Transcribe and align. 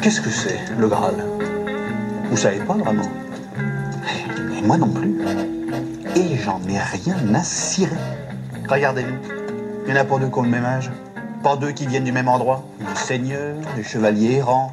Qu'est-ce 0.00 0.20
que 0.20 0.30
c'est, 0.30 0.58
le 0.76 0.88
Graal? 0.88 1.14
Vous 2.28 2.36
savez 2.36 2.58
pas 2.58 2.74
vraiment? 2.74 3.08
Et 4.58 4.62
moi 4.62 4.76
non 4.76 4.88
plus. 4.88 5.16
Et 6.16 6.36
j'en 6.36 6.60
ai 6.68 6.78
rien 6.78 7.34
à 7.34 7.42
cirer. 7.42 7.96
Regardez-nous. 8.68 9.16
Il 9.86 9.94
y 9.94 9.96
en 9.96 10.00
a 10.00 10.04
pas 10.04 10.18
deux 10.18 10.28
qui 10.28 10.38
ont 10.38 10.42
le 10.42 10.48
même 10.48 10.64
âge. 10.64 10.90
Pas 11.42 11.56
deux 11.56 11.70
qui 11.70 11.86
viennent 11.86 12.04
du 12.04 12.12
même 12.12 12.28
endroit. 12.28 12.64
Des 12.80 12.96
seigneurs, 12.96 13.56
des 13.76 13.84
chevaliers 13.84 14.38
errants, 14.38 14.72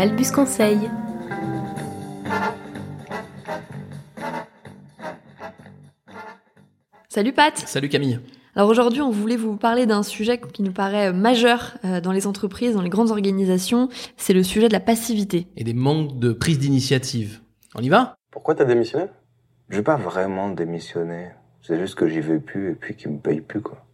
Albus 0.00 0.30
Conseil. 0.30 0.90
Salut 7.10 7.34
Pat 7.34 7.58
Salut 7.58 7.90
Camille. 7.90 8.18
Alors 8.56 8.70
aujourd'hui, 8.70 9.02
on 9.02 9.10
voulait 9.10 9.36
vous 9.36 9.58
parler 9.58 9.84
d'un 9.84 10.02
sujet 10.02 10.40
qui 10.40 10.62
nous 10.62 10.72
paraît 10.72 11.12
majeur 11.12 11.74
euh, 11.84 12.00
dans 12.00 12.12
les 12.12 12.26
entreprises, 12.26 12.72
dans 12.72 12.80
les 12.80 12.88
grandes 12.88 13.10
organisations, 13.10 13.90
c'est 14.16 14.32
le 14.32 14.42
sujet 14.42 14.68
de 14.68 14.72
la 14.72 14.80
passivité. 14.80 15.48
Et 15.58 15.64
des 15.64 15.74
manques 15.74 16.18
de 16.18 16.32
prise 16.32 16.58
d'initiative. 16.58 17.42
On 17.74 17.82
y 17.82 17.90
va? 17.90 18.14
Pourquoi 18.30 18.54
t'as 18.54 18.64
démissionné? 18.64 19.04
J'ai 19.68 19.82
pas 19.82 19.96
vraiment 19.96 20.48
démissionné. 20.48 21.32
C'est 21.60 21.78
juste 21.78 21.96
que 21.96 22.08
j'y 22.08 22.20
vais 22.20 22.38
plus 22.38 22.70
et 22.70 22.74
puis 22.74 22.96
qu'ils 22.96 23.10
me 23.10 23.18
payent 23.18 23.42
plus, 23.42 23.60
quoi. 23.60 23.84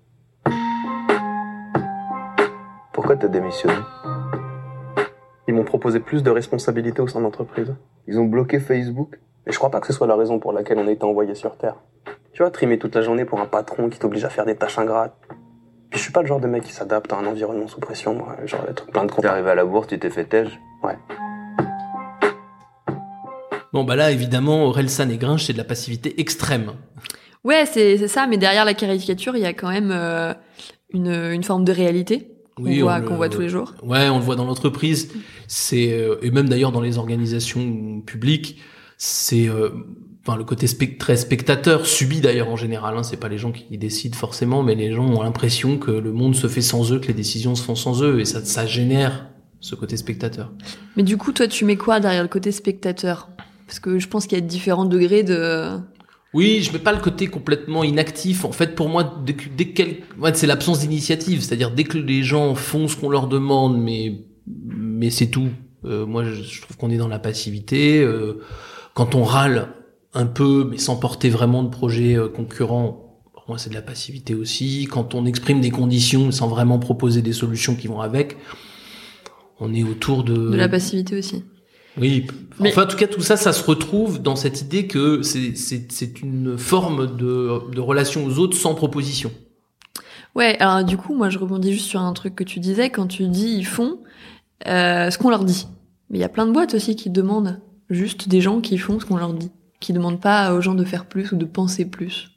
Pourquoi 2.92 3.16
t'as 3.16 3.26
démissionné? 3.26 3.74
Ils 5.48 5.54
m'ont 5.54 5.64
proposé 5.64 6.00
plus 6.00 6.22
de 6.22 6.30
responsabilités 6.30 7.00
au 7.00 7.08
sein 7.08 7.20
de 7.20 7.24
l'entreprise. 7.24 7.74
Ils 8.08 8.18
ont 8.18 8.24
bloqué 8.24 8.58
Facebook? 8.60 9.18
Et 9.46 9.52
je 9.52 9.58
crois 9.58 9.70
pas 9.70 9.80
que 9.80 9.86
ce 9.86 9.92
soit 9.92 10.06
la 10.08 10.16
raison 10.16 10.40
pour 10.40 10.52
laquelle 10.52 10.78
on 10.78 10.88
a 10.88 10.90
été 10.90 11.04
envoyé 11.04 11.34
sur 11.36 11.56
Terre. 11.56 11.76
Tu 12.32 12.42
vois, 12.42 12.50
trimer 12.50 12.78
toute 12.78 12.94
la 12.96 13.02
journée 13.02 13.24
pour 13.24 13.40
un 13.40 13.46
patron 13.46 13.88
qui 13.88 13.98
t'oblige 13.98 14.24
à 14.24 14.28
faire 14.28 14.44
des 14.44 14.56
tâches 14.56 14.78
ingrates. 14.78 15.14
Puis 15.88 15.98
je 15.98 16.02
suis 16.02 16.12
pas 16.12 16.20
le 16.22 16.26
genre 16.26 16.40
de 16.40 16.48
mec 16.48 16.64
qui 16.64 16.72
s'adapte 16.72 17.12
à 17.12 17.16
un 17.16 17.26
environnement 17.26 17.68
sous 17.68 17.78
pression, 17.78 18.14
moi. 18.14 18.36
Genre 18.44 18.60
trucs 18.74 18.90
plein 18.90 19.04
de 19.04 19.08
T'es 19.08 19.14
comptes. 19.14 19.24
arrivé 19.24 19.50
à 19.50 19.54
la 19.54 19.64
bourse, 19.64 19.86
tu 19.86 19.98
t'es 19.98 20.10
fait 20.10 20.24
tège 20.24 20.58
Ouais. 20.82 20.96
Bon 23.72 23.84
bah 23.84 23.94
là 23.94 24.10
évidemment 24.10 24.64
Orelsan 24.64 25.10
et 25.10 25.18
Grinch 25.18 25.44
c'est 25.44 25.52
de 25.52 25.58
la 25.58 25.64
passivité 25.64 26.20
extrême. 26.20 26.72
Ouais, 27.44 27.66
c'est 27.66 27.98
c'est 27.98 28.08
ça, 28.08 28.26
mais 28.26 28.38
derrière 28.38 28.64
la 28.64 28.74
caricature, 28.74 29.36
il 29.36 29.42
y 29.42 29.46
a 29.46 29.52
quand 29.52 29.68
même 29.70 29.90
euh, 29.92 30.32
une, 30.90 31.12
une 31.12 31.44
forme 31.44 31.64
de 31.64 31.72
réalité 31.72 32.35
qu'on 32.56 32.64
Oui, 32.64 32.80
voit, 32.80 32.94
on 32.94 32.98
le- 33.00 33.04
qu'on 33.08 33.16
voit 33.16 33.28
tous 33.28 33.40
les 33.42 33.48
jours. 33.48 33.74
Ouais, 33.82 34.08
on 34.08 34.18
le 34.18 34.24
voit 34.24 34.34
dans 34.36 34.44
l'entreprise, 34.46 35.12
c'est 35.46 35.92
euh, 35.92 36.16
et 36.22 36.30
même 36.30 36.48
d'ailleurs 36.48 36.72
dans 36.72 36.80
les 36.80 36.96
organisations 36.98 38.00
publiques, 38.00 38.58
c'est 38.96 39.46
euh, 39.48 39.68
enfin 40.26 40.36
le 40.38 40.44
côté 40.44 40.66
très 40.96 41.16
spectateur 41.16 41.84
subi 41.86 42.20
d'ailleurs 42.20 42.48
en 42.48 42.56
général. 42.56 42.96
Hein, 42.96 43.02
c'est 43.02 43.18
pas 43.18 43.28
les 43.28 43.36
gens 43.38 43.52
qui 43.52 43.76
décident 43.76 44.16
forcément, 44.16 44.62
mais 44.62 44.74
les 44.74 44.92
gens 44.92 45.04
ont 45.06 45.22
l'impression 45.22 45.76
que 45.78 45.90
le 45.90 46.12
monde 46.12 46.34
se 46.34 46.46
fait 46.46 46.62
sans 46.62 46.92
eux, 46.92 46.98
que 46.98 47.08
les 47.08 47.14
décisions 47.14 47.54
se 47.54 47.62
font 47.62 47.74
sans 47.74 48.02
eux, 48.02 48.20
et 48.20 48.24
ça 48.24 48.42
ça 48.44 48.66
génère 48.66 49.26
ce 49.60 49.74
côté 49.74 49.96
spectateur. 49.96 50.50
Mais 50.96 51.02
du 51.02 51.16
coup, 51.18 51.32
toi, 51.32 51.48
tu 51.48 51.64
mets 51.64 51.76
quoi 51.76 52.00
derrière 52.00 52.22
le 52.22 52.28
côté 52.28 52.52
spectateur? 52.52 53.28
Parce 53.66 53.80
que 53.80 53.98
je 53.98 54.06
pense 54.08 54.26
qu'il 54.26 54.38
y 54.38 54.40
a 54.40 54.44
différents 54.44 54.84
degrés 54.84 55.24
de... 55.24 55.70
Oui, 56.36 56.62
je 56.62 56.70
mets 56.70 56.78
pas 56.78 56.92
le 56.92 57.00
côté 57.00 57.28
complètement 57.28 57.82
inactif. 57.82 58.44
En 58.44 58.52
fait, 58.52 58.74
pour 58.74 58.90
moi, 58.90 59.22
dès 59.24 59.34
dès 59.56 60.02
c'est 60.34 60.46
l'absence 60.46 60.80
d'initiative. 60.80 61.40
C'est-à-dire 61.40 61.70
dès 61.70 61.84
que 61.84 61.96
les 61.96 62.22
gens 62.22 62.54
font 62.54 62.88
ce 62.88 62.96
qu'on 62.96 63.08
leur 63.08 63.26
demande, 63.26 63.80
mais 63.80 64.20
mais 64.46 65.08
c'est 65.08 65.28
tout. 65.28 65.48
Euh, 65.86 66.04
moi, 66.04 66.24
je, 66.24 66.34
je 66.42 66.60
trouve 66.60 66.76
qu'on 66.76 66.90
est 66.90 66.98
dans 66.98 67.08
la 67.08 67.18
passivité. 67.18 68.02
Euh, 68.02 68.42
quand 68.92 69.14
on 69.14 69.24
râle 69.24 69.68
un 70.12 70.26
peu, 70.26 70.68
mais 70.70 70.76
sans 70.76 70.96
porter 70.96 71.30
vraiment 71.30 71.62
de 71.62 71.70
projet 71.70 72.18
euh, 72.18 72.28
concurrent, 72.28 73.22
pour 73.32 73.44
moi, 73.48 73.56
c'est 73.56 73.70
de 73.70 73.74
la 73.74 73.80
passivité 73.80 74.34
aussi. 74.34 74.88
Quand 74.90 75.14
on 75.14 75.24
exprime 75.24 75.62
des 75.62 75.70
conditions 75.70 76.30
sans 76.32 76.48
vraiment 76.48 76.78
proposer 76.78 77.22
des 77.22 77.32
solutions 77.32 77.74
qui 77.76 77.86
vont 77.86 78.02
avec, 78.02 78.36
on 79.58 79.72
est 79.72 79.84
autour 79.84 80.22
de 80.22 80.50
de 80.50 80.56
la 80.56 80.68
passivité 80.68 81.16
aussi. 81.16 81.44
Oui. 81.98 82.26
Mais- 82.58 82.70
Enfin, 82.70 82.84
en 82.84 82.86
tout 82.86 82.96
cas, 82.96 83.06
tout 83.06 83.20
ça, 83.20 83.36
ça 83.36 83.52
se 83.52 83.62
retrouve 83.62 84.22
dans 84.22 84.34
cette 84.36 84.62
idée 84.62 84.86
que 84.86 85.20
c'est 85.22 86.22
une 86.22 86.56
forme 86.56 87.16
de 87.16 87.70
de 87.70 87.80
relation 87.80 88.24
aux 88.24 88.38
autres 88.38 88.56
sans 88.56 88.74
proposition. 88.74 89.30
Ouais, 90.34 90.56
alors 90.60 90.84
du 90.84 90.96
coup, 90.96 91.14
moi, 91.14 91.28
je 91.30 91.38
rebondis 91.38 91.72
juste 91.72 91.86
sur 91.86 92.00
un 92.00 92.12
truc 92.12 92.34
que 92.34 92.44
tu 92.44 92.60
disais. 92.60 92.90
Quand 92.90 93.06
tu 93.06 93.26
dis 93.28 93.54
ils 93.58 93.66
font 93.66 93.98
euh, 94.66 95.10
ce 95.10 95.18
qu'on 95.18 95.30
leur 95.30 95.44
dit. 95.44 95.66
Mais 96.10 96.18
il 96.18 96.20
y 96.20 96.24
a 96.24 96.28
plein 96.28 96.46
de 96.46 96.52
boîtes 96.52 96.74
aussi 96.74 96.96
qui 96.96 97.10
demandent 97.10 97.60
juste 97.90 98.28
des 98.28 98.40
gens 98.40 98.60
qui 98.60 98.78
font 98.78 99.00
ce 99.00 99.04
qu'on 99.06 99.16
leur 99.16 99.32
dit. 99.34 99.50
Qui 99.80 99.92
demandent 99.92 100.20
pas 100.20 100.54
aux 100.54 100.60
gens 100.62 100.74
de 100.74 100.84
faire 100.84 101.04
plus 101.06 101.32
ou 101.32 101.36
de 101.36 101.44
penser 101.44 101.84
plus. 101.84 102.30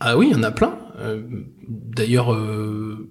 Ah 0.00 0.16
oui, 0.16 0.28
il 0.30 0.32
y 0.32 0.38
en 0.40 0.42
a 0.42 0.50
plein. 0.50 0.78
Euh, 1.00 1.20
D'ailleurs, 1.68 2.32
euh, 2.32 3.10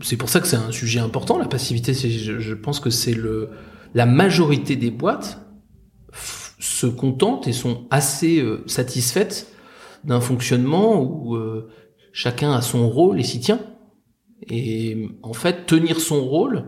c'est 0.00 0.16
pour 0.16 0.28
ça 0.28 0.40
que 0.40 0.46
c'est 0.48 0.56
un 0.56 0.72
sujet 0.72 0.98
important. 0.98 1.38
La 1.38 1.46
passivité, 1.46 1.94
je 1.94 2.54
pense 2.54 2.80
que 2.80 2.90
c'est 2.90 3.14
le 3.14 3.50
la 3.94 4.06
majorité 4.06 4.76
des 4.76 4.90
boîtes 4.90 5.38
se 6.58 6.86
contentent 6.86 7.48
et 7.48 7.52
sont 7.52 7.86
assez 7.90 8.40
euh, 8.40 8.62
satisfaites 8.66 9.48
d'un 10.04 10.20
fonctionnement 10.20 11.00
où 11.00 11.34
euh, 11.34 11.70
chacun 12.12 12.52
a 12.52 12.62
son 12.62 12.88
rôle 12.88 13.20
et 13.20 13.24
s'y 13.24 13.40
tient. 13.40 13.60
Et 14.48 15.08
en 15.22 15.32
fait, 15.32 15.66
tenir 15.66 16.00
son 16.00 16.24
rôle, 16.24 16.64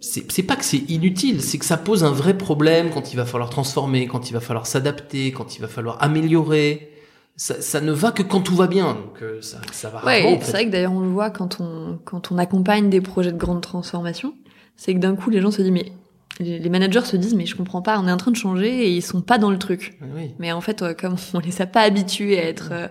c'est 0.00 0.42
pas 0.42 0.56
que 0.56 0.64
c'est 0.64 0.90
inutile, 0.90 1.40
c'est 1.42 1.58
que 1.58 1.64
ça 1.64 1.76
pose 1.76 2.02
un 2.02 2.10
vrai 2.10 2.36
problème 2.36 2.90
quand 2.90 3.12
il 3.12 3.16
va 3.16 3.24
falloir 3.24 3.50
transformer, 3.50 4.08
quand 4.08 4.30
il 4.30 4.32
va 4.32 4.40
falloir 4.40 4.66
s'adapter, 4.66 5.30
quand 5.30 5.56
il 5.56 5.60
va 5.60 5.68
falloir 5.68 6.02
améliorer. 6.02 6.88
Ça, 7.36 7.60
ça 7.62 7.80
ne 7.80 7.92
va 7.92 8.10
que 8.10 8.22
quand 8.22 8.40
tout 8.40 8.56
va 8.56 8.66
bien, 8.66 8.94
donc 8.94 9.22
euh, 9.22 9.40
ça, 9.40 9.60
ça 9.72 9.88
va 9.88 10.04
Ouais, 10.04 10.38
c'est 10.42 10.52
vrai 10.52 10.66
que 10.66 10.70
d'ailleurs 10.70 10.92
on 10.92 11.00
le 11.00 11.08
voit 11.08 11.30
quand 11.30 11.60
on 11.60 11.98
quand 12.04 12.30
on 12.30 12.36
accompagne 12.36 12.90
des 12.90 13.00
projets 13.00 13.32
de 13.32 13.38
grande 13.38 13.62
transformation, 13.62 14.34
c'est 14.76 14.94
que 14.94 14.98
d'un 14.98 15.14
coup 15.16 15.30
les 15.30 15.40
gens 15.40 15.50
se 15.50 15.62
disent 15.62 15.70
mais 15.70 15.92
les 16.40 16.68
managers 16.70 17.04
se 17.04 17.16
disent 17.16 17.34
mais 17.34 17.46
je 17.46 17.54
comprends 17.56 17.82
pas, 17.82 18.00
on 18.00 18.08
est 18.08 18.12
en 18.12 18.16
train 18.16 18.30
de 18.30 18.36
changer 18.36 18.86
et 18.86 18.90
ils 18.90 19.02
sont 19.02 19.20
pas 19.20 19.38
dans 19.38 19.50
le 19.50 19.58
truc. 19.58 19.98
Oui. 20.16 20.30
Mais 20.38 20.50
en 20.52 20.60
fait, 20.60 20.82
euh, 20.82 20.94
comme 20.94 21.16
on 21.34 21.38
les 21.38 21.60
a 21.62 21.66
pas 21.66 21.82
habitués 21.82 22.38
à 22.38 22.44
être 22.44 22.70
euh, 22.72 22.88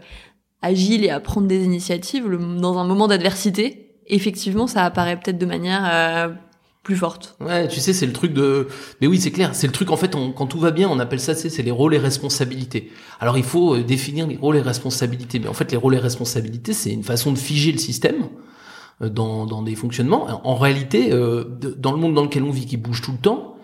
agiles 0.62 1.03
et 1.03 1.09
à 1.09 1.20
prendre 1.20 1.47
des 1.47 1.64
initiatives, 1.66 2.28
le- 2.28 2.38
dans 2.59 2.78
un 2.78 2.86
moment 2.86 3.08
d'adversité, 3.08 3.96
effectivement, 4.08 4.68
ça 4.68 4.86
apparaît 4.86 5.18
peut-être 5.20 5.38
de 5.40 5.46
manière 5.46 5.81
euh, 5.91 6.30
plus 6.84 6.96
forte. 6.96 7.36
Ouais, 7.40 7.68
tu 7.68 7.80
sais, 7.80 7.94
c'est 7.94 8.06
le 8.06 8.14
truc 8.14 8.34
de. 8.34 8.68
Mais 9.02 9.08
oui, 9.08 9.20
c'est 9.20 9.31
clair. 9.31 9.53
C'est 9.56 9.68
le 9.68 9.74
truc 9.74 9.90
en 9.91 9.97
fait. 9.97 10.16
on- 10.16 10.31
quand 10.31 10.46
tout 10.47 10.59
va 10.59 10.72
bien, 10.72 10.88
on 10.90 11.00
appelle 11.00 11.20
ça, 11.20 11.34
c'est 11.36 11.62
les 11.64 11.72
rôles 11.72 11.94
et 11.96 12.00
responsabilités. 12.00 12.91
Alors, 13.20 13.38
il 13.38 13.44
faut 13.44 13.78
définir 13.78 14.28
les 14.28 14.38
rôles 14.38 14.58
et 14.58 14.62
responsabilités. 14.62 15.40
Mais 15.40 15.47
en 15.47 15.53
fait, 15.53 15.72
les 15.72 15.78
rôles 15.78 15.96
et 15.96 16.00
responsabilités, 16.00 16.74
c'est 16.74 16.91
une 16.91 17.03
façon 17.03 17.31
de 17.31 17.38
figer 17.38 17.72
le 17.72 17.78
système 17.80 18.28
dans, 19.10 19.46
dans 19.46 19.62
des 19.62 19.76
fonctionnements. 19.76 20.28
En 20.48 20.56
réalité, 20.56 21.12
euh, 21.12 21.44
dans 21.78 21.92
le 21.92 21.98
monde 21.98 22.14
dans 22.14 22.24
lequel 22.24 22.44
on 22.44 22.52
vit, 22.52 22.66
qui 22.66 22.78
bouge 22.78 23.02
tout 23.02 23.12
le 23.12 23.18
temps, 23.18 23.56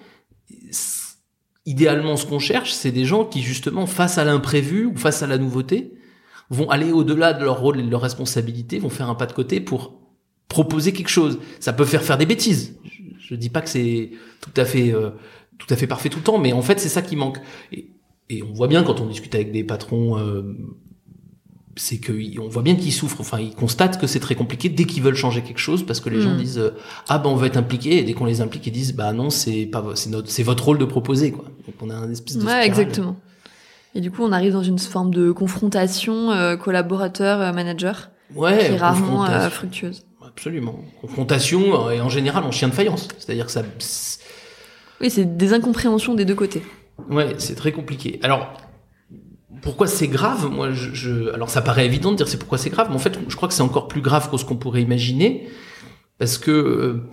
idéalement, 1.66 2.16
ce 2.16 2.26
qu'on 2.26 2.40
cherche, 2.40 2.72
c'est 2.72 2.92
des 2.92 3.06
gens 3.06 3.26
qui 3.26 3.42
justement, 3.42 3.86
face 3.86 4.18
à 4.18 4.24
l'imprévu 4.24 4.86
ou 4.86 4.96
face 4.96 5.22
à 5.22 5.28
la 5.28 5.38
nouveauté, 5.38 5.94
vont 6.50 6.70
aller 6.70 6.92
au-delà 6.92 7.34
de 7.34 7.44
leur 7.44 7.60
rôle 7.60 7.80
et 7.80 7.84
de 7.84 7.90
leurs 7.90 8.02
responsabilités, 8.02 8.80
vont 8.80 8.90
faire 8.90 9.10
un 9.10 9.16
pas 9.16 9.26
de 9.26 9.34
côté 9.34 9.60
pour 9.60 10.00
proposer 10.48 10.94
quelque 10.94 11.10
chose. 11.10 11.40
Ça 11.60 11.74
peut 11.74 11.86
faire 11.86 12.04
faire 12.04 12.18
des 12.18 12.26
bêtises. 12.26 12.80
Je, 12.86 13.04
je 13.20 13.36
dis 13.36 13.50
pas 13.50 13.62
que 13.62 13.70
c'est 13.70 14.12
tout 14.40 14.54
à 14.56 14.64
fait 14.64 14.94
euh, 14.94 15.10
tout 15.58 15.68
à 15.70 15.76
fait 15.76 15.88
parfait 15.88 16.10
tout 16.10 16.20
le 16.20 16.24
temps, 16.24 16.38
mais 16.38 16.54
en 16.54 16.62
fait 16.62 16.80
c'est 16.80 16.90
ça 16.90 17.02
qui 17.02 17.16
manque. 17.16 17.40
Et, 17.72 17.92
et 18.30 18.44
on 18.44 18.54
voit 18.54 18.68
bien 18.68 18.84
quand 18.84 19.02
on 19.02 19.06
discute 19.06 19.36
avec 19.36 19.52
des 19.52 19.64
patrons, 19.64 20.18
euh, 20.18 20.56
c'est 21.78 21.98
que 21.98 22.12
on 22.40 22.48
voit 22.50 22.62
bien 22.64 22.76
qu'ils 22.76 22.92
souffrent. 22.94 23.22
Enfin, 23.22 23.40
ils 23.40 23.56
constatent 23.56 24.00
que 24.00 24.08
c'est 24.08 24.20
très 24.20 24.36
compliqué 24.36 24.68
dès 24.70 24.84
qu'ils 24.86 25.02
veulent 25.04 25.16
changer 25.16 25.42
quelque 25.42 25.60
chose 25.60 25.86
parce 25.86 26.00
que 26.00 26.10
les 26.10 26.22
gens 26.22 26.34
Mm. 26.34 26.38
disent 26.38 26.58
euh, 26.60 26.72
ah 27.08 27.18
ben 27.20 27.30
on 27.30 27.36
va 27.36 27.48
être 27.48 27.58
impliqué 27.58 27.98
et 28.00 28.04
dès 28.04 28.14
qu'on 28.14 28.26
les 28.26 28.42
implique 28.42 28.66
ils 28.68 28.72
disent 28.72 28.94
bah 28.94 29.14
non 29.14 29.30
c'est 29.30 29.66
pas 29.66 29.84
c'est 29.96 30.10
notre 30.10 30.30
c'est 30.30 30.44
votre 30.44 30.66
rôle 30.66 30.78
de 30.78 30.86
proposer 30.86 31.32
quoi. 31.32 31.46
Donc 31.66 31.76
on 31.82 31.90
a 31.90 31.96
un 31.96 32.12
espèce 32.12 32.38
de 32.38 32.46
Ouais, 32.46 32.66
exactement. 32.66 33.16
Et 33.96 34.02
du 34.02 34.12
coup, 34.12 34.24
on 34.24 34.32
arrive 34.32 34.54
dans 34.54 34.62
une 34.64 34.78
forme 34.78 35.12
de 35.14 35.32
confrontation 35.32 36.32
euh, 36.32 36.56
collaborateur-manager 36.58 38.10
Ouais. 38.36 38.58
qui 38.58 38.66
est 38.74 38.78
rarement 38.78 39.26
euh, 39.26 39.50
fructueuse. 39.50 40.04
Absolument. 40.26 40.80
Confrontation 41.02 41.88
euh, 41.88 41.92
et 41.92 42.02
en 42.02 42.10
général 42.10 42.44
en 42.44 42.52
chien 42.52 42.68
de 42.68 42.74
faïence. 42.74 43.08
C'est-à-dire 43.18 43.46
que 43.46 43.52
ça, 43.52 43.64
Oui, 45.02 45.10
c'est 45.10 45.38
des 45.38 45.54
incompréhensions 45.54 46.14
des 46.14 46.26
deux 46.26 46.36
côtés. 46.36 46.62
Ouais, 47.10 47.36
c'est 47.38 47.56
très 47.56 47.72
compliqué. 47.72 48.20
Alors, 48.24 48.52
pourquoi 49.62 49.88
c'est 49.88 50.08
grave? 50.08 50.50
Moi, 50.52 50.72
je, 50.72 50.94
je, 50.94 51.30
alors 51.34 51.50
ça 51.50 51.62
paraît 51.62 51.86
évident 51.86 52.12
de 52.12 52.18
dire 52.18 52.28
c'est 52.28 52.38
pourquoi 52.40 52.58
c'est 52.58 52.70
grave, 52.70 52.88
mais 52.90 52.96
en 52.96 53.00
fait, 53.00 53.18
je 53.28 53.36
crois 53.36 53.48
que 53.48 53.54
c'est 53.54 53.62
encore 53.64 53.88
plus 53.88 54.02
grave 54.02 54.30
que 54.30 54.38
ce 54.38 54.46
qu'on 54.46 54.56
pourrait 54.58 54.82
imaginer, 54.82 55.48
parce 56.18 56.38
que 56.38 56.52
euh, 56.52 57.10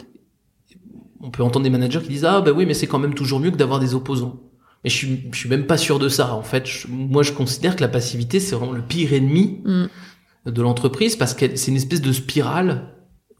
on 1.21 1.31
peut 1.31 1.43
entendre 1.43 1.65
des 1.65 1.71
managers 1.71 2.01
qui 2.01 2.09
disent 2.09 2.25
ah 2.25 2.41
bah 2.41 2.53
oui, 2.55 2.67
mais 2.67 2.75
c'est 2.75 2.87
quand 2.87 2.99
même 2.99 3.15
toujours 3.15 3.41
mieux 3.41 3.51
que 3.51 3.57
d'avoir 3.57 3.81
des 3.81 3.95
opposants. 3.95 4.41
Mais 4.83 4.91
je 4.91 4.97
suis, 4.97 5.21
je 5.33 5.39
suis 5.39 5.49
même 5.49 5.67
pas 5.67 5.79
sûr 5.79 5.99
de 5.99 6.09
ça. 6.11 6.35
En 6.35 6.43
fait, 6.43 6.67
je- 6.67 6.89
moi, 6.89 7.23
je 7.23 7.33
considère 7.33 7.75
que 7.77 7.81
la 7.81 7.89
passivité 7.89 8.41
c'est 8.41 8.55
vraiment 8.55 8.73
le 8.73 8.83
pire 8.83 9.13
ennemi 9.15 9.61
Mm. 9.65 10.51
de 10.51 10.63
l'entreprise 10.63 11.17
parce 11.17 11.33
que 11.35 11.57
c'est 11.57 11.71
une 11.71 11.77
espèce 11.79 12.03
de 12.03 12.13
spirale 12.13 12.91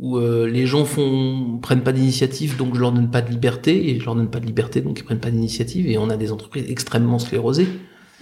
où 0.01 0.17
euh, 0.17 0.47
les 0.49 0.67
gens 0.67 0.85
font 0.85 1.59
prennent 1.63 1.83
pas 1.83 1.93
d'initiative, 1.93 2.57
donc 2.57 2.75
je 2.75 2.81
leur 2.81 2.93
donne 2.93 3.11
pas 3.11 3.21
de 3.23 3.31
liberté 3.31 3.91
et 3.91 4.01
je 4.01 4.05
leur 4.07 4.17
donne 4.17 4.31
pas 4.31 4.41
de 4.41 4.47
liberté, 4.47 4.81
donc 4.81 4.99
ils 4.99 5.05
prennent 5.05 5.21
pas 5.21 5.31
d'initiative 5.31 5.87
et 5.87 5.99
on 5.99 6.09
a 6.11 6.17
des 6.17 6.33
entreprises 6.33 6.65
extrêmement 6.69 7.19
sclérosées. 7.19 7.69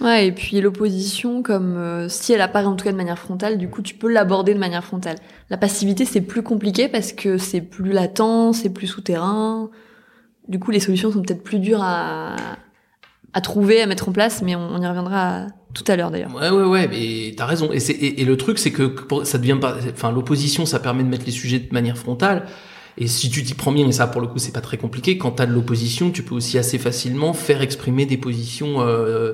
Ouais, 0.03 0.27
et 0.27 0.31
puis 0.33 0.59
l'opposition, 0.59 1.41
comme 1.41 1.77
euh, 1.77 2.09
si 2.09 2.33
elle 2.33 2.41
apparaît 2.41 2.65
en 2.65 2.75
tout 2.75 2.83
cas 2.83 2.91
de 2.91 2.97
manière 2.97 3.17
frontale, 3.17 3.57
du 3.57 3.69
coup 3.69 3.81
tu 3.81 3.95
peux 3.95 4.11
l'aborder 4.11 4.53
de 4.53 4.59
manière 4.59 4.83
frontale. 4.83 5.15
La 5.49 5.57
passivité 5.57 6.03
c'est 6.03 6.19
plus 6.21 6.43
compliqué 6.43 6.89
parce 6.89 7.13
que 7.13 7.37
c'est 7.37 7.61
plus 7.61 7.93
latent, 7.93 8.51
c'est 8.53 8.69
plus 8.69 8.87
souterrain. 8.87 9.69
Du 10.49 10.59
coup 10.59 10.71
les 10.71 10.81
solutions 10.81 11.09
sont 11.11 11.21
peut-être 11.21 11.43
plus 11.43 11.59
dures 11.59 11.81
à, 11.81 12.35
à 13.33 13.41
trouver, 13.41 13.81
à 13.81 13.85
mettre 13.87 14.09
en 14.09 14.11
place, 14.11 14.41
mais 14.41 14.55
on, 14.55 14.67
on 14.75 14.81
y 14.81 14.87
reviendra 14.87 15.47
tout 15.73 15.83
à 15.87 15.95
l'heure 15.95 16.11
d'ailleurs. 16.11 16.35
Ouais, 16.35 16.49
ouais, 16.49 16.65
ouais, 16.65 16.87
mais 16.87 17.33
t'as 17.35 17.45
raison. 17.45 17.71
Et, 17.71 17.79
c'est, 17.79 17.93
et, 17.93 18.25
le 18.25 18.37
truc, 18.37 18.59
c'est 18.59 18.71
que 18.71 18.83
pour- 18.83 19.25
ça 19.25 19.37
devient 19.37 19.57
pas, 19.59 19.77
enfin, 19.91 20.11
l'opposition, 20.11 20.65
ça 20.65 20.79
permet 20.79 21.03
de 21.03 21.09
mettre 21.09 21.25
les 21.25 21.31
sujets 21.31 21.59
de 21.59 21.73
manière 21.73 21.97
frontale. 21.97 22.45
Et 22.97 23.07
si 23.07 23.31
tu 23.31 23.43
t'y 23.43 23.55
prends 23.55 23.71
bien, 23.71 23.91
ça, 23.91 24.05
pour 24.05 24.21
le 24.21 24.27
coup, 24.27 24.37
c'est 24.37 24.51
pas 24.51 24.61
très 24.61 24.77
compliqué, 24.77 25.17
quand 25.17 25.31
t'as 25.31 25.47
de 25.47 25.51
l'opposition, 25.51 26.11
tu 26.11 26.21
peux 26.21 26.35
aussi 26.35 26.59
assez 26.59 26.77
facilement 26.77 27.33
faire 27.33 27.61
exprimer 27.63 28.05
des 28.05 28.17
positions 28.17 28.81
euh, 28.81 29.33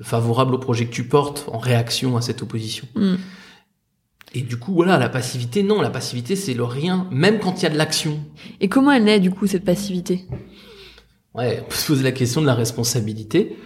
favorables 0.00 0.54
au 0.54 0.58
projet 0.58 0.86
que 0.86 0.92
tu 0.92 1.04
portes 1.04 1.44
en 1.52 1.58
réaction 1.58 2.16
à 2.16 2.22
cette 2.22 2.42
opposition. 2.42 2.86
Mm. 2.94 3.16
Et 4.34 4.40
du 4.40 4.56
coup, 4.56 4.72
voilà, 4.72 4.98
la 4.98 5.08
passivité, 5.08 5.62
non, 5.62 5.82
la 5.82 5.90
passivité, 5.90 6.36
c'est 6.36 6.54
le 6.54 6.64
rien, 6.64 7.06
même 7.10 7.38
quand 7.38 7.60
il 7.60 7.64
y 7.64 7.66
a 7.66 7.70
de 7.70 7.76
l'action. 7.76 8.18
Et 8.60 8.68
comment 8.68 8.92
elle 8.92 9.04
naît 9.04 9.20
du 9.20 9.30
coup 9.30 9.46
cette 9.46 9.64
passivité? 9.64 10.24
Ouais, 11.34 11.62
on 11.62 11.68
peut 11.68 11.76
se 11.76 11.86
poser 11.86 12.02
la 12.02 12.12
question 12.12 12.40
de 12.40 12.46
la 12.46 12.54
responsabilité. 12.54 13.56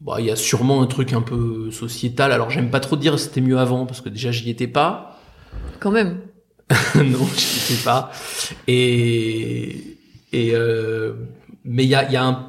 Bah, 0.00 0.16
il 0.18 0.26
y 0.26 0.30
a 0.30 0.36
sûrement 0.36 0.82
un 0.82 0.86
truc 0.86 1.12
un 1.12 1.20
peu 1.20 1.70
sociétal. 1.70 2.32
Alors, 2.32 2.50
j'aime 2.50 2.70
pas 2.70 2.80
trop 2.80 2.96
dire 2.96 3.18
c'était 3.18 3.42
mieux 3.42 3.58
avant, 3.58 3.84
parce 3.84 4.00
que 4.00 4.08
déjà, 4.08 4.32
j'y 4.32 4.48
étais 4.48 4.66
pas. 4.66 5.20
Quand 5.78 5.90
même. 5.90 6.20
non, 6.94 7.26
j'y 7.36 7.72
étais 7.72 7.82
pas. 7.84 8.10
Et, 8.66 9.98
et 10.32 10.54
euh, 10.54 11.12
mais 11.64 11.84
il 11.84 11.90
y 11.90 11.94
a, 11.94 12.06
il 12.06 12.12
y 12.12 12.16
a 12.16 12.24
un, 12.24 12.46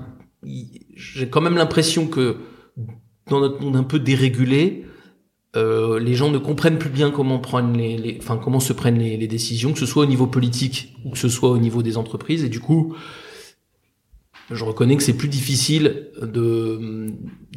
j'ai 0.95 1.29
quand 1.29 1.41
même 1.41 1.57
l'impression 1.57 2.07
que 2.07 2.38
dans 3.29 3.39
notre 3.39 3.61
monde 3.61 3.75
un 3.75 3.83
peu 3.83 3.99
dérégulé, 3.99 4.85
euh, 5.55 5.99
les 5.99 6.15
gens 6.15 6.31
ne 6.31 6.37
comprennent 6.39 6.79
plus 6.79 6.89
bien 6.89 7.11
comment 7.11 7.39
prendre 7.39 7.75
les, 7.77 7.97
les- 7.97 8.17
enfin 8.19 8.37
comment 8.37 8.59
se 8.59 8.73
prennent 8.73 8.97
les, 8.99 9.17
les 9.17 9.27
décisions, 9.27 9.73
que 9.73 9.79
ce 9.79 9.85
soit 9.85 10.03
au 10.03 10.07
niveau 10.07 10.27
politique 10.27 10.95
ou 11.05 11.11
que 11.11 11.17
ce 11.17 11.29
soit 11.29 11.49
au 11.51 11.57
niveau 11.59 11.83
des 11.83 11.97
entreprises. 11.97 12.43
Et 12.43 12.49
du 12.49 12.59
coup, 12.59 12.95
je 14.51 14.63
reconnais 14.63 14.97
que 14.97 15.03
c'est 15.03 15.13
plus 15.17 15.27
difficile 15.29 16.09
de 16.21 17.07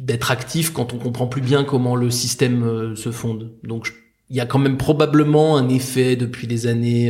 d'être 0.01 0.31
actif 0.31 0.71
quand 0.71 0.93
on 0.93 0.97
comprend 0.97 1.27
plus 1.27 1.41
bien 1.41 1.63
comment 1.63 1.95
le 1.95 2.09
système 2.11 2.63
euh, 2.63 2.95
se 2.95 3.11
fonde. 3.11 3.51
Donc 3.63 3.93
il 4.29 4.35
y 4.35 4.39
a 4.41 4.45
quand 4.45 4.59
même 4.59 4.77
probablement 4.77 5.57
un 5.57 5.69
effet 5.69 6.15
depuis 6.17 6.47
les 6.47 6.67
années 6.67 7.09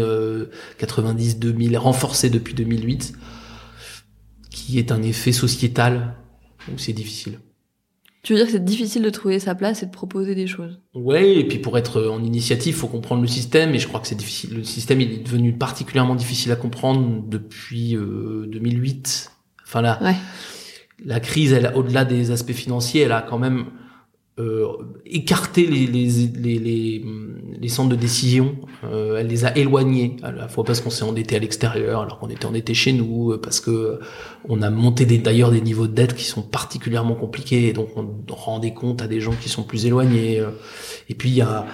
90-2000, 0.80 1.76
renforcé 1.78 2.30
depuis 2.30 2.54
2008, 2.54 3.14
qui 4.52 4.78
est 4.78 4.92
un 4.92 5.02
effet 5.02 5.32
sociétal 5.32 6.16
où 6.72 6.78
c'est 6.78 6.94
difficile. 6.94 7.40
Tu 8.28 8.34
veux 8.34 8.40
dire 8.40 8.48
que 8.48 8.52
c'est 8.52 8.66
difficile 8.66 9.04
de 9.04 9.10
trouver 9.10 9.40
sa 9.40 9.56
place 9.56 9.84
et 9.84 9.86
de 9.86 9.92
proposer 9.92 10.36
des 10.36 10.48
choses 10.48 10.82
Ouais, 10.94 11.38
et 11.38 11.48
puis 11.48 11.60
pour 11.60 11.78
être 11.78 12.08
en 12.10 12.22
initiative, 12.22 12.76
faut 12.76 12.90
comprendre 12.90 13.22
le 13.22 13.28
système, 13.30 13.74
et 13.74 13.80
je 13.80 13.88
crois 13.88 14.02
que 14.02 14.08
c'est 14.08 14.16
difficile. 14.18 14.54
Le 14.54 14.64
système 14.66 15.00
il 15.00 15.14
est 15.14 15.24
devenu 15.24 15.54
particulièrement 15.54 16.14
difficile 16.14 16.52
à 16.52 16.58
comprendre 16.58 17.24
depuis 17.26 17.96
euh, 17.96 18.46
2008. 18.50 19.32
Enfin 19.64 19.82
là, 19.82 19.98
Ouais. 20.04 20.16
la 21.06 21.22
crise, 21.22 21.54
elle, 21.54 21.72
au-delà 21.74 22.04
des 22.04 22.32
aspects 22.32 22.52
financiers, 22.52 23.04
elle 23.04 23.14
a 23.14 23.22
quand 23.22 23.38
même 23.40 23.68
euh, 24.40 24.68
écarté 25.06 25.66
les, 25.66 25.88
les, 25.88 26.08
les, 26.60 27.04
les, 27.60 27.68
centres 27.70 27.90
de 27.90 27.96
décision. 27.96 28.56
Euh, 28.84 29.18
elle 29.18 29.28
les 29.28 29.46
a 29.46 29.58
éloignés, 29.58 30.18
à 30.22 30.32
la 30.32 30.48
fois 30.48 30.64
parce 30.64 30.80
qu'on 30.80 30.92
s'est 30.92 31.04
endetté 31.04 31.36
à 31.36 31.40
l'extérieur, 31.40 32.02
alors 32.02 32.20
qu'on 32.20 32.30
était 32.30 32.46
endetté 32.46 32.76
chez 32.76 32.94
nous, 32.94 33.32
euh, 33.32 33.42
parce 33.42 33.60
que 33.60 34.00
on 34.48 34.62
a 34.62 34.70
monté 34.70 35.06
d'ailleurs 35.06 35.50
des 35.50 35.62
niveaux 35.62 35.88
de 35.88 35.94
dette 35.94 36.14
qui 36.14 36.24
sont 36.24 36.44
particulièrement 36.44 37.16
compliqués, 37.16 37.68
et 37.68 37.74
donc 37.74 37.90
on 37.98 38.08
rend 38.30 38.60
des 38.60 38.74
comptes 38.74 39.02
à 39.02 39.08
des 39.08 39.22
gens 39.22 39.34
qui 39.34 39.50
sont 39.50 39.64
plus 39.64 39.88
éloignés. 39.88 40.40
euh. 40.40 40.52
Et 41.10 41.16
puis 41.16 41.30
il 41.30 41.36
y 41.36 41.42
a 41.42 41.66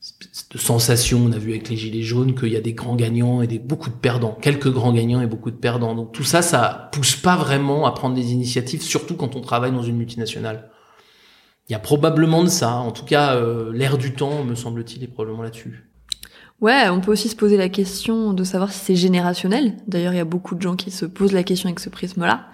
cette 0.00 0.60
sensation, 0.60 1.22
on 1.24 1.32
a 1.32 1.38
vu 1.38 1.52
avec 1.52 1.70
les 1.70 1.76
gilets 1.76 2.02
jaunes, 2.02 2.34
qu'il 2.34 2.52
y 2.52 2.56
a 2.56 2.60
des 2.60 2.74
grands 2.74 2.96
gagnants 2.96 3.40
et 3.40 3.46
des 3.46 3.58
beaucoup 3.58 3.88
de 3.88 3.94
perdants, 3.94 4.36
quelques 4.42 4.70
grands 4.70 4.92
gagnants 4.92 5.22
et 5.22 5.26
beaucoup 5.26 5.50
de 5.50 5.56
perdants. 5.56 5.94
Donc 5.94 6.12
tout 6.12 6.24
ça, 6.24 6.42
ça 6.42 6.90
pousse 6.92 7.16
pas 7.16 7.36
vraiment 7.36 7.86
à 7.86 7.92
prendre 7.92 8.14
des 8.14 8.32
initiatives, 8.32 8.82
surtout 8.82 9.14
quand 9.14 9.36
on 9.36 9.40
travaille 9.40 9.72
dans 9.72 9.82
une 9.82 9.96
multinationale. 9.96 10.68
Il 11.68 11.72
y 11.72 11.76
a 11.76 11.78
probablement 11.78 12.42
de 12.42 12.48
ça. 12.48 12.74
En 12.74 12.90
tout 12.90 13.04
cas, 13.04 13.36
euh, 13.36 13.72
l'air 13.72 13.96
du 13.96 14.14
temps, 14.14 14.44
me 14.44 14.54
semble-t-il, 14.54 15.02
est 15.02 15.08
probablement 15.08 15.42
là-dessus. 15.42 15.88
Ouais, 16.60 16.88
on 16.88 17.00
peut 17.00 17.12
aussi 17.12 17.28
se 17.28 17.36
poser 17.36 17.56
la 17.56 17.68
question 17.68 18.32
de 18.32 18.44
savoir 18.44 18.72
si 18.72 18.78
c'est 18.78 18.96
générationnel. 18.96 19.76
D'ailleurs, 19.86 20.12
il 20.12 20.16
y 20.16 20.20
a 20.20 20.24
beaucoup 20.24 20.54
de 20.54 20.62
gens 20.62 20.76
qui 20.76 20.90
se 20.90 21.04
posent 21.04 21.32
la 21.32 21.42
question 21.42 21.68
avec 21.68 21.80
ce 21.80 21.88
prisme-là. 21.88 22.48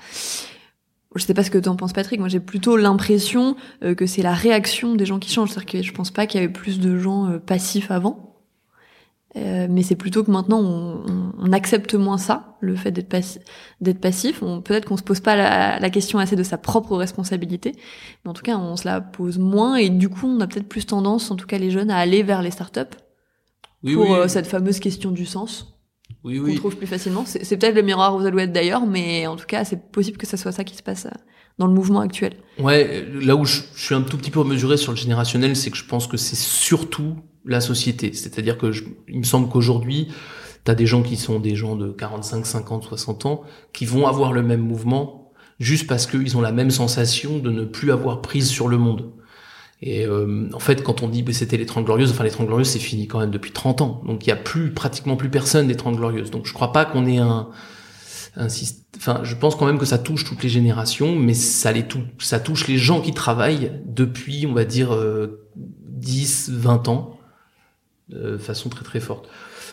Je 1.17 1.25
sais 1.25 1.35
pas 1.35 1.43
ce 1.43 1.51
que 1.51 1.59
t'en 1.59 1.75
penses, 1.75 1.93
Patrick. 1.93 2.21
Moi, 2.21 2.29
j'ai 2.29 2.41
plutôt 2.41 2.77
l'impression 2.77 3.57
euh, 3.83 3.95
que 3.95 4.07
c'est 4.07 4.23
la 4.23 4.33
réaction 4.33 4.95
des 4.95 5.07
gens 5.07 5.19
qui 5.19 5.31
changent. 5.31 5.51
C'est-à-dire 5.51 5.81
que 5.81 5.83
je 5.83 5.93
pense 5.93 6.13
pas 6.13 6.27
qu'il 6.27 6.41
y 6.41 6.45
avait 6.45 6.53
plus 6.53 6.79
de 6.79 6.99
gens 6.99 7.29
euh, 7.29 7.39
passifs 7.39 7.91
avant. 7.91 8.30
Euh, 9.37 9.69
mais 9.71 9.85
c'est 9.85 9.95
plutôt 9.95 10.25
que 10.25 10.31
maintenant 10.33 10.59
on, 10.61 11.05
on- 11.09 11.33
on 11.39 11.53
accepte 11.53 11.95
moins 11.95 12.19
ça, 12.19 12.57
le 12.61 12.75
fait 12.75 12.91
d'être 12.91 13.09
passi- 13.09 13.39
d'être 13.81 14.01
passif. 14.01 14.43
On 14.43 14.61
peut-être 14.61 14.87
qu'on 14.87 14.97
se 14.97 15.05
pose 15.05 15.21
pas 15.21 15.37
la, 15.37 15.79
la 15.79 15.91
question 15.91 16.19
assez 16.19 16.35
de 16.35 16.43
sa 16.43 16.59
propre 16.59 16.97
responsabilité, 16.97 17.73
mais 18.25 18.31
en 18.31 18.35
tout 18.35 18.43
cas 18.43 18.57
on 18.59 18.75
se 18.77 18.87
la 18.89 19.01
pose 19.01 19.39
moins 19.39 19.77
et 19.77 19.89
du 19.89 20.09
coup 20.09 20.27
on 20.27 20.41
a 20.41 20.49
peut-être 20.49 20.69
plus 20.69 20.85
tendance, 20.85 21.31
en 21.31 21.37
tout 21.37 21.47
cas 21.47 21.59
les 21.59 21.71
jeunes, 21.71 21.91
à 21.93 21.97
aller 21.99 22.25
vers 22.25 22.43
les 22.43 22.51
startups 22.51 22.81
Oui, 23.85 23.95
pour 23.95 24.11
oui, 24.11 24.17
euh, 24.17 24.27
cette 24.27 24.49
fameuse 24.49 24.81
question 24.81 25.13
du 25.13 25.27
sens 25.27 25.77
oui, 26.25 26.39
qu'on 26.39 26.45
oui. 26.47 26.57
trouve 26.57 26.77
plus 26.77 26.89
facilement. 26.89 27.23
C'est 27.25 27.45
c'est 27.45 27.57
peut-être 27.57 27.77
le 27.77 27.83
miroir 27.83 28.17
aux 28.17 28.27
alouettes 28.27 28.53
d'ailleurs, 28.53 28.85
mais 28.85 29.29
en 29.29 29.37
tout 29.37 29.47
cas, 29.47 29.65
c'est 29.65 29.91
possible 29.93 30.19
que 30.19 30.27
ça 30.27 30.37
soit 30.37 30.51
ça 30.53 30.65
qui 30.65 30.75
se 30.75 30.83
passe 30.83 31.07
euh, 31.07 31.11
dans 31.57 31.69
le 31.69 31.73
mouvement 31.73 32.01
actuel. 32.01 32.33
Ouais, 32.59 33.07
là 33.23 33.37
où 33.37 33.45
je, 33.45 33.61
je 33.77 33.85
suis 33.87 33.95
un 33.95 34.03
tout 34.03 34.19
petit 34.19 34.33
peu 34.33 34.43
mesuré 34.43 34.77
sur 34.77 34.91
le 34.91 34.99
générationnel, 34.99 35.55
c'est 35.55 35.71
que 35.71 35.77
je 35.77 35.85
pense 35.85 36.09
que 36.09 36.17
c'est 36.17 36.37
surtout 36.37 37.15
la 37.45 37.61
société. 37.61 38.13
C'est-à-dire 38.13 38.59
que 38.59 38.73
je, 38.73 38.85
il 39.09 39.19
me 39.19 39.25
semble 39.25 39.49
qu'aujourd'hui, 39.49 40.09
t'as 40.65 40.75
des 40.75 40.87
gens 40.87 41.03
qui 41.03 41.17
sont 41.17 41.41
des 41.41 41.57
gens 41.57 41.77
de 41.77 41.91
45, 41.91 42.45
50, 42.47 42.85
60 42.85 43.27
ans, 43.27 43.43
qui 43.73 43.87
vont 43.87 44.07
avoir 44.07 44.33
le 44.33 44.43
même 44.43 44.61
mouvement 44.61 45.33
juste 45.59 45.87
parce 45.87 46.07
qu'ils 46.07 46.37
ont 46.37 46.41
la 46.41 46.53
même 46.53 46.71
sensation 46.71 47.39
de 47.39 47.51
ne 47.51 47.65
plus 47.65 47.93
avoir 47.93 48.21
prise 48.23 48.49
sur 48.49 48.69
le 48.69 48.79
monde. 48.79 49.11
Et 49.83 50.05
euh, 50.07 50.49
en 50.53 50.59
fait, 50.59 50.83
quand 50.83 51.03
on 51.03 51.09
dit 51.09 51.25
que 51.25 51.33
c'était 51.33 51.57
les 51.57 51.65
30 51.65 51.87
glorieuses, 51.87 52.11
enfin 52.11 52.25
les 52.25 52.31
30 52.31 52.47
glorieuses, 52.47 52.69
c'est 52.69 52.79
fini 52.79 53.07
quand 53.09 53.19
même 53.21 53.31
depuis 53.31 53.51
30 53.53 53.81
ans. 53.81 54.03
Donc 54.07 54.27
il 54.27 54.29
y 54.31 54.33
a 54.33 54.37
plus 54.37 54.73
pratiquement 54.73 55.17
plus 55.17 55.31
personne 55.31 55.67
des 55.69 55.77
30 55.77 55.97
glorieuses. 55.97 56.31
Donc 56.31 56.47
je 56.47 56.53
crois 56.53 56.73
pas 56.73 56.85
qu'on 56.85 57.07
ait 57.07 57.17
un, 57.19 57.49
un 58.37 58.47
enfin 58.97 59.21
je 59.23 59.35
pense 59.35 59.57
quand 59.57 59.65
même 59.65 59.79
que 59.79 59.87
ça 59.87 59.97
touche 59.97 60.25
toutes 60.25 60.43
les 60.43 60.51
générations, 60.51 61.17
mais 61.17 61.33
ça 61.33 61.73
les 61.73 61.87
tou- 61.87 62.05
ça 62.19 62.41
touche 62.41 62.69
les 62.69 62.77
gens 62.77 63.01
qui 63.01 63.13
travaillent 63.15 63.73
depuis, 63.87 64.47
on 64.47 64.53
va 64.53 64.67
dire 64.67 64.95
euh, 64.95 65.47
10, 65.57 66.51
20 66.53 66.89
ans 66.89 67.19
de 68.11 68.37
façon 68.39 68.69
très 68.69 68.85
très 68.85 69.01
forte. 69.01 69.29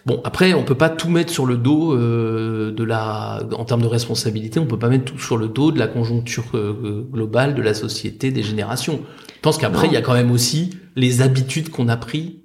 Bon, 0.05 0.21
après, 0.23 0.53
on 0.53 0.63
peut 0.63 0.75
pas 0.75 0.89
tout 0.89 1.09
mettre 1.09 1.33
sur 1.33 1.45
le 1.45 1.57
dos 1.57 1.93
euh, 1.93 2.71
de 2.71 2.83
la, 2.83 3.41
en 3.57 3.65
termes 3.65 3.81
de 3.81 3.87
responsabilité, 3.87 4.59
on 4.59 4.65
peut 4.65 4.79
pas 4.79 4.89
mettre 4.89 5.05
tout 5.05 5.19
sur 5.19 5.35
le 5.37 5.47
dos 5.49 5.71
de 5.71 5.79
la 5.79 5.87
conjoncture 5.87 6.45
euh, 6.53 7.05
globale 7.11 7.55
de 7.55 7.61
la 7.61 7.73
société, 7.73 8.31
des 8.31 8.43
générations. 8.43 9.01
Je 9.35 9.41
pense 9.41 9.57
qu'après, 9.57 9.87
il 9.87 9.93
y 9.93 9.97
a 9.97 10.01
quand 10.01 10.13
même 10.13 10.31
aussi 10.31 10.69
les 10.95 11.21
habitudes 11.21 11.69
qu'on 11.69 11.89
a 11.89 11.97
pris 11.97 12.43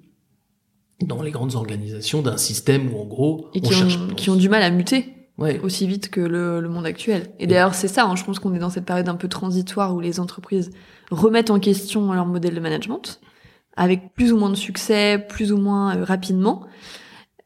dans 1.07 1.23
les 1.23 1.31
grandes 1.31 1.55
organisations 1.55 2.23
d'un 2.23 2.37
système 2.37 2.93
où, 2.93 3.01
en 3.01 3.05
gros, 3.05 3.49
Et 3.55 3.61
on 3.63 3.69
qui 3.69 3.75
cherche. 3.75 3.97
ont, 3.97 4.15
qui 4.15 4.31
ont 4.31 4.37
du 4.37 4.49
mal 4.49 4.63
à 4.63 4.71
muter 4.71 5.07
Ouais. 5.39 5.59
aussi 5.65 5.87
vite 5.87 6.11
que 6.11 6.21
le, 6.21 6.61
le 6.61 6.69
monde 6.69 6.85
actuel. 6.85 7.29
Et 7.41 7.47
d'ailleurs, 7.47 7.75
c'est 7.75 7.89
ça, 7.89 8.05
hein, 8.05 8.15
je 8.17 8.23
pense 8.23 8.39
qu'on 8.39 8.55
est 8.55 8.59
dans 8.59 8.69
cette 8.71 8.85
période 8.85 9.09
un 9.09 9.15
peu 9.17 9.29
transitoire 9.29 9.95
où 9.95 9.99
les 10.01 10.21
entreprises 10.21 10.71
remettent 11.11 11.51
en 11.51 11.59
question 11.59 12.13
leur 12.13 12.27
modèle 12.27 12.55
de 12.55 12.61
management, 12.61 13.19
avec 13.77 14.15
plus 14.15 14.33
ou 14.33 14.37
moins 14.37 14.51
de 14.51 14.57
succès, 14.57 15.25
plus 15.29 15.53
ou 15.53 15.57
moins 15.57 15.97
euh, 15.97 16.05
rapidement, 16.05 16.67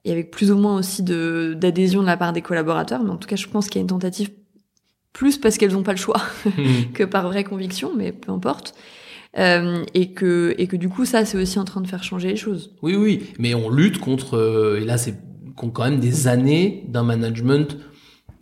et 0.04 0.12
avec 0.12 0.30
plus 0.30 0.50
ou 0.50 0.58
moins 0.58 0.76
aussi 0.78 1.02
de 1.02 1.56
d'adhésion 1.58 2.00
de 2.02 2.06
la 2.06 2.16
part 2.16 2.32
des 2.32 2.42
collaborateurs. 2.42 3.02
Mais 3.02 3.10
en 3.10 3.16
tout 3.16 3.28
cas, 3.28 3.36
je 3.36 3.46
pense 3.46 3.66
qu'il 3.68 3.76
y 3.76 3.80
a 3.80 3.82
une 3.82 3.88
tentative 3.88 4.30
plus 5.12 5.38
parce 5.38 5.56
qu'elles 5.56 5.72
n'ont 5.72 5.82
pas 5.82 5.92
le 5.92 5.98
choix 5.98 6.20
Hmm. 6.44 6.92
que 6.92 7.04
par 7.04 7.26
vraie 7.28 7.44
conviction, 7.44 7.92
mais 7.96 8.12
peu 8.12 8.30
importe. 8.32 8.74
Euh, 9.38 9.84
et 9.92 10.12
que 10.12 10.54
et 10.56 10.66
que 10.66 10.76
du 10.76 10.88
coup 10.88 11.04
ça 11.04 11.26
c'est 11.26 11.36
aussi 11.36 11.58
en 11.58 11.64
train 11.66 11.82
de 11.82 11.86
faire 11.86 12.02
changer 12.02 12.28
les 12.28 12.36
choses. 12.36 12.74
Oui, 12.80 12.96
oui, 12.96 13.24
mais 13.38 13.54
on 13.54 13.68
lutte 13.68 13.98
contre, 13.98 14.38
euh, 14.38 14.80
et 14.80 14.84
là 14.84 14.96
c'est 14.96 15.14
quand 15.56 15.84
même 15.84 16.00
des 16.00 16.26
années 16.26 16.84
d'un 16.88 17.02
management 17.02 17.76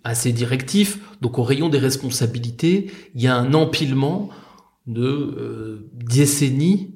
assez 0.04 0.32
directif. 0.32 0.98
Donc 1.20 1.38
au 1.38 1.42
rayon 1.42 1.68
des 1.68 1.78
responsabilités, 1.78 2.92
il 3.14 3.22
y 3.22 3.26
a 3.26 3.36
un 3.36 3.54
empilement 3.54 4.28
de 4.86 5.02
euh, 5.02 5.90
décennies 5.94 6.93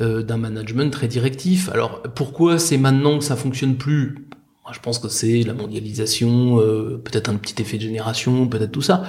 euh, 0.00 0.22
d'un 0.22 0.36
management 0.36 0.90
très 0.92 1.08
directif. 1.08 1.68
Alors 1.70 2.02
pourquoi 2.14 2.58
c'est 2.58 2.78
maintenant 2.78 3.18
que 3.18 3.24
ça 3.24 3.36
fonctionne 3.36 3.76
plus? 3.76 4.28
Moi, 4.64 4.72
Je 4.72 4.80
pense 4.80 4.98
que 4.98 5.08
c'est 5.08 5.42
la 5.42 5.54
mondialisation, 5.54 6.60
euh, 6.60 7.00
peut-être 7.02 7.28
un 7.28 7.36
petit 7.36 7.60
effet 7.60 7.78
de 7.78 7.82
génération, 7.82 8.46
peut-être 8.46 8.72
tout 8.72 8.82
ça. 8.82 9.04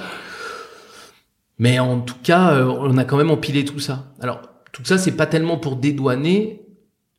Mais 1.58 1.78
en 1.78 2.00
tout 2.00 2.16
cas, 2.22 2.52
euh, 2.52 2.64
on 2.64 2.96
a 2.96 3.04
quand 3.04 3.18
même 3.18 3.30
empilé 3.30 3.64
tout 3.64 3.80
ça. 3.80 4.14
Alors 4.20 4.40
tout 4.72 4.84
ça, 4.84 4.98
c'est 4.98 5.12
pas 5.12 5.26
tellement 5.26 5.58
pour 5.58 5.76
dédouaner 5.76 6.62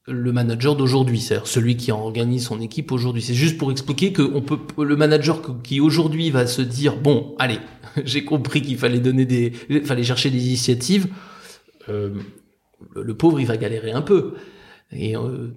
le 0.07 0.31
manager 0.31 0.75
d'aujourd'hui, 0.75 1.19
c'est-à-dire 1.19 1.47
celui 1.47 1.77
qui 1.77 1.91
organise 1.91 2.45
son 2.45 2.59
équipe 2.59 2.91
aujourd'hui. 2.91 3.21
C'est 3.21 3.35
juste 3.35 3.57
pour 3.57 3.71
expliquer 3.71 4.11
que 4.11 4.23
on 4.23 4.41
peut, 4.41 4.57
le 4.83 4.95
manager 4.95 5.41
qui 5.61 5.79
aujourd'hui 5.79 6.31
va 6.31 6.47
se 6.47 6.61
dire 6.61 6.97
bon, 6.97 7.35
allez, 7.37 7.59
j'ai 8.03 8.25
compris 8.25 8.61
qu'il 8.61 8.77
fallait 8.77 8.99
donner 8.99 9.25
des, 9.25 9.51
fallait 9.85 10.03
chercher 10.03 10.31
des 10.31 10.45
initiatives. 10.45 11.07
Euh, 11.89 12.09
le 12.95 13.15
pauvre, 13.15 13.39
il 13.39 13.47
va 13.47 13.57
galérer 13.57 13.91
un 13.91 14.01
peu, 14.01 14.33
et 14.91 15.15
euh, 15.15 15.55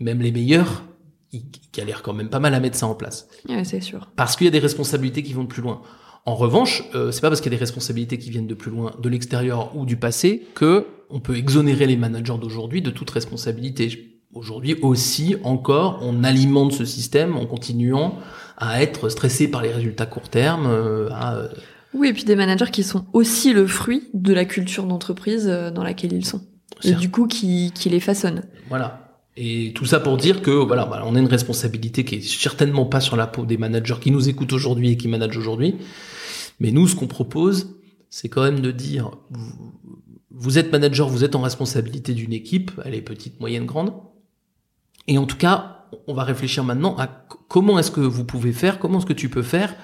même 0.00 0.20
les 0.20 0.32
meilleurs, 0.32 0.84
ils 1.32 1.44
galèrent 1.72 2.02
quand 2.02 2.12
même 2.12 2.28
pas 2.28 2.40
mal 2.40 2.54
à 2.54 2.60
mettre 2.60 2.76
ça 2.76 2.86
en 2.86 2.94
place. 2.94 3.28
Ouais, 3.48 3.64
c'est 3.64 3.80
sûr. 3.80 4.10
Parce 4.16 4.36
qu'il 4.36 4.44
y 4.44 4.48
a 4.48 4.50
des 4.50 4.58
responsabilités 4.58 5.22
qui 5.22 5.32
vont 5.32 5.44
de 5.44 5.48
plus 5.48 5.62
loin. 5.62 5.82
En 6.24 6.34
revanche, 6.34 6.84
euh, 6.94 7.10
c'est 7.10 7.20
pas 7.20 7.28
parce 7.30 7.40
qu'il 7.40 7.50
y 7.50 7.54
a 7.54 7.58
des 7.58 7.60
responsabilités 7.60 8.18
qui 8.18 8.30
viennent 8.30 8.46
de 8.46 8.54
plus 8.54 8.70
loin, 8.70 8.92
de 9.00 9.08
l'extérieur 9.08 9.76
ou 9.76 9.86
du 9.86 9.96
passé, 9.96 10.46
que 10.54 10.86
on 11.10 11.20
peut 11.20 11.36
exonérer 11.36 11.86
les 11.86 11.96
managers 11.96 12.38
d'aujourd'hui 12.40 12.80
de 12.80 12.90
toute 12.90 13.10
responsabilité. 13.10 14.18
Aujourd'hui 14.34 14.76
aussi, 14.80 15.36
encore, 15.42 15.98
on 16.02 16.24
alimente 16.24 16.72
ce 16.72 16.84
système 16.86 17.36
en 17.36 17.44
continuant 17.46 18.18
à 18.56 18.82
être 18.82 19.08
stressé 19.08 19.48
par 19.48 19.62
les 19.62 19.72
résultats 19.72 20.06
court 20.06 20.28
terme. 20.28 20.66
euh, 20.66 21.08
à, 21.10 21.34
euh, 21.36 21.48
Oui, 21.92 22.08
et 22.08 22.12
puis 22.12 22.24
des 22.24 22.36
managers 22.36 22.70
qui 22.70 22.82
sont 22.82 23.04
aussi 23.12 23.52
le 23.52 23.66
fruit 23.66 24.04
de 24.14 24.32
la 24.32 24.44
culture 24.44 24.84
d'entreprise 24.84 25.48
euh, 25.48 25.70
dans 25.70 25.82
laquelle 25.82 26.12
ils 26.12 26.24
sont. 26.24 26.40
Et 26.84 26.92
du 26.92 27.10
coup, 27.10 27.26
qui, 27.26 27.72
qui 27.74 27.88
les 27.88 28.00
façonnent. 28.00 28.42
Voilà. 28.68 29.12
Et 29.36 29.72
tout 29.74 29.86
ça 29.86 30.00
pour 30.00 30.16
dire 30.16 30.42
que 30.42 30.50
voilà, 30.50 30.84
voilà, 30.84 31.06
on 31.06 31.14
a 31.14 31.18
une 31.18 31.26
responsabilité 31.26 32.04
qui 32.04 32.16
est 32.16 32.20
certainement 32.20 32.84
pas 32.84 33.00
sur 33.00 33.16
la 33.16 33.26
peau 33.26 33.46
des 33.46 33.56
managers 33.56 33.96
qui 34.00 34.10
nous 34.10 34.28
écoutent 34.28 34.52
aujourd'hui 34.52 34.90
et 34.90 34.96
qui 34.96 35.08
managent 35.08 35.38
aujourd'hui. 35.38 35.76
Mais 36.60 36.70
nous, 36.70 36.86
ce 36.86 36.94
qu'on 36.94 37.06
propose, 37.06 37.76
c'est 38.10 38.28
quand 38.28 38.42
même 38.42 38.60
de 38.60 38.70
dire, 38.70 39.10
vous, 39.30 39.72
vous 40.30 40.58
êtes 40.58 40.70
manager, 40.70 41.08
vous 41.08 41.24
êtes 41.24 41.34
en 41.34 41.40
responsabilité 41.40 42.12
d'une 42.12 42.32
équipe, 42.32 42.72
elle 42.84 42.94
est 42.94 43.02
petite, 43.02 43.40
moyenne, 43.40 43.64
grande. 43.64 43.94
Et 45.08 45.16
en 45.16 45.24
tout 45.24 45.38
cas, 45.38 45.86
on 46.06 46.14
va 46.14 46.24
réfléchir 46.24 46.62
maintenant 46.62 46.96
à 46.98 47.06
comment 47.48 47.78
est-ce 47.78 47.90
que 47.90 48.00
vous 48.00 48.24
pouvez 48.24 48.52
faire, 48.52 48.78
comment 48.78 48.98
est-ce 48.98 49.06
que 49.06 49.12
tu 49.12 49.28
peux 49.28 49.42
faire 49.42 49.74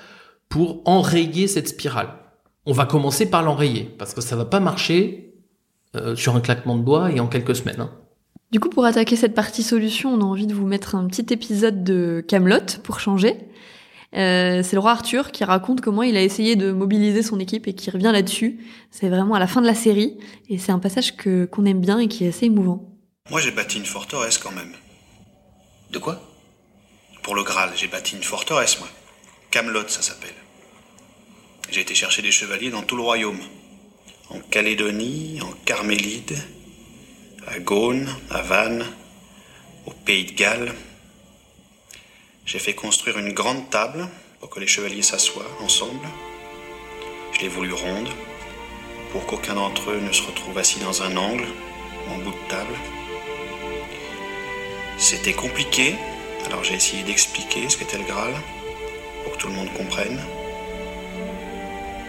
pour 0.49 0.83
enrayer 0.87 1.47
cette 1.47 1.68
spirale. 1.68 2.09
On 2.66 2.73
va 2.73 2.87
commencer 2.87 3.30
par 3.30 3.42
l'enrayer, 3.42 3.85
parce 3.99 4.14
que 4.14 4.21
ça 4.21 4.37
va 4.37 4.45
pas 4.45 4.61
marcher 4.61 5.27
euh, 5.98 6.16
sur 6.16 6.36
un 6.36 6.40
claquement 6.40 6.76
de 6.76 6.84
doigts 6.84 7.10
et 7.10 7.20
en 7.20 7.26
quelques 7.26 7.56
semaines. 7.56 7.80
hein. 7.80 7.90
Du 8.50 8.60
coup, 8.60 8.70
pour 8.70 8.84
attaquer 8.86 9.16
cette 9.16 9.34
partie 9.34 9.62
solution, 9.62 10.14
on 10.14 10.20
a 10.20 10.24
envie 10.24 10.46
de 10.46 10.54
vous 10.54 10.66
mettre 10.66 10.94
un 10.94 11.06
petit 11.06 11.32
épisode 11.34 11.84
de 11.84 12.24
Camelot 12.26 12.80
pour 12.82 12.98
changer. 12.98 13.36
Euh, 14.16 14.62
c'est 14.62 14.74
le 14.74 14.80
roi 14.80 14.92
Arthur 14.92 15.32
qui 15.32 15.44
raconte 15.44 15.82
comment 15.82 16.02
il 16.02 16.16
a 16.16 16.22
essayé 16.22 16.56
de 16.56 16.72
mobiliser 16.72 17.22
son 17.22 17.38
équipe 17.40 17.68
et 17.68 17.74
qui 17.74 17.90
revient 17.90 18.10
là-dessus. 18.10 18.58
C'est 18.90 19.10
vraiment 19.10 19.34
à 19.34 19.38
la 19.38 19.46
fin 19.46 19.60
de 19.60 19.66
la 19.66 19.74
série 19.74 20.16
et 20.48 20.56
c'est 20.56 20.72
un 20.72 20.78
passage 20.78 21.14
que 21.14 21.44
qu'on 21.44 21.66
aime 21.66 21.80
bien 21.80 21.98
et 21.98 22.08
qui 22.08 22.24
est 22.24 22.28
assez 22.28 22.46
émouvant. 22.46 22.96
Moi, 23.30 23.40
j'ai 23.42 23.50
bâti 23.50 23.76
une 23.76 23.84
forteresse 23.84 24.38
quand 24.38 24.52
même. 24.52 24.72
De 25.92 25.98
quoi? 25.98 26.22
Pour 27.22 27.34
le 27.34 27.42
Graal, 27.42 27.70
j'ai 27.76 27.88
bâti 27.88 28.16
une 28.16 28.22
forteresse, 28.22 28.78
moi. 28.80 28.88
Camelot, 29.50 29.86
ça 29.88 30.00
s'appelle. 30.00 30.34
J'ai 31.70 31.82
été 31.82 31.94
chercher 31.94 32.22
des 32.22 32.30
chevaliers 32.30 32.70
dans 32.70 32.82
tout 32.82 32.96
le 32.96 33.02
royaume. 33.02 33.40
En 34.30 34.40
Calédonie, 34.40 35.40
en 35.42 35.52
Carmélide, 35.64 36.37
à 37.47 37.58
Gaune, 37.61 38.06
à 38.30 38.42
Vannes, 38.42 38.85
au 39.87 39.90
Pays 39.90 40.26
de 40.26 40.32
Galles. 40.32 40.75
J'ai 42.44 42.58
fait 42.58 42.75
construire 42.75 43.18
une 43.18 43.32
grande 43.32 43.70
table 43.70 44.06
pour 44.38 44.50
que 44.50 44.61
les 44.61 44.66
chevaliers 44.66 45.02
s'assoient 45.02 45.49
ensemble. 45.61 46.06
Je 47.32 47.40
l'ai 47.40 47.49
voulu 47.49 47.73
ronde 47.73 48.11
pour 49.12 49.25
qu'aucun 49.25 49.54
d'entre 49.54 49.92
eux 49.92 50.00
ne 50.00 50.12
se 50.12 50.23
retrouve 50.23 50.58
assis 50.58 50.80
dans 50.80 51.02
un 51.02 51.16
angle 51.16 51.47
ou 52.06 52.12
en 52.12 52.18
bout 52.18 52.32
de 52.32 52.49
table. 52.50 52.75
C'était 54.99 55.32
compliqué, 55.32 55.94
alors 56.44 56.64
j'ai 56.64 56.75
essayé 56.75 57.02
d'expliquer 57.02 57.66
ce 57.70 57.78
qu'était 57.78 57.97
le 57.97 58.04
Graal 58.04 58.35
pour 59.25 59.32
que 59.32 59.38
tout 59.38 59.49
le 59.49 59.54
monde 59.54 59.73
comprenne. 59.73 60.20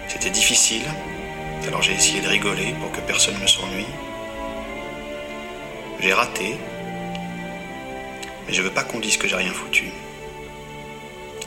C'était 0.10 0.32
difficile, 0.32 0.84
alors 1.68 1.82
j'ai 1.82 1.94
essayé 1.94 2.22
de 2.22 2.28
rigoler 2.28 2.74
pour 2.80 2.92
que 2.92 3.00
personne 3.06 3.36
ne 3.42 3.48
s'ennuie. 3.48 3.86
J'ai 6.00 6.14
raté, 6.14 6.56
mais 8.48 8.54
je 8.54 8.62
veux 8.62 8.70
pas 8.70 8.84
qu'on 8.84 9.00
dise 9.00 9.18
que 9.18 9.28
j'ai 9.28 9.36
rien 9.36 9.52
foutu. 9.52 9.86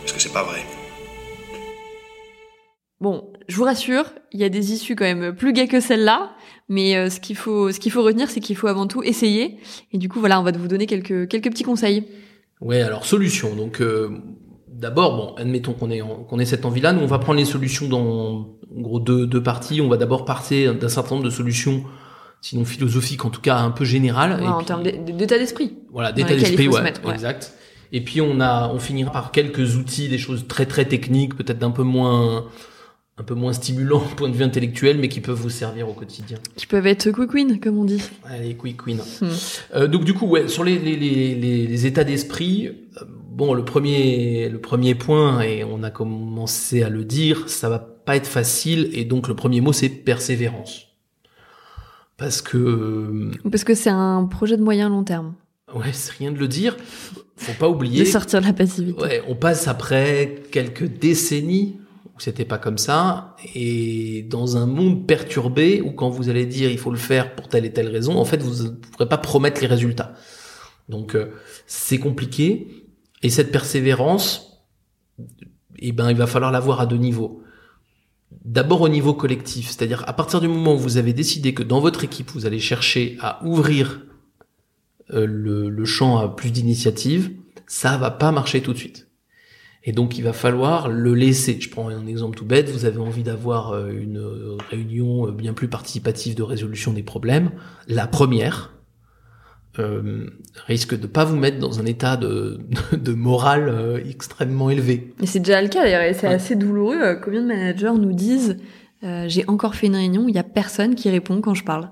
Parce 0.00 0.12
que 0.12 0.21
c'est 0.21 0.33
pas 0.33 0.42
vrai. 0.42 0.61
Bon, 3.00 3.33
je 3.49 3.57
vous 3.57 3.64
rassure, 3.64 4.04
il 4.31 4.40
y 4.40 4.45
a 4.45 4.49
des 4.49 4.73
issues 4.73 4.95
quand 4.95 5.04
même 5.04 5.35
plus 5.35 5.52
gaies 5.52 5.66
que 5.66 5.81
celle-là, 5.81 6.37
mais 6.69 6.97
euh, 6.97 7.11
ce 7.11 7.19
qu'il 7.19 7.37
faut, 7.37 7.73
ce 7.73 7.81
qu'il 7.81 7.90
faut 7.90 8.02
retenir, 8.02 8.31
c'est 8.31 8.40
qu'il 8.40 8.57
faut 8.57 8.69
avant 8.69 8.87
tout 8.87 9.02
essayer. 9.02 9.59
Et 9.92 9.99
du 9.99 10.09
coup, 10.09 10.21
voilà, 10.21 10.38
on 10.38 10.45
va 10.45 10.52
vous 10.52 10.69
donner 10.69 10.87
quelques 10.87 11.28
quelques 11.28 11.50
petits 11.50 11.64
conseils. 11.64 12.04
Ouais, 12.61 12.81
alors 12.81 13.04
solution. 13.04 13.57
Donc 13.57 13.81
euh, 13.81 14.11
d'abord, 14.83 15.17
bon, 15.17 15.35
admettons 15.37 15.73
qu'on 15.73 15.91
ait 15.91 16.01
qu'on 16.29 16.39
ait 16.39 16.45
cette 16.45 16.65
envie-là, 16.67 16.93
nous 16.93 17.01
on 17.01 17.07
va 17.07 17.19
prendre 17.19 17.39
les 17.39 17.47
solutions 17.47 17.89
dans 17.89 18.03
en 18.77 18.81
gros 18.81 19.01
deux 19.01 19.27
deux 19.27 19.43
parties. 19.43 19.81
On 19.81 19.89
va 19.89 19.97
d'abord 19.97 20.25
partir 20.27 20.75
d'un 20.75 20.89
certain 20.91 21.15
nombre 21.15 21.25
de 21.25 21.31
solutions, 21.31 21.85
sinon 22.43 22.65
philosophiques 22.67 23.25
en 23.25 23.31
tout 23.31 23.41
cas 23.41 23.57
un 23.59 23.71
peu 23.71 23.85
générales. 23.87 24.39
Ouais, 24.41 24.45
Et 24.45 24.49
en 24.49 24.59
puis, 24.59 24.67
termes 24.67 24.83
d'é- 24.83 24.99
d'état 24.99 25.39
d'esprit. 25.39 25.73
voilà, 25.91 26.12
d'état 26.12 26.35
d'esprit, 26.37 26.69
ouais, 26.69 26.83
mettre, 26.83 27.03
ouais. 27.07 27.15
exact. 27.15 27.55
Et 27.95 28.01
puis 28.03 28.21
on 28.21 28.41
a, 28.41 28.69
on 28.75 28.79
finira 28.79 29.11
par 29.12 29.33
quelques 29.33 29.77
outils, 29.77 30.09
des 30.09 30.19
choses 30.19 30.47
très 30.49 30.67
très 30.67 30.85
techniques, 30.87 31.37
peut-être 31.37 31.59
d'un 31.59 31.71
peu 31.71 31.83
moins 31.85 32.47
un 33.19 33.25
peu 33.25 33.35
moins 33.35 33.53
stimulants 33.53 33.99
au 33.99 34.15
point 34.17 34.31
de 34.31 34.35
vue 34.35 34.43
intellectuel, 34.43 34.97
mais 34.99 35.09
qui 35.09 35.21
peuvent 35.21 35.39
vous 35.39 35.51
servir 35.51 35.87
au 35.89 35.93
quotidien. 35.93 36.39
Qui 36.57 36.67
peuvent 36.67 36.87
être 36.87 37.11
quick 37.11 37.35
win, 37.35 37.61
comme 37.61 37.77
on 37.79 37.85
dit. 37.85 38.03
Allez, 38.25 38.55
quick 38.57 38.87
win. 38.87 38.97
Hmm. 39.21 39.27
Euh, 39.75 39.87
donc 39.87 40.05
du 40.05 40.15
coup, 40.15 40.27
ouais, 40.27 40.49
sur 40.49 40.65
les, 40.65 40.79
les, 40.79 40.97
les, 40.97 41.35
les, 41.35 41.67
les 41.67 41.87
états 41.87 42.05
d'esprit, 42.05 42.69
euh, 42.97 43.05
bon, 43.37 43.55
le 43.55 43.65
premier, 43.65 44.49
le 44.49 44.61
premier 44.61 44.95
point, 44.95 45.41
et 45.43 45.65
on 45.65 45.83
a 45.83 45.91
commencé 45.91 46.83
à 46.83 46.89
le 46.89 47.05
dire, 47.05 47.49
ça 47.49 47.69
va 47.69 47.79
pas 47.79 48.17
être 48.17 48.27
facile, 48.27 48.91
et 48.93 49.05
donc 49.05 49.29
le 49.29 49.35
premier 49.35 49.61
mot 49.61 49.73
c'est 49.73 49.89
persévérance. 49.89 50.89
Parce 52.17 52.43
que, 52.43 52.57
euh, 52.59 53.31
Parce 53.51 53.65
que 53.65 53.75
c'est 53.75 53.91
un 53.91 54.25
projet 54.27 54.57
de 54.57 54.62
moyen 54.62 54.89
long 54.89 55.03
terme. 55.05 55.35
ouais, 55.75 55.93
c'est 55.93 56.12
rien 56.12 56.31
de 56.31 56.39
le 56.39 56.49
dire, 56.49 56.77
faut 57.37 57.53
pas 57.59 57.67
De 57.69 57.73
oublier. 57.73 58.05
sortir 58.05 58.41
de 58.41 58.47
la 58.47 58.53
passivité. 58.53 59.01
Ouais, 59.03 59.23
on 59.29 59.35
passe 59.35 59.67
après 59.67 60.43
quelques 60.53 60.85
décennies 60.85 61.79
où 62.15 62.21
c'était 62.21 62.45
pas 62.45 62.59
comme 62.59 62.79
ça, 62.79 63.35
et 63.55 64.23
dans 64.29 64.57
un 64.57 64.67
monde 64.67 65.07
perturbé 65.07 65.81
où 65.81 65.93
quand 65.93 66.11
vous 66.11 66.29
allez 66.29 66.45
dire 66.47 66.71
il 66.71 66.79
faut 66.79 66.91
le 66.91 66.99
faire 66.99 67.35
pour 67.35 67.49
telle 67.49 67.65
et 67.65 67.73
telle 67.73 67.89
raison, 67.89 68.17
en 68.17 68.25
fait 68.25 68.43
vous 68.43 68.65
ne 68.65 68.69
pourrez 68.71 69.09
pas 69.09 69.19
promettre 69.19 69.61
les 69.62 69.67
résultats. 69.67 70.12
Donc 70.89 71.15
euh, 71.15 71.33
c'est 71.67 71.99
compliqué, 71.99 72.82
et 73.23 73.31
cette 73.31 73.52
persévérance, 73.52 74.64
eh 75.79 75.93
ben 75.93 76.11
il 76.11 76.17
va 76.17 76.26
falloir 76.26 76.52
l'avoir 76.52 76.81
à 76.81 76.87
deux 76.87 76.97
niveaux. 76.97 77.43
D'abord 78.45 78.81
au 78.81 78.88
niveau 78.88 79.14
collectif, 79.14 79.69
c'est-à-dire 79.69 80.05
à 80.09 80.12
partir 80.14 80.41
du 80.41 80.49
moment 80.49 80.75
où 80.75 80.79
vous 80.79 80.97
avez 80.97 81.12
décidé 81.12 81.55
que 81.55 81.62
dans 81.62 81.81
votre 81.81 82.05
équipe 82.05 82.31
vous 82.31 82.47
allez 82.47 82.59
chercher 82.59 83.17
à 83.21 83.45
ouvrir 83.45 84.02
euh, 85.12 85.26
le, 85.26 85.69
le 85.69 85.85
champ 85.85 86.19
à 86.19 86.29
plus 86.29 86.50
d'initiatives, 86.50 87.31
ça 87.67 87.97
va 87.99 88.11
pas 88.11 88.33
marcher 88.33 88.62
tout 88.62 88.73
de 88.73 88.79
suite. 88.79 89.09
Et 89.85 89.93
donc 89.93 90.17
il 90.17 90.23
va 90.23 90.33
falloir 90.33 90.88
le 90.88 91.14
laisser. 91.14 91.61
Je 91.61 91.69
prends 91.69 91.88
un 91.88 92.07
exemple 92.07 92.37
tout 92.37 92.45
bête, 92.45 92.71
vous 92.71 92.85
avez 92.85 92.99
envie 92.99 93.23
d'avoir 93.23 93.73
euh, 93.73 93.91
une 93.91 94.19
euh, 94.19 94.57
réunion 94.71 95.31
bien 95.31 95.52
plus 95.52 95.69
participative 95.69 96.35
de 96.35 96.43
résolution 96.43 96.93
des 96.93 97.02
problèmes. 97.02 97.50
La 97.87 98.07
première 98.07 98.72
euh, 99.79 100.26
risque 100.67 100.99
de 100.99 101.07
pas 101.07 101.25
vous 101.25 101.37
mettre 101.37 101.59
dans 101.59 101.81
un 101.81 101.87
état 101.87 102.17
de, 102.17 102.61
de 102.93 103.12
morale 103.12 103.69
euh, 103.69 104.00
extrêmement 104.09 104.71
élevé. 104.71 105.14
Et 105.21 105.26
c'est 105.26 105.41
déjà 105.41 105.62
le 105.62 105.69
cas 105.69 105.83
d'ailleurs, 105.83 106.02
et 106.02 106.14
c'est 106.14 106.29
Ouais. 106.29 106.35
assez 106.35 106.57
douloureux. 106.57 107.00
Euh, 107.00 107.14
Combien 107.17 107.43
de 107.43 107.47
managers 107.47 107.93
nous 107.99 108.12
disent 108.12 108.59
euh, 109.05 109.25
j'ai 109.29 109.45
encore 109.49 109.75
fait 109.75 109.87
une 109.88 109.97
réunion, 109.97 110.26
il 110.29 110.35
y 110.35 110.38
a 110.38 110.45
personne 110.45 110.95
qui 110.95 111.11
répond 111.11 111.41
quand 111.41 111.55
je 111.55 111.64
parle. 111.64 111.88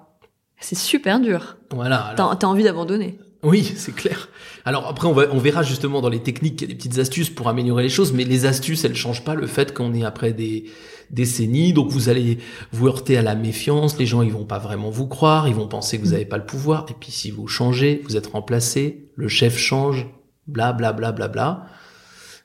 C'est 0.60 0.76
super 0.76 1.20
dur. 1.20 1.56
Voilà. 1.72 1.96
alors- 1.96 2.38
t'as 2.38 2.46
envie 2.46 2.64
d'abandonner. 2.64 3.18
Oui, 3.42 3.72
c'est 3.76 3.94
clair. 3.94 4.28
Alors 4.66 4.86
après, 4.86 5.08
on, 5.08 5.12
va, 5.12 5.24
on 5.32 5.38
verra 5.38 5.62
justement 5.62 6.02
dans 6.02 6.10
les 6.10 6.22
techniques 6.22 6.56
qu'il 6.56 6.68
y 6.68 6.70
a 6.70 6.74
des 6.74 6.76
petites 6.76 6.98
astuces 6.98 7.30
pour 7.30 7.48
améliorer 7.48 7.84
les 7.84 7.88
choses, 7.88 8.12
mais 8.12 8.24
les 8.24 8.44
astuces, 8.44 8.84
elles 8.84 8.96
changent 8.96 9.24
pas 9.24 9.34
le 9.34 9.46
fait 9.46 9.72
qu'on 9.72 9.94
est 9.94 10.04
après 10.04 10.32
des 10.32 10.64
décennies, 11.10 11.72
donc 11.72 11.90
vous 11.90 12.08
allez 12.08 12.38
vous 12.72 12.86
heurter 12.86 13.16
à 13.16 13.22
la 13.22 13.34
méfiance, 13.34 13.98
les 13.98 14.06
gens 14.06 14.22
ils 14.22 14.30
vont 14.30 14.44
pas 14.44 14.58
vraiment 14.58 14.90
vous 14.90 15.08
croire, 15.08 15.48
ils 15.48 15.54
vont 15.54 15.66
penser 15.66 15.98
que 15.98 16.04
vous 16.04 16.12
n'avez 16.12 16.24
pas 16.24 16.36
le 16.36 16.44
pouvoir, 16.44 16.86
et 16.88 16.94
puis 16.98 17.10
si 17.10 17.30
vous 17.30 17.48
changez, 17.48 18.02
vous 18.04 18.16
êtes 18.16 18.28
remplacé, 18.28 19.08
le 19.16 19.26
chef 19.26 19.56
change, 19.56 20.06
bla 20.46 20.72
bla 20.72 20.92
bla 20.92 21.10
bla 21.10 21.28
bla. 21.28 21.66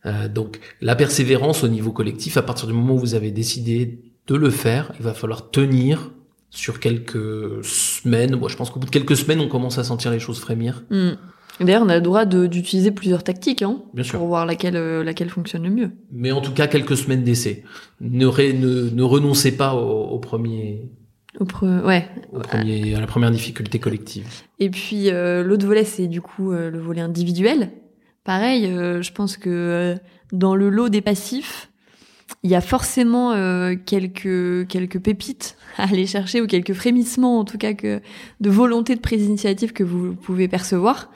Euh, 0.05 0.27
donc 0.27 0.59
la 0.81 0.95
persévérance 0.95 1.63
au 1.63 1.67
niveau 1.67 1.91
collectif, 1.91 2.37
à 2.37 2.41
partir 2.41 2.67
du 2.67 2.73
moment 2.73 2.95
où 2.95 2.99
vous 2.99 3.15
avez 3.15 3.31
décidé 3.31 3.99
de 4.27 4.35
le 4.35 4.49
faire, 4.49 4.91
il 4.97 5.03
va 5.03 5.13
falloir 5.13 5.51
tenir 5.51 6.11
sur 6.55 6.79
quelques 6.79 7.63
semaines. 7.63 8.35
Moi, 8.35 8.49
je 8.49 8.55
pense 8.55 8.69
qu'au 8.71 8.79
bout 8.79 8.85
de 8.87 8.91
quelques 8.91 9.15
semaines, 9.17 9.39
on 9.39 9.47
commence 9.47 9.77
à 9.77 9.83
sentir 9.83 10.09
les 10.11 10.19
choses 10.19 10.39
frémir. 10.39 10.83
Mm. 10.89 11.11
D'ailleurs, 11.61 11.83
on 11.83 11.89
a 11.89 11.95
le 11.95 12.01
droit 12.01 12.25
d'utiliser 12.25 12.91
plusieurs 12.91 13.23
tactiques 13.23 13.61
hein, 13.61 13.77
Bien 13.93 14.03
sûr. 14.03 14.19
pour 14.19 14.27
voir 14.27 14.45
laquelle, 14.45 14.75
euh, 14.75 15.03
laquelle 15.03 15.29
fonctionne 15.29 15.63
le 15.63 15.69
mieux. 15.69 15.91
Mais 16.11 16.31
en 16.31 16.41
tout 16.41 16.51
cas, 16.51 16.67
quelques 16.67 16.97
semaines 16.97 17.23
d'essai. 17.23 17.63
Ne, 18.01 18.25
ré- 18.25 18.51
ne, 18.53 18.89
ne 18.89 19.03
renoncez 19.03 19.55
pas 19.55 19.73
au, 19.75 20.07
au 20.09 20.19
premier, 20.19 20.89
Au 21.39 21.45
pre- 21.45 21.83
Ouais. 21.85 22.07
au 22.33 22.39
premier, 22.39 22.93
à 22.95 22.99
la 22.99 23.07
première 23.07 23.31
difficulté 23.31 23.79
collective. 23.79 24.25
Et 24.59 24.69
puis 24.69 25.09
euh, 25.09 25.43
l'autre 25.43 25.65
volet, 25.65 25.85
c'est 25.85 26.07
du 26.07 26.19
coup 26.21 26.51
euh, 26.51 26.69
le 26.69 26.79
volet 26.79 27.01
individuel. 27.01 27.69
Pareil, 28.25 28.65
je 28.65 29.11
pense 29.13 29.37
que 29.37 29.95
dans 30.33 30.55
le 30.55 30.69
lot 30.69 30.89
des 30.89 31.01
passifs, 31.01 31.69
il 32.43 32.49
y 32.49 32.55
a 32.55 32.61
forcément 32.61 33.31
euh, 33.33 33.75
quelques 33.85 34.67
quelques 34.67 34.99
pépites 34.99 35.57
à 35.77 35.83
aller 35.83 36.07
chercher 36.07 36.41
ou 36.41 36.47
quelques 36.47 36.73
frémissements 36.73 37.39
en 37.39 37.45
tout 37.45 37.57
cas 37.57 37.73
que 37.73 38.01
de 38.39 38.49
volonté 38.49 38.95
de 38.95 39.01
prise 39.01 39.23
d'initiative 39.23 39.73
que 39.73 39.83
vous 39.83 40.15
pouvez 40.15 40.47
percevoir. 40.47 41.09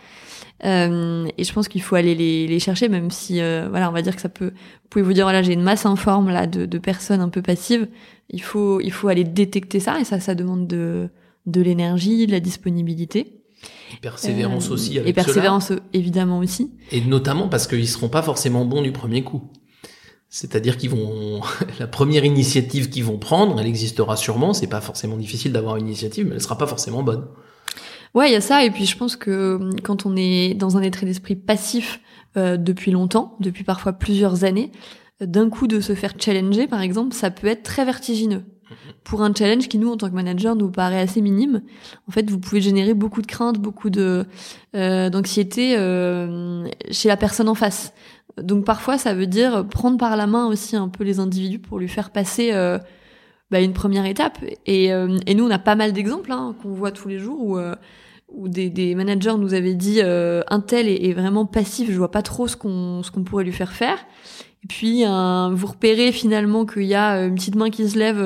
Euh, 0.66 1.26
et 1.38 1.46
je 1.46 1.54
pense 1.54 1.70
qu'il 1.70 1.82
faut 1.82 1.96
aller 1.96 2.16
les, 2.16 2.46
les 2.46 2.60
chercher, 2.60 2.90
même 2.90 3.12
si 3.12 3.40
euh, 3.40 3.68
voilà, 3.70 3.90
on 3.90 3.94
va 3.94 4.02
dire 4.02 4.14
que 4.14 4.22
ça 4.22 4.28
peut. 4.28 4.48
Vous 4.50 4.90
pouvez 4.90 5.04
vous 5.04 5.14
dire 5.14 5.24
voilà, 5.24 5.42
j'ai 5.42 5.54
une 5.54 5.64
masse 5.64 5.86
informe 5.86 6.30
là 6.30 6.48
de, 6.48 6.66
de 6.66 6.78
personnes 6.78 7.22
un 7.22 7.30
peu 7.30 7.42
passives. 7.42 7.88
Il 8.30 8.42
faut 8.42 8.82
il 8.82 8.92
faut 8.92 9.08
aller 9.08 9.24
détecter 9.24 9.80
ça 9.80 10.00
et 10.00 10.04
ça 10.04 10.20
ça 10.20 10.36
demande 10.36 10.68
de 10.68 11.10
de 11.46 11.62
l'énergie, 11.62 12.28
de 12.28 12.32
la 12.32 12.40
disponibilité. 12.42 13.40
Persévérance 14.02 14.70
Euh, 14.70 14.74
aussi 14.74 14.98
avec 14.98 15.10
et 15.10 15.14
persévérance 15.14 15.72
euh, 15.72 15.80
évidemment 15.94 16.40
aussi. 16.40 16.72
Et 16.92 17.02
notamment 17.02 17.50
parce 17.50 17.68
qu'ils 17.68 17.88
seront 17.88 18.10
pas 18.10 18.22
forcément 18.22 18.66
bons 18.66 18.82
du 18.82 18.92
premier 18.92 19.24
coup. 19.24 19.44
C'est-à-dire 20.30 20.78
qu'ils 20.78 20.92
vont, 20.92 21.42
la 21.80 21.88
première 21.88 22.24
initiative 22.24 22.90
qu'ils 22.90 23.04
vont 23.04 23.18
prendre, 23.18 23.60
elle 23.60 23.68
existera 23.68 24.16
sûrement. 24.16 24.54
C'est 24.54 24.68
pas 24.68 24.82
forcément 24.82 25.18
difficile 25.18 25.52
d'avoir 25.52 25.78
une 25.78 25.88
initiative, 25.88 26.28
mais 26.28 26.36
elle 26.36 26.42
sera 26.42 26.58
pas 26.58 26.68
forcément 26.68 27.04
bonne. 27.04 27.26
Ouais, 28.16 28.30
il 28.30 28.34
y 28.34 28.36
a 28.36 28.42
ça 28.42 28.66
et 28.66 28.72
puis 28.72 28.86
je 28.86 28.98
pense 28.98 29.16
que 29.16 29.30
euh, 29.30 29.70
quand 29.84 30.08
on 30.08 30.16
est 30.16 30.56
dans 30.56 30.78
un 30.78 30.82
état 30.82 31.06
d'esprit 31.06 31.36
passif 31.36 32.00
euh, 32.38 32.58
depuis 32.58 32.92
longtemps, 32.92 33.36
depuis 33.40 33.64
parfois 33.64 33.94
plusieurs 33.94 34.44
années, 34.44 34.72
d'un 35.22 35.50
coup 35.50 35.68
de 35.68 35.80
se 35.80 35.94
faire 35.94 36.14
challenger 36.20 36.66
par 36.66 36.82
exemple, 36.82 37.14
ça 37.14 37.30
peut 37.30 37.48
être 37.48 37.64
très 37.64 37.86
vertigineux. 37.86 38.44
Pour 39.04 39.24
un 39.24 39.34
challenge 39.34 39.68
qui 39.68 39.78
nous 39.78 39.92
en 39.92 39.98
tant 39.98 40.10
que 40.10 40.16
manager 40.16 40.56
nous 40.56 40.70
paraît 40.70 41.00
assez 41.00 41.22
minime, 41.22 41.62
en 42.08 42.12
fait, 42.12 42.30
vous 42.30 42.40
pouvez 42.40 42.62
générer 42.62 42.94
beaucoup 42.94 43.22
de 43.22 43.28
crainte, 43.28 43.58
beaucoup 43.58 43.90
de 43.90 44.26
euh, 44.76 45.10
d'anxiété 45.10 45.76
euh, 45.78 46.68
chez 46.92 47.08
la 47.08 47.18
personne 47.18 47.50
en 47.50 47.56
face. 47.56 47.94
Donc 48.38 48.66
parfois, 48.66 48.98
ça 48.98 49.14
veut 49.14 49.28
dire 49.28 49.68
prendre 49.68 49.98
par 49.98 50.16
la 50.16 50.28
main 50.28 50.48
aussi 50.48 50.76
un 50.76 50.90
peu 50.90 51.04
les 51.04 51.20
individus 51.20 51.60
pour 51.60 51.80
lui 51.80 51.88
faire 51.88 52.12
passer 52.12 52.52
euh, 52.54 52.78
bah, 53.52 53.62
une 53.62 53.74
première 53.74 54.06
étape. 54.06 54.38
Et, 54.66 54.94
euh, 54.94 55.18
et 55.26 55.34
nous, 55.34 55.46
on 55.46 55.50
a 55.50 55.60
pas 55.60 55.76
mal 55.76 55.92
d'exemples 55.92 56.32
hein, 56.32 56.56
qu'on 56.62 56.70
voit 56.70 56.92
tous 56.92 57.08
les 57.08 57.20
jours 57.20 57.44
où, 57.44 57.58
euh, 57.58 57.76
où 58.30 58.48
des, 58.48 58.70
des 58.70 58.94
managers 58.94 59.36
nous 59.38 59.54
avaient 59.54 59.74
dit 59.74 60.02
euh, 60.04 60.42
un 60.50 60.60
tel 60.60 60.88
est, 60.88 61.08
est 61.08 61.14
vraiment 61.14 61.46
passif, 61.46 61.92
je 61.92 61.98
vois 61.98 62.12
pas 62.12 62.22
trop 62.22 62.48
ce 62.48 62.56
qu'on 62.56 63.02
ce 63.02 63.10
qu'on 63.10 63.24
pourrait 63.24 63.44
lui 63.44 63.52
faire 63.52 63.74
faire. 63.74 63.98
Et 64.64 64.68
puis 64.68 65.06
vous 65.06 65.68
repérez 65.68 66.12
finalement 66.12 66.66
qu'il 66.66 66.84
y 66.84 66.94
a 66.94 67.24
une 67.24 67.36
petite 67.36 67.56
main 67.56 67.70
qui 67.70 67.88
se 67.90 67.98
lève 67.98 68.18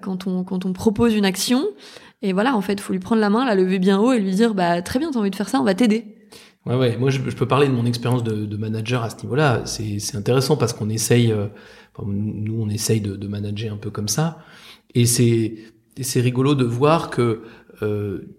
quand 0.00 0.26
on 0.26 0.42
quand 0.42 0.66
on 0.66 0.72
propose 0.72 1.14
une 1.14 1.24
action. 1.24 1.64
Et 2.22 2.32
voilà, 2.32 2.56
en 2.56 2.60
fait, 2.60 2.80
faut 2.80 2.92
lui 2.92 2.98
prendre 2.98 3.20
la 3.20 3.30
main, 3.30 3.44
la 3.44 3.54
lever 3.54 3.78
bien 3.78 4.00
haut 4.00 4.12
et 4.12 4.18
lui 4.18 4.32
dire 4.32 4.54
bah 4.54 4.82
très 4.82 4.98
bien, 4.98 5.12
t'as 5.12 5.20
envie 5.20 5.30
de 5.30 5.36
faire 5.36 5.48
ça, 5.48 5.60
on 5.60 5.64
va 5.64 5.74
t'aider. 5.74 6.11
Ouais, 6.66 6.76
ouais. 6.76 6.96
Moi, 6.96 7.10
je, 7.10 7.18
je 7.18 7.36
peux 7.36 7.46
parler 7.46 7.66
de 7.66 7.72
mon 7.72 7.86
expérience 7.86 8.22
de, 8.22 8.46
de 8.46 8.56
manager 8.56 9.02
à 9.02 9.10
ce 9.10 9.16
niveau-là. 9.22 9.62
C'est, 9.66 9.98
intéressant 10.14 10.56
parce 10.56 10.72
qu'on 10.72 10.88
essaye, 10.88 11.32
euh, 11.32 11.46
nous, 12.04 12.60
on 12.60 12.68
essaye 12.68 13.00
de, 13.00 13.16
de 13.16 13.28
manager 13.28 13.72
un 13.72 13.78
peu 13.78 13.90
comme 13.90 14.08
ça. 14.08 14.38
Et 14.94 15.06
c'est, 15.06 15.54
c'est 16.00 16.20
rigolo 16.20 16.54
de 16.54 16.64
voir 16.64 17.10
que 17.10 17.42
euh, 17.82 18.36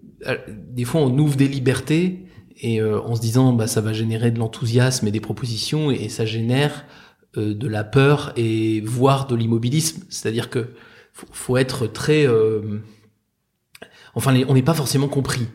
des 0.48 0.84
fois, 0.84 1.02
on 1.02 1.18
ouvre 1.18 1.36
des 1.36 1.48
libertés 1.48 2.24
et 2.60 2.80
euh, 2.80 3.00
en 3.00 3.14
se 3.16 3.20
disant, 3.20 3.52
bah, 3.52 3.66
ça 3.66 3.80
va 3.80 3.92
générer 3.92 4.30
de 4.30 4.38
l'enthousiasme 4.38 5.06
et 5.06 5.10
des 5.10 5.20
propositions 5.20 5.90
et, 5.90 6.08
ça 6.08 6.24
génère 6.24 6.84
euh, 7.36 7.54
de 7.54 7.68
la 7.68 7.84
peur 7.84 8.32
et 8.36 8.80
voire 8.80 9.26
de 9.26 9.34
l'immobilisme. 9.34 10.02
C'est-à-dire 10.08 10.50
que 10.50 10.70
faut, 11.12 11.26
faut 11.32 11.56
être 11.56 11.86
très, 11.86 12.26
euh, 12.26 12.78
enfin, 14.14 14.34
on 14.48 14.54
n'est 14.54 14.62
pas 14.62 14.74
forcément 14.74 15.08
compris. 15.08 15.46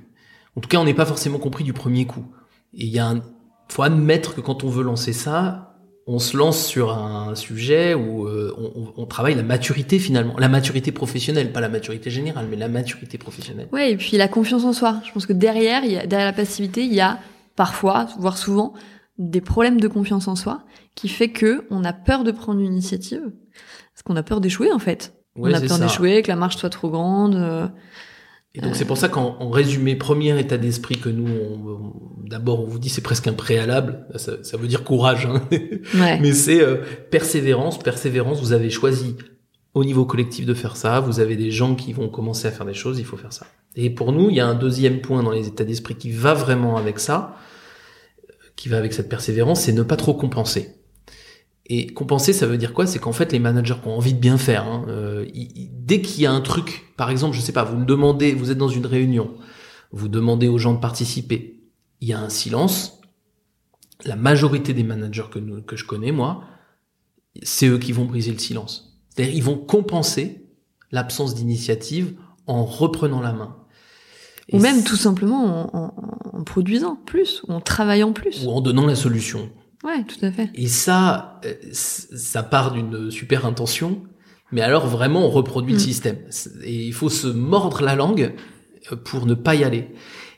En 0.56 0.62
tout 0.62 0.70
cas, 0.70 0.80
on 0.80 0.86
n'est 0.86 0.94
pas 0.94 1.06
forcément 1.06 1.39
compris 1.39 1.63
du 1.63 1.74
premier 1.74 2.06
coup. 2.06 2.26
Et 2.74 2.86
il 2.86 2.90
y 2.90 3.00
a 3.00 3.08
un, 3.08 3.22
faut 3.70 3.84
admettre 3.84 4.36
que 4.36 4.42
quand 4.42 4.64
on 4.64 4.70
veut 4.70 4.84
lancer 4.84 5.14
ça, 5.14 5.66
on 6.08 6.18
se 6.20 6.36
lance 6.36 6.66
sur 6.66 6.92
un 6.98 7.36
sujet 7.36 7.94
où 7.94 8.26
euh, 8.28 8.52
on, 8.58 8.94
on- 8.98 9.06
travaille 9.06 9.36
la 9.36 9.44
maturité 9.44 10.00
finalement, 10.00 10.36
la 10.40 10.48
maturité 10.50 10.92
professionnelle, 10.92 11.52
pas 11.52 11.62
la 11.62 11.70
maturité 11.70 12.10
générale, 12.10 12.48
mais 12.50 12.56
la 12.58 12.68
maturité 12.68 13.18
professionnelle. 13.20 13.68
Ouais, 13.72 13.92
et 13.92 13.98
puis 13.98 14.18
la 14.18 14.28
confiance 14.28 14.64
en 14.64 14.74
soi. 14.74 15.02
Je 15.06 15.12
pense 15.12 15.28
que 15.28 15.34
derrière, 15.34 15.84
il 15.84 15.92
y 15.92 15.98
a, 15.98 16.08
derrière 16.08 16.28
la 16.28 16.34
passivité, 16.34 16.84
il 16.84 16.94
y 16.94 17.02
a 17.02 17.20
parfois, 17.56 18.08
voire 18.18 18.38
souvent, 18.40 18.74
des 19.20 19.42
problèmes 19.42 19.80
de 19.80 19.88
confiance 19.88 20.28
en 20.28 20.36
soi 20.36 20.64
qui 20.96 21.10
fait 21.10 21.30
que 21.30 21.66
on 21.70 21.84
a 21.84 21.94
peur 21.94 22.24
de 22.24 22.32
prendre 22.32 22.60
une 22.60 22.68
initiative 22.74 23.22
parce 23.94 24.02
qu'on 24.04 24.16
a 24.16 24.24
peur 24.24 24.42
d'échouer 24.42 24.72
en 24.72 24.80
fait. 24.80 25.14
Ouais, 25.36 25.52
on 25.52 25.54
a 25.54 25.60
peur 25.62 25.78
d'échouer, 25.88 26.22
que 26.24 26.30
la 26.30 26.36
marche 26.38 26.58
soit 26.58 26.70
trop 26.70 26.90
grande. 26.90 27.36
euh, 27.36 27.68
Et 28.56 28.62
donc 28.62 28.76
c'est 28.76 28.86
pour 28.86 28.98
ça 28.98 29.10
qu'en 29.10 29.38
en 29.40 29.50
résumé, 29.52 29.96
premier 29.96 30.38
état 30.40 30.58
d'esprit 30.58 30.96
que 30.98 31.10
nous, 31.10 31.28
on- 31.28 31.70
on- 31.70 31.94
d'abord 32.28 32.62
on 32.62 32.66
vous 32.66 32.80
dit 32.80 32.90
c'est 32.90 33.02
presque 33.02 33.28
un 33.28 33.34
préalable, 33.34 34.06
ça, 34.16 34.44
ça 34.44 34.58
veut 34.58 34.68
dire 34.68 34.84
courage, 34.84 35.28
hein. 35.28 35.44
Ouais. 35.96 36.20
mais 36.20 36.34
c'est 36.34 36.60
euh, 36.62 36.78
persévérance, 37.12 37.78
persévérance, 37.78 38.40
vous 38.42 38.52
avez 38.54 38.70
choisi 38.72 39.16
au 39.76 39.84
niveau 39.86 40.04
collectif 40.06 40.48
de 40.48 40.56
faire 40.56 40.76
ça, 40.78 41.00
vous 41.00 41.20
avez 41.20 41.36
des 41.36 41.52
gens 41.52 41.76
qui 41.76 41.94
vont 41.94 42.10
commencer 42.10 42.48
à 42.48 42.52
faire 42.52 42.66
des 42.66 42.74
choses, 42.74 42.98
il 42.98 43.06
faut 43.06 43.18
faire 43.18 43.34
ça. 43.34 43.46
Et 43.76 43.92
pour 43.92 44.12
nous, 44.12 44.32
il 44.32 44.36
y 44.36 44.40
a 44.40 44.48
un 44.48 44.56
deuxième 44.56 45.00
point 45.00 45.22
dans 45.22 45.32
les 45.32 45.46
états 45.48 45.64
d'esprit 45.64 45.94
qui 45.96 46.12
va 46.12 46.34
vraiment 46.34 46.76
avec 46.76 47.00
ça, 47.00 47.36
qui 48.56 48.68
va 48.68 48.78
avec 48.78 48.94
cette 48.94 49.10
persévérance, 49.10 49.62
c'est 49.62 49.74
ne 49.74 49.84
pas 49.84 49.96
trop 49.96 50.16
compenser. 50.16 50.72
Et 51.72 51.88
compenser, 51.88 52.34
ça 52.34 52.48
veut 52.48 52.58
dire 52.58 52.74
quoi? 52.74 52.88
C'est 52.88 52.98
qu'en 53.00 53.12
fait, 53.14 53.32
les 53.32 53.38
managers 53.40 53.76
qui 53.82 53.88
ont 53.88 53.96
envie 53.96 54.14
de 54.16 54.20
bien 54.20 54.38
faire, 54.40 54.66
hein, 54.68 54.86
euh, 54.88 55.26
ils- 55.36 55.70
dès 55.72 56.02
qu'il 56.02 56.24
y 56.24 56.26
a 56.26 56.32
un 56.32 56.42
truc, 56.42 56.94
par 56.98 57.12
exemple, 57.12 57.36
je 57.36 57.42
sais 57.42 57.52
pas, 57.52 57.64
vous 57.64 57.78
me 57.78 57.86
demandez, 57.86 58.34
vous 58.34 58.50
êtes 58.50 58.58
dans 58.58 58.68
une 58.70 58.88
réunion, 58.88 59.36
vous 59.92 60.08
demandez 60.08 60.48
aux 60.48 60.58
gens 60.58 60.74
de 60.74 60.80
participer, 60.80 61.60
il 62.02 62.08
y 62.08 62.14
a 62.14 62.20
un 62.20 62.30
silence. 62.30 63.00
La 64.06 64.16
majorité 64.16 64.74
des 64.74 64.84
managers 64.84 65.26
que, 65.32 65.38
nous- 65.40 65.62
que 65.62 65.76
je 65.76 65.86
connais, 65.86 66.12
moi, 66.12 66.44
c'est 67.44 67.68
eux 67.68 67.78
qui 67.78 67.92
vont 67.92 68.06
briser 68.06 68.32
le 68.32 68.40
silence. 68.40 69.00
C'est-à-dire, 69.10 69.36
ils 69.36 69.44
vont 69.44 69.58
compenser 69.58 70.46
l'absence 70.92 71.36
d'initiative 71.36 72.16
en 72.48 72.66
reprenant 72.66 73.22
la 73.22 73.34
main. 73.34 73.56
Ou 74.52 74.58
même 74.60 74.84
tout 74.84 74.96
simplement 74.96 75.70
en, 75.76 75.78
en- 75.78 76.40
en 76.40 76.44
produisant 76.44 76.96
plus, 76.96 77.44
ou 77.48 77.54
en 77.54 77.62
travaillant 77.62 78.12
plus. 78.14 78.44
ou 78.46 78.50
en 78.50 78.62
donnant 78.62 78.88
la 78.88 78.96
solution. 78.96 79.52
Ouais, 79.84 80.04
tout 80.04 80.24
à 80.26 80.32
fait. 80.32 80.50
Et 80.56 80.68
ça, 80.68 81.39
euh, 81.46 81.54
ça 81.72 82.44
part 82.44 82.72
d'une 82.74 83.10
super 83.12 83.46
intention, 83.46 84.02
mais 84.52 84.62
alors 84.62 84.88
vraiment 84.88 85.26
on 85.26 85.30
reproduit 85.30 85.74
le 85.74 85.80
Mm. 85.80 85.82
système. 85.82 86.18
Et 86.63 86.86
il 86.88 86.94
faut 86.94 87.10
se 87.10 87.28
mordre 87.28 87.82
la 87.82 87.96
langue 87.96 88.34
euh, 88.92 88.96
pour 88.96 89.26
ne 89.26 89.34
pas 89.36 89.56
y 89.56 89.63
aller. 89.63 89.88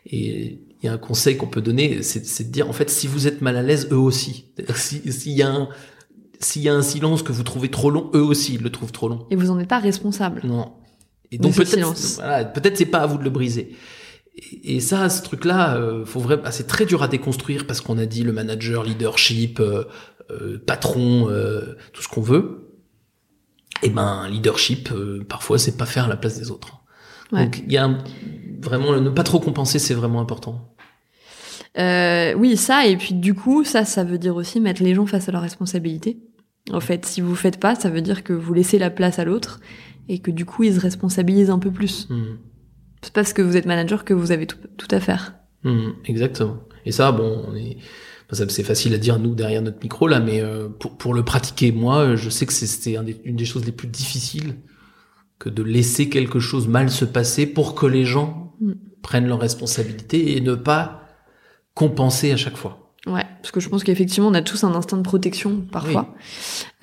Et 0.05 0.59
il 0.81 0.85
y 0.85 0.87
a 0.87 0.93
un 0.93 0.97
conseil 0.97 1.37
qu'on 1.37 1.47
peut 1.47 1.61
donner, 1.61 2.01
c'est 2.03 2.43
de 2.47 2.51
dire 2.51 2.69
en 2.69 2.73
fait 2.73 2.89
si 2.89 3.07
vous 3.07 3.27
êtes 3.27 3.41
mal 3.41 3.55
à 3.57 3.61
l'aise, 3.63 3.87
eux 3.91 3.97
aussi. 3.97 4.45
Si- 4.75 5.11
S'il 5.11 5.33
y 5.33 5.41
a 5.43 5.49
un 5.49 5.69
s'il 6.39 6.63
y 6.63 6.69
a 6.69 6.73
un 6.73 6.81
silence 6.81 7.21
que 7.21 7.31
vous 7.31 7.43
trouvez 7.43 7.69
trop 7.69 7.91
long, 7.91 8.09
eux 8.15 8.21
aussi 8.23 8.55
ils 8.55 8.63
le 8.63 8.71
trouvent 8.71 8.91
trop 8.91 9.07
long. 9.09 9.27
Et 9.29 9.35
vous 9.35 9.51
en 9.51 9.59
êtes 9.59 9.67
pas 9.67 9.77
responsable. 9.79 10.41
Non. 10.43 10.73
Et 11.31 11.37
donc 11.37 11.55
peut-être, 11.55 11.93
voilà, 12.15 12.45
peut-être 12.45 12.77
c'est 12.77 12.85
pas 12.87 12.99
à 12.99 13.05
vous 13.05 13.17
de 13.19 13.23
le 13.23 13.29
briser. 13.29 13.75
Et, 14.41 14.75
et 14.77 14.79
ça, 14.79 15.09
ce 15.09 15.21
truc-là, 15.23 15.75
euh, 15.77 16.05
faut 16.05 16.19
vraiment, 16.19 16.43
ah, 16.45 16.51
c'est 16.51 16.67
très 16.67 16.85
dur 16.85 17.03
à 17.03 17.07
déconstruire 17.07 17.67
parce 17.67 17.81
qu'on 17.81 17.97
a 17.97 18.05
dit 18.05 18.23
le 18.23 18.33
manager, 18.33 18.83
leadership, 18.83 19.59
euh, 19.59 19.83
euh, 20.31 20.57
patron, 20.65 21.29
euh, 21.29 21.75
tout 21.93 22.01
ce 22.01 22.07
qu'on 22.07 22.21
veut. 22.21 22.67
Et 23.83 23.89
ben, 23.89 24.27
leadership, 24.29 24.89
euh, 24.91 25.23
parfois, 25.27 25.57
c'est 25.57 25.77
pas 25.77 25.85
faire 25.85 26.05
à 26.05 26.07
la 26.07 26.17
place 26.17 26.37
des 26.39 26.51
autres. 26.51 26.81
Ouais. 27.31 27.45
Donc, 27.45 27.63
il 27.65 27.71
y 27.71 27.77
a 27.77 27.85
un- 27.85 27.97
vraiment 28.61 28.99
ne 28.99 29.09
pas 29.09 29.23
trop 29.23 29.39
compenser, 29.39 29.79
c'est 29.79 29.93
vraiment 29.93 30.21
important. 30.21 30.75
Euh, 31.77 32.33
oui, 32.35 32.57
ça, 32.57 32.85
et 32.85 32.97
puis 32.97 33.13
du 33.13 33.33
coup, 33.33 33.63
ça, 33.63 33.85
ça 33.85 34.03
veut 34.03 34.17
dire 34.17 34.35
aussi 34.35 34.59
mettre 34.59 34.83
les 34.83 34.93
gens 34.93 35.05
face 35.05 35.29
à 35.29 35.31
leurs 35.31 35.41
responsabilités. 35.41 36.19
En 36.71 36.81
fait, 36.81 37.05
si 37.05 37.21
vous 37.21 37.35
faites 37.35 37.59
pas, 37.59 37.75
ça 37.75 37.89
veut 37.89 38.01
dire 38.01 38.23
que 38.23 38.33
vous 38.33 38.53
laissez 38.53 38.77
la 38.77 38.89
place 38.89 39.19
à 39.19 39.25
l'autre 39.25 39.61
et 40.09 40.19
que 40.19 40.31
du 40.31 40.45
coup, 40.45 40.63
ils 40.63 40.75
se 40.75 40.79
responsabilisent 40.79 41.49
un 41.49 41.59
peu 41.59 41.71
plus. 41.71 42.07
Hmm. 42.09 42.35
C'est 43.01 43.13
parce 43.13 43.33
que 43.33 43.41
vous 43.41 43.57
êtes 43.57 43.65
manager 43.65 44.05
que 44.05 44.13
vous 44.13 44.31
avez 44.31 44.45
tout, 44.47 44.57
tout 44.77 44.87
à 44.91 44.99
faire. 44.99 45.33
Hmm, 45.63 45.91
exactement. 46.05 46.57
Et 46.85 46.91
ça, 46.91 47.11
bon, 47.11 47.45
on 47.47 47.55
est, 47.55 47.77
c'est 48.51 48.63
facile 48.63 48.93
à 48.93 48.97
dire 48.97 49.19
nous 49.19 49.35
derrière 49.35 49.61
notre 49.61 49.79
micro 49.81 50.07
là, 50.07 50.19
mais 50.19 50.41
euh, 50.41 50.69
pour, 50.69 50.97
pour 50.97 51.13
le 51.13 51.23
pratiquer, 51.23 51.71
moi, 51.71 52.15
je 52.15 52.29
sais 52.29 52.45
que 52.45 52.53
des- 53.03 53.19
une 53.25 53.35
des 53.35 53.45
choses 53.45 53.65
les 53.65 53.71
plus 53.71 53.87
difficiles 53.87 54.55
que 55.39 55.49
de 55.49 55.63
laisser 55.63 56.09
quelque 56.09 56.39
chose 56.39 56.67
mal 56.67 56.89
se 56.91 57.05
passer 57.05 57.45
pour 57.47 57.75
que 57.75 57.85
les 57.85 58.05
gens 58.05 58.53
Mm. 58.61 58.73
prennent 59.01 59.27
leurs 59.27 59.39
responsabilités 59.39 60.37
et 60.37 60.41
ne 60.41 60.53
pas 60.53 61.01
compenser 61.73 62.31
à 62.31 62.37
chaque 62.37 62.57
fois. 62.57 62.80
Ouais, 63.07 63.25
parce 63.41 63.49
que 63.49 63.59
je 63.59 63.67
pense 63.67 63.83
qu'effectivement 63.83 64.29
on 64.29 64.33
a 64.35 64.43
tous 64.43 64.63
un 64.63 64.75
instinct 64.75 64.97
de 64.97 65.01
protection 65.01 65.65
parfois 65.71 66.13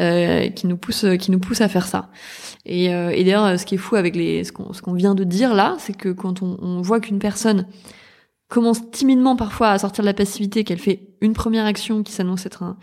euh, 0.01 0.49
qui 0.49 0.67
nous 0.67 0.77
pousse 0.77 1.07
qui 1.21 1.31
nous 1.31 1.39
pousse 1.39 1.61
à 1.61 1.69
faire 1.69 1.87
ça. 1.87 2.11
Et, 2.67 2.93
euh, 2.93 3.11
et 3.11 3.23
d'ailleurs, 3.23 3.59
ce 3.59 3.65
qui 3.65 3.77
est 3.77 3.79
fou 3.79 3.95
avec 3.95 4.17
les 4.17 4.43
ce 4.43 4.51
qu'on 4.51 4.73
ce 4.73 4.83
qu'on 4.83 4.95
vient 4.95 5.15
de 5.15 5.23
dire 5.23 5.55
là, 5.55 5.77
c'est 5.79 5.97
que 5.97 6.09
quand 6.09 6.43
on, 6.43 6.59
on 6.61 6.83
voit 6.83 6.99
qu'une 6.99 7.21
personne 7.21 7.67
commence 8.49 8.91
timidement 8.91 9.37
parfois 9.37 9.69
à 9.69 9.79
sortir 9.79 10.03
de 10.03 10.07
la 10.07 10.15
passivité, 10.15 10.65
qu'elle 10.65 10.81
fait 10.81 11.11
une 11.21 11.35
première 11.35 11.67
action 11.67 12.03
qui 12.03 12.11
s'annonce 12.11 12.47
être 12.47 12.65
un, 12.65 12.79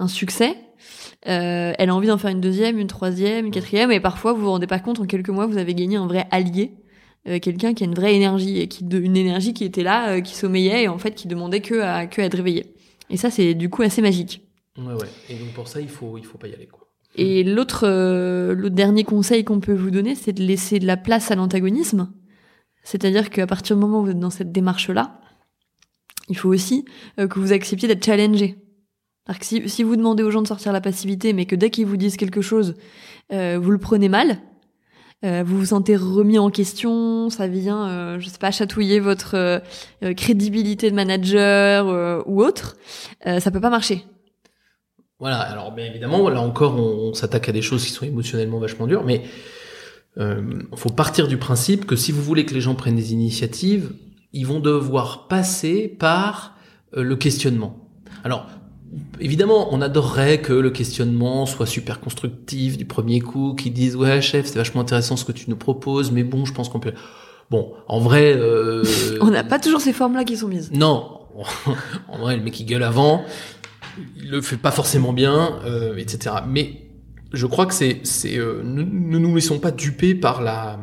un 0.00 0.08
succès, 0.08 0.56
euh, 1.28 1.72
elle 1.78 1.88
a 1.88 1.94
envie 1.94 2.08
d'en 2.08 2.18
faire 2.18 2.30
une 2.30 2.40
deuxième, 2.40 2.78
une 2.80 2.88
troisième, 2.88 3.46
une 3.46 3.52
quatrième, 3.52 3.92
et 3.92 4.00
parfois 4.00 4.32
vous 4.32 4.40
vous 4.40 4.50
rendez 4.50 4.66
pas 4.66 4.80
compte 4.80 4.98
en 4.98 5.06
quelques 5.06 5.28
mois 5.28 5.46
vous 5.46 5.58
avez 5.58 5.74
gagné 5.74 5.96
un 5.96 6.06
vrai 6.08 6.26
allié 6.32 6.72
euh, 7.28 7.38
quelqu'un 7.38 7.72
qui 7.72 7.84
a 7.84 7.86
une 7.86 7.94
vraie 7.94 8.16
énergie 8.16 8.58
et 8.58 8.66
qui 8.66 8.82
de, 8.82 8.98
une 8.98 9.16
énergie 9.16 9.54
qui 9.54 9.64
était 9.64 9.84
là, 9.84 10.16
euh, 10.16 10.20
qui 10.20 10.34
sommeillait 10.34 10.84
et 10.84 10.88
en 10.88 10.98
fait 10.98 11.14
qui 11.14 11.28
demandait 11.28 11.60
que 11.60 11.80
à 11.80 12.06
que 12.06 12.20
à 12.20 12.24
être 12.24 12.34
réveillé. 12.34 12.71
Et 13.12 13.16
ça 13.16 13.30
c'est 13.30 13.54
du 13.54 13.70
coup 13.70 13.82
assez 13.82 14.02
magique. 14.02 14.42
Ouais, 14.78 14.94
ouais. 14.94 15.08
Et 15.28 15.34
donc 15.34 15.52
pour 15.52 15.68
ça, 15.68 15.80
il 15.80 15.88
faut, 15.88 16.18
il 16.18 16.24
faut 16.24 16.38
pas 16.38 16.48
y 16.48 16.54
aller, 16.54 16.66
quoi. 16.66 16.88
Et 17.16 17.44
l'autre, 17.44 17.84
euh, 17.86 18.54
le 18.54 18.70
dernier 18.70 19.04
conseil 19.04 19.44
qu'on 19.44 19.60
peut 19.60 19.74
vous 19.74 19.90
donner, 19.90 20.14
c'est 20.14 20.32
de 20.32 20.42
laisser 20.42 20.78
de 20.78 20.86
la 20.86 20.96
place 20.96 21.30
à 21.30 21.34
l'antagonisme. 21.34 22.10
C'est-à-dire 22.84 23.28
qu'à 23.28 23.46
partir 23.46 23.76
du 23.76 23.82
moment 23.82 24.00
où 24.00 24.04
vous 24.04 24.10
êtes 24.10 24.18
dans 24.18 24.30
cette 24.30 24.50
démarche-là, 24.50 25.20
il 26.30 26.36
faut 26.38 26.48
aussi 26.48 26.86
euh, 27.20 27.28
que 27.28 27.38
vous 27.38 27.52
acceptiez 27.52 27.86
d'être 27.86 28.04
challengé. 28.04 28.56
Alors 29.26 29.38
que 29.38 29.44
si, 29.44 29.68
si 29.68 29.82
vous 29.82 29.94
demandez 29.94 30.22
aux 30.22 30.30
gens 30.30 30.40
de 30.40 30.48
sortir 30.48 30.72
la 30.72 30.80
passivité, 30.80 31.34
mais 31.34 31.44
que 31.44 31.54
dès 31.54 31.68
qu'ils 31.68 31.86
vous 31.86 31.98
disent 31.98 32.16
quelque 32.16 32.40
chose, 32.40 32.76
euh, 33.32 33.58
vous 33.60 33.70
le 33.70 33.78
prenez 33.78 34.08
mal, 34.08 34.38
euh, 35.24 35.42
vous 35.44 35.58
vous 35.58 35.66
sentez 35.66 35.96
remis 35.96 36.38
en 36.38 36.50
question, 36.50 37.30
ça 37.30 37.46
vient, 37.46 37.88
euh, 37.88 38.20
je 38.20 38.28
sais 38.28 38.38
pas, 38.38 38.50
chatouiller 38.50 39.00
votre 39.00 39.36
euh, 39.36 39.58
euh, 40.02 40.14
crédibilité 40.14 40.90
de 40.90 40.96
manager 40.96 41.88
euh, 41.88 42.22
ou 42.26 42.42
autre, 42.42 42.76
ça 43.24 43.50
peut 43.50 43.60
pas 43.60 43.70
marcher. 43.70 44.04
Voilà, 45.18 45.38
alors 45.38 45.72
bien 45.72 45.86
évidemment, 45.86 46.28
là 46.28 46.40
encore, 46.40 46.74
on, 46.74 47.10
on 47.10 47.14
s'attaque 47.14 47.48
à 47.48 47.52
des 47.52 47.62
choses 47.62 47.84
qui 47.84 47.90
sont 47.90 48.04
émotionnellement 48.04 48.58
vachement 48.58 48.86
dures, 48.86 49.04
mais 49.04 49.22
euh, 50.18 50.62
faut 50.74 50.90
partir 50.90 51.28
du 51.28 51.36
principe 51.36 51.86
que 51.86 51.96
si 51.96 52.12
vous 52.12 52.22
voulez 52.22 52.44
que 52.44 52.54
les 52.54 52.60
gens 52.60 52.74
prennent 52.74 52.96
des 52.96 53.12
initiatives, 53.12 53.92
ils 54.32 54.46
vont 54.46 54.60
devoir 54.60 55.28
passer 55.28 55.88
par 55.88 56.56
le 56.92 57.16
questionnement. 57.16 57.88
Alors, 58.24 58.46
évidemment, 59.20 59.68
on 59.72 59.80
adorerait 59.80 60.40
que 60.40 60.52
le 60.52 60.70
questionnement 60.70 61.46
soit 61.46 61.66
super 61.66 62.00
constructif 62.00 62.76
du 62.76 62.84
premier 62.84 63.20
coup, 63.20 63.54
qu'ils 63.54 63.72
disent 63.72 63.96
ouais 63.96 64.20
chef, 64.20 64.46
c'est 64.46 64.58
vachement 64.58 64.80
intéressant 64.82 65.16
ce 65.16 65.24
que 65.24 65.32
tu 65.32 65.48
nous 65.50 65.56
proposes, 65.56 66.10
mais 66.12 66.24
bon, 66.24 66.44
je 66.44 66.52
pense 66.52 66.68
qu'on 66.68 66.80
peut. 66.80 66.92
Bon, 67.50 67.72
en 67.88 68.00
vrai, 68.00 68.34
euh, 68.36 68.82
On 69.20 69.30
n'a 69.30 69.44
pas 69.44 69.58
toujours 69.58 69.80
ces 69.80 69.92
formes-là 69.92 70.24
qui 70.24 70.36
sont 70.36 70.48
mises. 70.48 70.70
non, 70.72 71.20
en 72.08 72.18
vrai, 72.18 72.36
le 72.36 72.42
mec 72.42 72.52
qui 72.54 72.64
gueule 72.64 72.82
avant, 72.82 73.24
il 74.16 74.30
le 74.30 74.40
fait 74.40 74.56
pas 74.56 74.70
forcément 74.70 75.12
bien, 75.12 75.58
euh, 75.64 75.96
etc. 75.96 76.36
Mais 76.46 76.82
je 77.32 77.46
crois 77.46 77.66
que 77.66 77.74
c'est, 77.74 78.00
c'est, 78.04 78.36
euh, 78.38 78.62
ne, 78.64 78.82
ne 78.82 79.18
nous 79.18 79.34
laissons 79.34 79.58
pas 79.58 79.70
duper 79.70 80.14
par 80.14 80.42
la, 80.42 80.78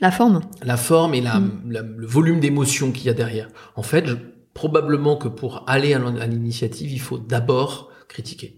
La 0.00 0.10
forme. 0.10 0.40
la 0.62 0.76
forme 0.76 1.14
et 1.14 1.20
la, 1.22 1.40
Mm. 1.40 1.60
la- 1.70 1.82
le 1.82 2.06
volume 2.06 2.40
d'émotion 2.40 2.92
qu'il 2.92 3.06
y 3.06 3.08
a 3.10 3.14
derrière. 3.14 3.48
En 3.76 3.82
fait, 3.82 4.06
je- 4.06 4.16
probablement 4.58 5.16
que 5.16 5.28
pour 5.28 5.62
aller 5.68 5.94
à 5.94 5.98
l'in- 6.00 6.16
à 6.16 6.26
l'initiative, 6.26 6.90
il 6.90 6.98
faut 7.00 7.18
d'abord 7.18 7.90
critiquer. 8.08 8.56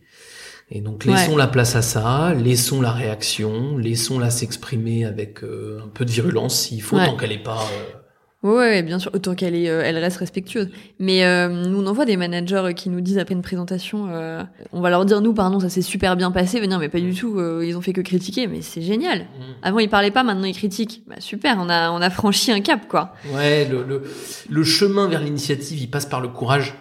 Et 0.70 0.80
donc 0.80 1.04
laissons 1.04 1.32
Ouais. 1.32 1.36
la 1.38 1.46
place 1.46 1.76
à 1.76 1.82
ça, 1.82 2.32
laissons 2.32 2.80
la 2.80 2.92
réaction, 2.92 3.76
laissons-la 3.76 4.30
s'exprimer 4.30 5.04
avec 5.04 5.42
euh, 5.44 5.80
un 5.84 5.88
peu 5.88 6.04
de 6.06 6.10
virulence 6.10 6.54
s'il 6.62 6.80
faut, 6.80 6.96
Ouais. 6.96 7.04
tant 7.06 7.16
qu'elle 7.18 7.32
est 7.32 7.42
pas. 7.42 7.58
euh, 7.60 7.99
Ouais, 8.42 8.54
ouais, 8.54 8.82
bien 8.82 8.98
sûr, 8.98 9.10
autant 9.14 9.34
qu'elle 9.34 9.54
est, 9.54 9.68
euh, 9.68 9.82
elle 9.84 9.98
reste 9.98 10.16
respectueuse. 10.16 10.70
Mais 10.98 11.24
euh, 11.24 11.48
nous, 11.48 11.82
on 11.82 11.86
en 11.86 11.92
voit 11.92 12.06
des 12.06 12.16
managers 12.16 12.72
qui 12.74 12.88
nous 12.88 13.02
disent 13.02 13.18
après 13.18 13.34
une 13.34 13.42
présentation, 13.42 14.06
euh, 14.10 14.42
on 14.72 14.80
va 14.80 14.88
leur 14.88 15.04
dire 15.04 15.20
nous, 15.20 15.34
pardon, 15.34 15.60
ça 15.60 15.68
s'est 15.68 15.82
super 15.82 16.16
bien 16.16 16.30
passé, 16.30 16.58
venir, 16.58 16.78
mais 16.78 16.88
pas 16.88 17.00
du 17.00 17.12
tout, 17.12 17.38
euh, 17.38 17.62
ils 17.66 17.76
ont 17.76 17.82
fait 17.82 17.92
que 17.92 18.00
critiquer, 18.00 18.46
mais 18.46 18.62
c'est 18.62 18.80
génial. 18.80 19.20
mm. 19.20 19.42
Avant 19.62 19.78
ils 19.78 19.90
parlaient 19.90 20.10
pas, 20.10 20.22
maintenant 20.22 20.46
ils 20.46 20.56
critiquent. 20.56 21.02
Bah 21.06 21.16
super, 21.18 21.56
on 21.60 21.68
a, 21.68 21.90
on 21.90 22.00
a 22.00 22.08
franchi 22.08 22.50
un 22.50 22.60
cap, 22.62 22.88
quoi. 22.88 23.12
Ouais, 23.34 23.66
le, 23.68 23.82
le, 23.82 24.04
le 24.48 24.64
chemin 24.64 25.06
vers 25.06 25.20
l'initiative, 25.20 25.78
il 25.78 25.90
passe 25.90 26.06
par 26.06 26.22
le 26.22 26.28
courage. 26.28 26.74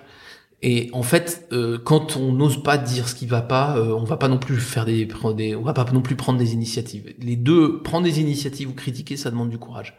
Et 0.62 0.90
en 0.94 1.04
fait, 1.04 1.48
euh, 1.52 1.78
quand 1.78 2.18
on 2.18 2.34
n'ose 2.34 2.64
pas 2.64 2.78
dire 2.78 3.08
ce 3.08 3.16
qui 3.16 3.26
va 3.26 3.42
pas, 3.42 3.78
euh, 3.78 3.94
on 3.94 4.04
va 4.04 4.18
pas 4.18 4.28
non 4.28 4.38
plus 4.38 4.58
faire 4.58 4.86
des, 4.86 5.08
des, 5.36 5.56
on 5.56 5.62
va 5.62 5.74
pas 5.74 5.86
non 5.92 6.02
plus 6.02 6.16
prendre 6.16 6.38
des 6.40 6.54
initiatives. 6.54 7.14
Les 7.20 7.36
deux, 7.38 7.82
prendre 7.82 8.06
des 8.06 8.20
initiatives 8.20 8.70
ou 8.70 8.74
critiquer, 8.74 9.16
ça 9.18 9.30
demande 9.30 9.50
du 9.50 9.58
courage. 9.58 9.98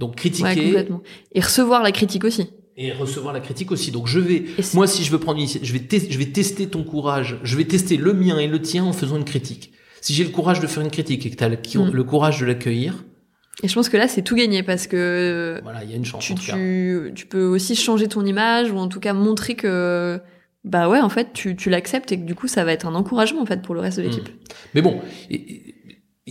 Donc 0.00 0.16
critiquer 0.16 0.64
complètement. 0.64 1.02
Et 1.32 1.40
recevoir 1.40 1.82
la 1.84 1.92
critique 1.92 2.24
aussi. 2.24 2.48
et 2.76 2.90
recevoir 2.92 3.32
la 3.34 3.40
critique 3.40 3.70
aussi. 3.70 3.90
Donc 3.92 4.06
je 4.08 4.18
vais, 4.18 4.44
moi 4.74 4.86
si 4.86 5.04
je 5.04 5.10
veux 5.12 5.18
prendre 5.20 5.36
une 5.38 5.42
initiative, 5.44 5.68
je 5.68 5.72
vais, 5.74 6.10
je 6.10 6.18
vais 6.18 6.32
tester 6.32 6.66
ton 6.68 6.82
courage, 6.82 7.36
je 7.44 7.56
vais 7.56 7.64
tester 7.66 7.96
le 7.96 8.14
mien 8.14 8.38
et 8.38 8.46
le 8.48 8.60
tien 8.62 8.82
en 8.84 8.92
faisant 8.94 9.16
une 9.18 9.24
critique. 9.24 9.72
Si 10.00 10.14
j'ai 10.14 10.24
le 10.24 10.30
courage 10.30 10.60
de 10.60 10.66
faire 10.66 10.82
une 10.82 10.90
critique 10.90 11.26
et 11.26 11.30
que 11.30 11.36
tu 11.36 11.44
as 11.44 11.48
le, 11.50 11.56
Mm. 11.56 11.90
le 11.92 12.04
courage 12.04 12.40
de 12.40 12.46
l'accueillir, 12.46 13.04
Et 13.62 13.68
je 13.68 13.74
pense 13.74 13.90
que 13.90 13.98
là, 13.98 14.08
c'est 14.08 14.22
tout 14.22 14.34
gagné 14.34 14.62
parce 14.62 14.86
que 14.86 15.60
voilà, 15.62 15.84
il 15.84 15.90
y 15.90 15.92
a 15.92 15.96
une 15.96 16.06
chance. 16.06 16.24
tu, 16.24 16.32
en 16.32 16.36
tout 16.36 16.46
cas. 16.46 16.54
tu, 16.56 17.12
tu 17.14 17.26
peux 17.26 17.44
aussi 17.44 17.76
changer 17.76 18.08
ton 18.08 18.24
image 18.24 18.70
ou 18.70 18.78
en 18.78 18.88
tout 18.88 19.00
cas 19.00 19.12
montrer 19.12 19.54
que, 19.56 20.18
bah 20.64 20.88
ouais, 20.88 21.00
en 21.00 21.10
fait, 21.10 21.34
tu, 21.34 21.54
tu 21.56 21.68
l'acceptes 21.68 22.10
et 22.12 22.16
que 22.18 22.24
du 22.24 22.34
coup, 22.34 22.48
ça 22.48 22.64
va 22.64 22.72
être 22.72 22.86
un 22.86 22.94
encouragement 22.94 23.42
en 23.42 23.46
fait 23.46 23.60
pour 23.60 23.74
le 23.74 23.80
reste 23.82 23.98
de 23.98 24.04
l'équipe. 24.04 24.30
Mais 24.74 24.80
bon, 24.80 24.98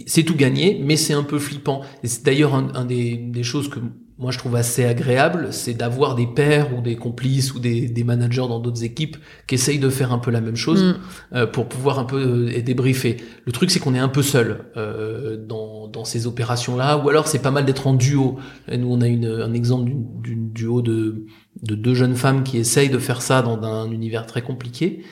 c'est 0.07 0.23
tout 0.23 0.35
gagné, 0.35 0.79
mais 0.83 0.95
c'est 0.97 1.13
un 1.13 1.23
peu 1.23 1.39
flippant. 1.39 1.81
Et 2.03 2.07
c'est 2.07 2.23
d'ailleurs 2.23 2.55
un, 2.55 2.73
un 2.75 2.85
des, 2.85 3.15
des 3.17 3.43
choses 3.43 3.69
que 3.69 3.79
moi 4.17 4.31
je 4.31 4.37
trouve 4.37 4.57
assez 4.57 4.83
agréable, 4.83 5.47
c'est 5.51 5.73
d'avoir 5.73 6.13
des 6.13 6.27
pairs 6.27 6.77
ou 6.77 6.81
des 6.81 6.97
complices 6.97 7.53
ou 7.53 7.59
des, 7.59 7.87
des 7.87 8.03
managers 8.03 8.47
dans 8.49 8.59
d'autres 8.59 8.83
équipes 8.83 9.15
qui 9.47 9.55
essayent 9.55 9.79
de 9.79 9.89
faire 9.89 10.11
un 10.11 10.19
peu 10.19 10.29
la 10.29 10.41
même 10.41 10.57
chose 10.57 10.83
Mm. 10.83 11.35
euh, 11.35 11.47
pour 11.47 11.69
pouvoir 11.69 11.99
un 11.99 12.03
peu 12.03 12.49
euh, 12.53 12.61
débriefer. 12.61 13.15
Le 13.45 13.51
truc 13.53 13.71
c'est 13.71 13.79
qu'on 13.79 13.95
est 13.95 13.99
un 13.99 14.09
peu 14.09 14.21
seul 14.21 14.65
euh, 14.75 15.37
dans, 15.37 15.87
dans 15.87 16.03
ces 16.03 16.27
opérations-là, 16.27 16.97
ou 16.97 17.07
alors 17.07 17.27
c'est 17.29 17.41
pas 17.41 17.51
mal 17.51 17.63
d'être 17.63 17.87
en 17.87 17.93
duo. 17.93 18.37
Et 18.69 18.77
nous 18.77 18.91
on 18.91 18.99
a 18.99 19.07
une, 19.07 19.25
un 19.25 19.53
exemple 19.53 19.85
d'une 19.85 20.05
d'une 20.21 20.51
duo 20.51 20.81
de, 20.81 21.25
de 21.63 21.75
deux 21.75 21.93
jeunes 21.95 22.15
femmes 22.15 22.43
qui 22.43 22.57
essayent 22.57 22.89
de 22.89 22.99
faire 22.99 23.21
ça 23.21 23.41
dans 23.41 23.61
un 23.63 23.89
univers 23.89 24.25
très 24.25 24.41
compliqué, 24.41 25.03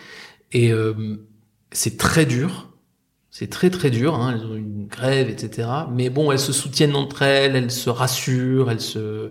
et 0.51 0.71
euh, 0.73 0.93
c'est 1.71 1.97
très 1.97 2.25
dur. 2.25 2.66
C'est 3.39 3.51
très 3.51 3.69
très 3.69 3.91
dur, 3.91 4.15
hein, 4.15 4.33
elles 4.33 4.47
ont 4.47 4.55
une 4.55 4.87
grève, 4.87 5.29
etc. 5.29 5.69
Mais 5.91 6.09
bon, 6.09 6.31
elles 6.31 6.39
se 6.39 6.51
soutiennent 6.51 6.95
entre 6.95 7.21
elles, 7.21 7.55
elles 7.55 7.69
se 7.69 7.91
rassurent, 7.91 8.71
elles 8.71 8.81
se, 8.81 9.29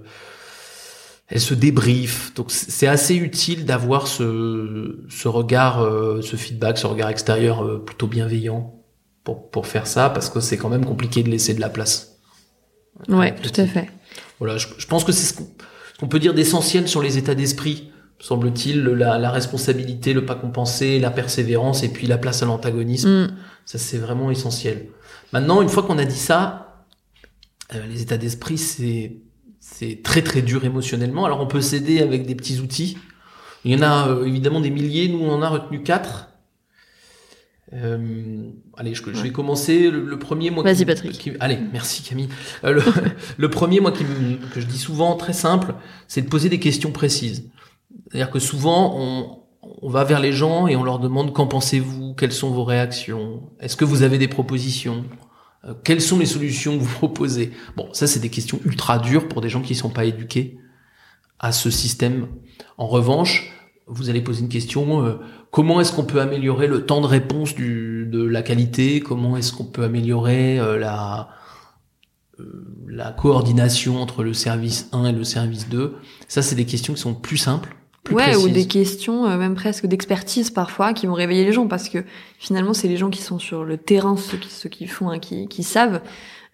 elles 1.26 1.40
se 1.40 1.54
débriefent. 1.54 2.32
Donc 2.34 2.52
c'est 2.52 2.86
assez 2.86 3.16
utile 3.16 3.64
d'avoir 3.64 4.06
ce, 4.06 5.04
ce 5.08 5.26
regard, 5.26 5.82
euh, 5.82 6.22
ce 6.22 6.36
feedback, 6.36 6.78
ce 6.78 6.86
regard 6.86 7.08
extérieur 7.08 7.64
euh, 7.64 7.82
plutôt 7.84 8.06
bienveillant 8.06 8.80
pour, 9.24 9.50
pour 9.50 9.66
faire 9.66 9.88
ça, 9.88 10.08
parce 10.08 10.30
que 10.30 10.38
c'est 10.38 10.56
quand 10.56 10.68
même 10.68 10.84
compliqué 10.84 11.24
de 11.24 11.28
laisser 11.28 11.54
de 11.54 11.60
la 11.60 11.68
place. 11.68 12.20
Ouais, 13.08 13.34
tout 13.34 13.60
à 13.60 13.66
fait. 13.66 13.90
Voilà, 14.38 14.56
je, 14.56 14.68
je 14.78 14.86
pense 14.86 15.02
que 15.02 15.10
c'est 15.10 15.26
ce 15.26 15.34
qu'on 15.34 15.48
ce 15.94 15.98
qu'on 15.98 16.06
peut 16.06 16.20
dire 16.20 16.32
d'essentiel 16.32 16.86
sur 16.86 17.02
les 17.02 17.18
états 17.18 17.34
d'esprit, 17.34 17.90
semble-t-il, 18.18 18.82
la, 18.82 19.18
la 19.18 19.30
responsabilité, 19.30 20.12
le 20.14 20.24
pas 20.24 20.34
compenser, 20.34 20.98
la 20.98 21.10
persévérance 21.10 21.82
et 21.82 21.88
puis 21.88 22.06
la 22.06 22.18
place 22.18 22.42
à 22.42 22.46
l'antagonisme. 22.46 23.08
Mm. 23.24 23.36
Ça, 23.64 23.78
c'est 23.78 23.98
vraiment 23.98 24.30
essentiel. 24.30 24.88
Maintenant, 25.32 25.60
une 25.62 25.68
fois 25.68 25.82
qu'on 25.82 25.98
a 25.98 26.04
dit 26.04 26.16
ça, 26.18 26.84
euh, 27.74 27.84
les 27.86 28.02
états 28.02 28.16
d'esprit, 28.18 28.58
c'est 28.58 29.16
c'est 29.58 30.02
très 30.04 30.22
très 30.22 30.42
dur 30.42 30.64
émotionnellement. 30.64 31.24
Alors, 31.24 31.40
on 31.40 31.46
peut 31.48 31.60
s'aider 31.60 32.00
avec 32.00 32.24
des 32.26 32.36
petits 32.36 32.60
outils. 32.60 32.96
Il 33.64 33.72
y 33.72 33.76
en 33.76 33.82
a 33.82 34.08
euh, 34.08 34.24
évidemment 34.24 34.60
des 34.60 34.70
milliers. 34.70 35.08
Nous, 35.08 35.18
on 35.18 35.32
en 35.32 35.42
a 35.42 35.48
retenu 35.48 35.82
quatre. 35.82 36.28
Euh, 37.72 38.48
allez, 38.76 38.94
je, 38.94 39.02
je 39.12 39.22
vais 39.22 39.32
commencer. 39.32 39.90
Le, 39.90 40.04
le 40.04 40.18
premier, 40.20 40.50
moi. 40.50 40.62
Vas-y, 40.62 40.84
Patrick. 40.84 41.12
qui- 41.18 41.32
allez, 41.40 41.58
merci 41.72 42.02
Camille. 42.04 42.28
Euh, 42.64 42.74
le, 42.74 42.82
le 43.38 43.50
premier, 43.50 43.80
moi, 43.80 43.90
qui 43.90 44.04
que 44.54 44.60
je 44.60 44.66
dis 44.66 44.78
souvent, 44.78 45.16
très 45.16 45.32
simple, 45.32 45.74
c'est 46.06 46.22
de 46.22 46.28
poser 46.28 46.48
des 46.48 46.60
questions 46.60 46.92
précises. 46.92 47.50
C'est-à-dire 48.08 48.30
que 48.30 48.38
souvent, 48.38 48.94
on, 48.96 49.38
on 49.82 49.88
va 49.88 50.04
vers 50.04 50.20
les 50.20 50.32
gens 50.32 50.66
et 50.66 50.76
on 50.76 50.84
leur 50.84 50.98
demande 50.98 51.32
qu'en 51.32 51.46
pensez-vous, 51.46 52.14
quelles 52.14 52.32
sont 52.32 52.50
vos 52.50 52.64
réactions, 52.64 53.42
est-ce 53.60 53.76
que 53.76 53.84
vous 53.84 54.02
avez 54.02 54.18
des 54.18 54.28
propositions, 54.28 55.04
Euh, 55.66 55.74
quelles 55.84 56.00
sont 56.00 56.18
les 56.18 56.26
solutions 56.26 56.78
que 56.78 56.82
vous 56.82 56.94
proposez. 56.94 57.52
Bon, 57.76 57.88
ça 57.92 58.06
c'est 58.06 58.20
des 58.20 58.30
questions 58.30 58.60
ultra 58.64 58.98
dures 58.98 59.28
pour 59.28 59.40
des 59.40 59.48
gens 59.48 59.62
qui 59.62 59.72
ne 59.72 59.78
sont 59.78 59.90
pas 59.90 60.04
éduqués 60.04 60.58
à 61.38 61.52
ce 61.52 61.70
système. 61.70 62.28
En 62.78 62.86
revanche, 62.86 63.52
vous 63.86 64.10
allez 64.10 64.20
poser 64.20 64.42
une 64.42 64.48
question 64.48 65.04
euh, 65.04 65.18
comment 65.50 65.80
est-ce 65.80 65.92
qu'on 65.92 66.04
peut 66.04 66.20
améliorer 66.20 66.66
le 66.66 66.86
temps 66.86 67.00
de 67.00 67.06
réponse 67.06 67.54
du, 67.54 68.06
de 68.06 68.22
la 68.24 68.42
qualité 68.42 69.00
Comment 69.00 69.36
est-ce 69.36 69.52
qu'on 69.52 69.64
peut 69.64 69.84
améliorer 69.84 70.58
euh, 70.58 70.78
la 70.78 71.30
euh, 72.38 72.84
la 72.88 73.12
coordination 73.12 74.00
entre 74.00 74.22
le 74.22 74.34
service 74.34 74.88
1 74.92 75.06
et 75.06 75.12
le 75.12 75.24
service 75.24 75.68
2 75.68 75.94
Ça, 76.28 76.42
c'est 76.42 76.54
des 76.54 76.66
questions 76.66 76.94
qui 76.94 77.00
sont 77.00 77.14
plus 77.14 77.38
simples. 77.38 77.76
Plus 78.06 78.14
ouais, 78.14 78.36
ou 78.36 78.48
des 78.48 78.68
questions, 78.68 79.26
euh, 79.26 79.36
même 79.36 79.56
presque 79.56 79.86
d'expertise 79.86 80.50
parfois, 80.50 80.92
qui 80.92 81.08
vont 81.08 81.14
réveiller 81.14 81.44
les 81.44 81.52
gens, 81.52 81.66
parce 81.66 81.88
que 81.88 82.04
finalement, 82.38 82.72
c'est 82.72 82.86
les 82.86 82.96
gens 82.96 83.10
qui 83.10 83.20
sont 83.20 83.40
sur 83.40 83.64
le 83.64 83.76
terrain, 83.76 84.16
ceux 84.16 84.38
qui, 84.38 84.48
ceux 84.48 84.68
qui 84.68 84.86
font, 84.86 85.10
hein, 85.10 85.18
qui, 85.18 85.48
qui 85.48 85.64
savent. 85.64 86.00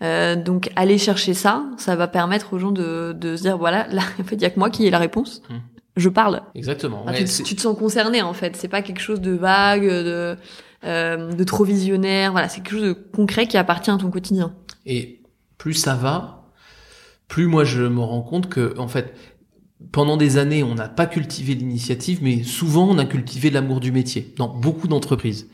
Euh, 0.00 0.34
donc, 0.34 0.70
aller 0.76 0.96
chercher 0.96 1.34
ça, 1.34 1.64
ça 1.76 1.94
va 1.94 2.08
permettre 2.08 2.54
aux 2.54 2.58
gens 2.58 2.72
de, 2.72 3.12
de 3.12 3.36
se 3.36 3.42
dire, 3.42 3.58
voilà, 3.58 3.86
là, 3.88 4.02
en 4.20 4.24
fait, 4.24 4.36
il 4.36 4.42
y 4.42 4.46
a 4.46 4.50
que 4.50 4.58
moi 4.58 4.70
qui 4.70 4.86
ai 4.86 4.90
la 4.90 4.98
réponse. 4.98 5.42
Mm. 5.50 5.54
je 5.96 6.08
parle. 6.08 6.40
Exactement. 6.54 7.02
Enfin, 7.02 7.12
Ouais, 7.12 7.24
tu, 7.24 7.42
tu 7.42 7.54
te 7.54 7.60
sens 7.60 7.76
concerné 7.78 8.22
en 8.22 8.32
fait. 8.32 8.56
C'est 8.56 8.68
pas 8.68 8.80
quelque 8.80 9.00
chose 9.00 9.20
de 9.20 9.32
vague, 9.32 9.86
de, 9.86 10.36
euh, 10.84 11.32
de 11.32 11.44
trop 11.44 11.64
visionnaire. 11.64 12.32
Voilà, 12.32 12.48
c'est 12.48 12.62
quelque 12.62 12.78
chose 12.78 12.88
de 12.88 12.92
concret 12.94 13.46
qui 13.46 13.58
appartient 13.58 13.90
à 13.90 13.98
ton 13.98 14.10
quotidien. 14.10 14.54
Et 14.86 15.20
plus 15.58 15.74
ça 15.74 15.94
va, 15.94 16.44
plus 17.28 17.46
moi 17.46 17.64
je 17.64 17.82
me 17.82 18.00
rends 18.00 18.22
compte 18.22 18.48
que, 18.48 18.76
en 18.78 18.88
fait, 18.88 19.14
pendant 19.90 20.16
des 20.16 20.36
années, 20.36 20.62
on 20.62 20.74
n'a 20.74 20.88
pas 20.88 21.06
cultivé 21.06 21.54
l'initiative, 21.54 22.20
mais 22.22 22.42
souvent 22.44 22.88
on 22.88 22.98
a 22.98 23.04
cultivé 23.04 23.50
l'amour 23.50 23.80
du 23.80 23.92
métier 23.92 24.32
dans 24.36 24.48
beaucoup 24.48 24.88
d'entreprises. 24.88 25.48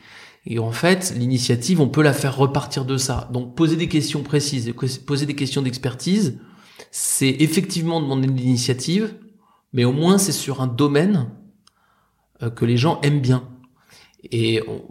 Et 0.46 0.58
en 0.58 0.70
fait, 0.72 1.14
l'initiative, 1.16 1.80
on 1.80 1.88
peut 1.88 2.02
la 2.02 2.12
faire 2.12 2.36
repartir 2.36 2.84
de 2.84 2.96
ça. 2.96 3.28
Donc, 3.32 3.54
poser 3.54 3.76
des 3.76 3.88
questions 3.88 4.22
précises, 4.22 4.72
poser 5.04 5.26
des 5.26 5.34
questions 5.34 5.62
d'expertise, 5.62 6.38
c'est 6.90 7.36
effectivement 7.40 8.00
demander 8.00 8.28
de 8.28 8.32
l'initiative, 8.32 9.14
mais 9.72 9.84
au 9.84 9.92
moins 9.92 10.16
c'est 10.16 10.32
sur 10.32 10.62
un 10.62 10.66
domaine 10.66 11.28
euh, 12.42 12.50
que 12.50 12.64
les 12.64 12.76
gens 12.76 13.00
aiment 13.02 13.20
bien. 13.20 13.48
Et 14.30 14.62
on- 14.66 14.82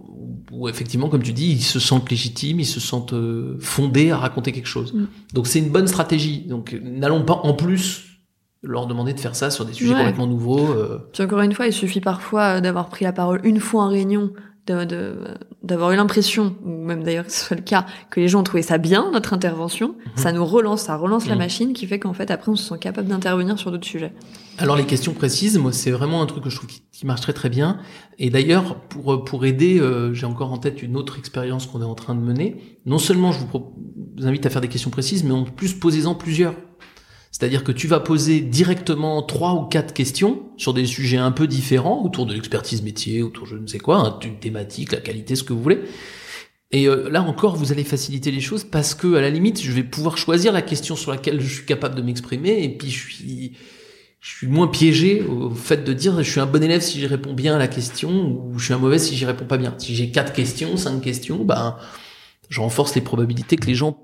où 0.51 0.69
effectivement, 0.69 1.09
comme 1.09 1.23
tu 1.23 1.33
dis, 1.33 1.51
ils 1.51 1.63
se 1.63 1.79
sentent 1.79 2.09
légitimes, 2.09 2.59
ils 2.59 2.65
se 2.65 2.79
sentent 2.79 3.13
euh, 3.13 3.57
fondés 3.59 4.11
à 4.11 4.17
raconter 4.17 4.51
quelque 4.51 4.67
chose. 4.67 4.93
Mm. 4.93 5.07
Donc 5.33 5.47
c'est 5.47 5.59
une 5.59 5.69
bonne 5.69 5.87
stratégie. 5.87 6.39
Donc 6.47 6.77
n'allons 6.83 7.23
pas 7.23 7.41
en 7.43 7.53
plus 7.53 8.06
leur 8.67 8.85
demander 8.87 9.13
de 9.13 9.19
faire 9.19 9.35
ça 9.35 9.49
sur 9.49 9.65
des 9.65 9.73
sujets 9.73 9.93
Ouais. 9.93 9.99
complètement 9.99 10.27
nouveaux. 10.27 10.71
euh. 10.71 10.99
Puis 11.13 11.23
encore 11.23 11.41
une 11.41 11.53
fois, 11.53 11.67
il 11.67 11.73
suffit 11.73 12.01
parfois 12.01 12.61
d'avoir 12.61 12.89
pris 12.89 13.05
la 13.05 13.13
parole 13.13 13.39
une 13.43 13.59
fois 13.59 13.83
en 13.83 13.89
réunion, 13.89 14.31
d'avoir 15.63 15.91
eu 15.91 15.95
l'impression, 15.95 16.55
ou 16.65 16.69
même 16.85 17.01
d'ailleurs 17.03 17.25
que 17.25 17.31
ce 17.31 17.45
soit 17.45 17.55
le 17.55 17.63
cas, 17.63 17.85
que 18.09 18.19
les 18.19 18.27
gens 18.27 18.41
ont 18.41 18.43
trouvé 18.43 18.61
ça 18.61 18.77
bien, 18.77 19.09
notre 19.13 19.33
intervention. 19.33 19.95
Ça 20.15 20.31
nous 20.33 20.43
relance, 20.45 20.81
ça 20.81 20.97
relance 20.97 21.25
la 21.27 21.35
Mhm. 21.35 21.39
machine 21.41 21.73
qui 21.73 21.87
fait 21.87 21.99
qu'en 21.99 22.11
fait, 22.13 22.29
après, 22.31 22.51
on 22.51 22.55
se 22.57 22.67
sent 22.67 22.77
capable 22.79 23.07
d'intervenir 23.07 23.57
sur 23.57 23.71
d'autres 23.71 23.87
sujets. 23.87 24.11
Alors 24.57 24.75
les 24.75 24.85
questions 24.85 25.13
précises, 25.13 25.57
moi 25.59 25.71
c'est 25.71 25.91
vraiment 25.91 26.21
un 26.21 26.25
truc 26.25 26.43
que 26.43 26.49
je 26.49 26.55
trouve 26.55 26.67
qui, 26.67 26.81
qui 26.91 27.05
marche 27.05 27.21
très 27.21 27.31
très 27.33 27.47
bien. 27.49 27.77
Et 28.17 28.31
d'ailleurs 28.31 28.75
pour 28.89 29.23
pour 29.23 29.45
aider, 29.45 29.79
euh, 29.79 30.13
j'ai 30.15 30.25
encore 30.25 30.51
en 30.51 30.57
tête 30.57 30.81
une 30.81 30.97
autre 30.97 31.19
expérience 31.19 31.67
qu'on 31.67 31.79
est 31.81 31.85
en 31.85 31.93
train 31.93 32.15
de 32.15 32.21
mener. 32.21 32.79
Non 32.87 32.97
seulement 32.97 33.31
je 33.31 33.39
vous 33.39 34.27
invite 34.27 34.47
à 34.47 34.49
faire 34.49 34.61
des 34.61 34.67
questions 34.67 34.89
précises, 34.89 35.23
mais 35.23 35.31
en 35.31 35.43
plus 35.43 35.75
posez-en 35.75 36.15
plusieurs. 36.15 36.55
C'est-à-dire 37.37 37.63
que 37.63 37.71
tu 37.71 37.85
vas 37.85 37.99
poser 37.99 38.39
directement 38.39 39.21
trois 39.21 39.53
ou 39.53 39.65
quatre 39.65 39.93
questions 39.93 40.41
sur 40.57 40.73
des 40.73 40.87
sujets 40.87 41.17
un 41.17 41.29
peu 41.29 41.45
différents, 41.45 42.03
autour 42.03 42.25
de 42.25 42.33
l'expertise 42.33 42.81
métier, 42.81 43.21
autour 43.21 43.45
de 43.45 43.51
je 43.51 43.55
ne 43.57 43.67
sais 43.67 43.77
quoi, 43.77 43.99
hein, 43.99 44.19
une 44.25 44.39
thématique, 44.39 44.91
la 44.91 45.01
qualité, 45.01 45.35
ce 45.35 45.43
que 45.43 45.53
vous 45.53 45.61
voulez. 45.61 45.81
Et 46.71 46.87
euh, 46.87 47.11
là 47.11 47.21
encore, 47.21 47.55
vous 47.55 47.71
allez 47.71 47.83
faciliter 47.83 48.31
les 48.31 48.39
choses 48.39 48.63
parce 48.63 48.95
que 48.95 49.13
à 49.13 49.21
la 49.21 49.29
limite, 49.29 49.61
je 49.61 49.71
vais 49.71 49.83
pouvoir 49.83 50.17
choisir 50.17 50.51
la 50.51 50.63
question 50.63 50.95
sur 50.95 51.11
laquelle 51.11 51.39
je 51.39 51.53
suis 51.53 51.65
capable 51.67 51.93
de 51.93 52.01
m'exprimer, 52.01 52.63
et 52.63 52.69
puis 52.69 52.89
je 52.89 53.55
suis 54.19 54.47
moins 54.47 54.67
piégé 54.67 55.21
au 55.21 55.51
fait 55.51 55.83
de 55.83 55.93
dire 55.93 56.17
je 56.23 56.31
suis 56.31 56.39
un 56.39 56.47
bon 56.47 56.63
élève 56.63 56.81
si 56.81 56.99
j'y 56.99 57.05
réponds 57.05 57.33
bien 57.33 57.53
à 57.53 57.59
la 57.59 57.67
question 57.67 58.09
ou 58.47 58.57
je 58.57 58.65
suis 58.65 58.73
un 58.73 58.79
mauvais 58.79 58.97
si 58.97 59.15
j'y 59.15 59.25
réponds 59.25 59.45
pas 59.45 59.57
bien. 59.57 59.75
Si 59.77 59.93
j'ai 59.93 60.09
quatre 60.09 60.33
questions, 60.33 60.75
cinq 60.75 61.01
questions, 61.01 61.45
ben 61.45 61.77
je 62.49 62.61
renforce 62.61 62.95
les 62.95 63.01
probabilités 63.01 63.57
que 63.57 63.67
les 63.67 63.75
gens 63.75 63.95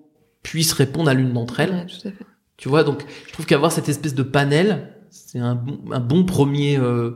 puissent 0.44 0.74
répondre 0.74 1.10
à 1.10 1.16
l'une 1.16 1.34
d'entre 1.34 1.62
elles. 1.62 1.88
Tu 2.58 2.70
vois, 2.70 2.84
donc 2.84 3.04
je 3.28 3.34
trouve 3.34 3.46
qu'avoir 3.46 3.72
cette 3.72 3.90
espèce 3.90 4.14
de 4.16 4.24
panel, 4.24 4.94
c'est 5.10 5.40
un 5.40 5.56
bon, 5.56 5.80
un 5.92 6.00
bon 6.00 6.24
premier, 6.24 6.78
euh, 6.78 7.12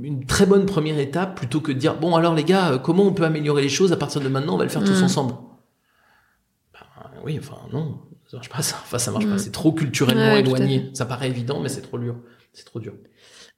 une 0.00 0.24
très 0.26 0.46
bonne 0.46 0.64
première 0.66 0.98
étape 0.98 1.36
plutôt 1.36 1.60
que 1.60 1.72
de 1.72 1.78
dire 1.78 1.98
bon 1.98 2.14
alors 2.16 2.34
les 2.34 2.44
gars, 2.44 2.72
euh, 2.72 2.78
comment 2.78 3.04
on 3.04 3.12
peut 3.12 3.24
améliorer 3.24 3.62
les 3.62 3.68
choses 3.68 3.92
à 3.92 3.96
partir 3.96 4.20
de 4.20 4.28
maintenant, 4.28 4.54
on 4.54 4.58
va 4.58 4.64
le 4.64 4.70
faire 4.70 4.84
tous 4.84 5.00
Mm. 5.00 5.04
ensemble. 5.04 5.34
Ben, 6.72 6.80
oui, 7.24 7.38
enfin 7.38 7.56
non, 7.72 7.98
ça 8.30 8.36
marche 8.36 8.48
pas 8.48 8.62
ça. 8.62 8.76
Enfin 8.82 8.98
ça 8.98 9.10
marche 9.10 9.26
Mm. 9.26 9.30
pas, 9.30 9.38
c'est 9.38 9.52
trop 9.52 9.72
culturellement 9.72 10.32
Ouais, 10.34 10.40
éloigné. 10.40 10.90
Ça 10.94 11.04
paraît 11.04 11.28
évident, 11.28 11.60
mais 11.60 11.68
c'est 11.68 11.82
trop 11.82 11.98
dur. 11.98 12.16
C'est 12.52 12.64
trop 12.64 12.80
dur. 12.80 12.94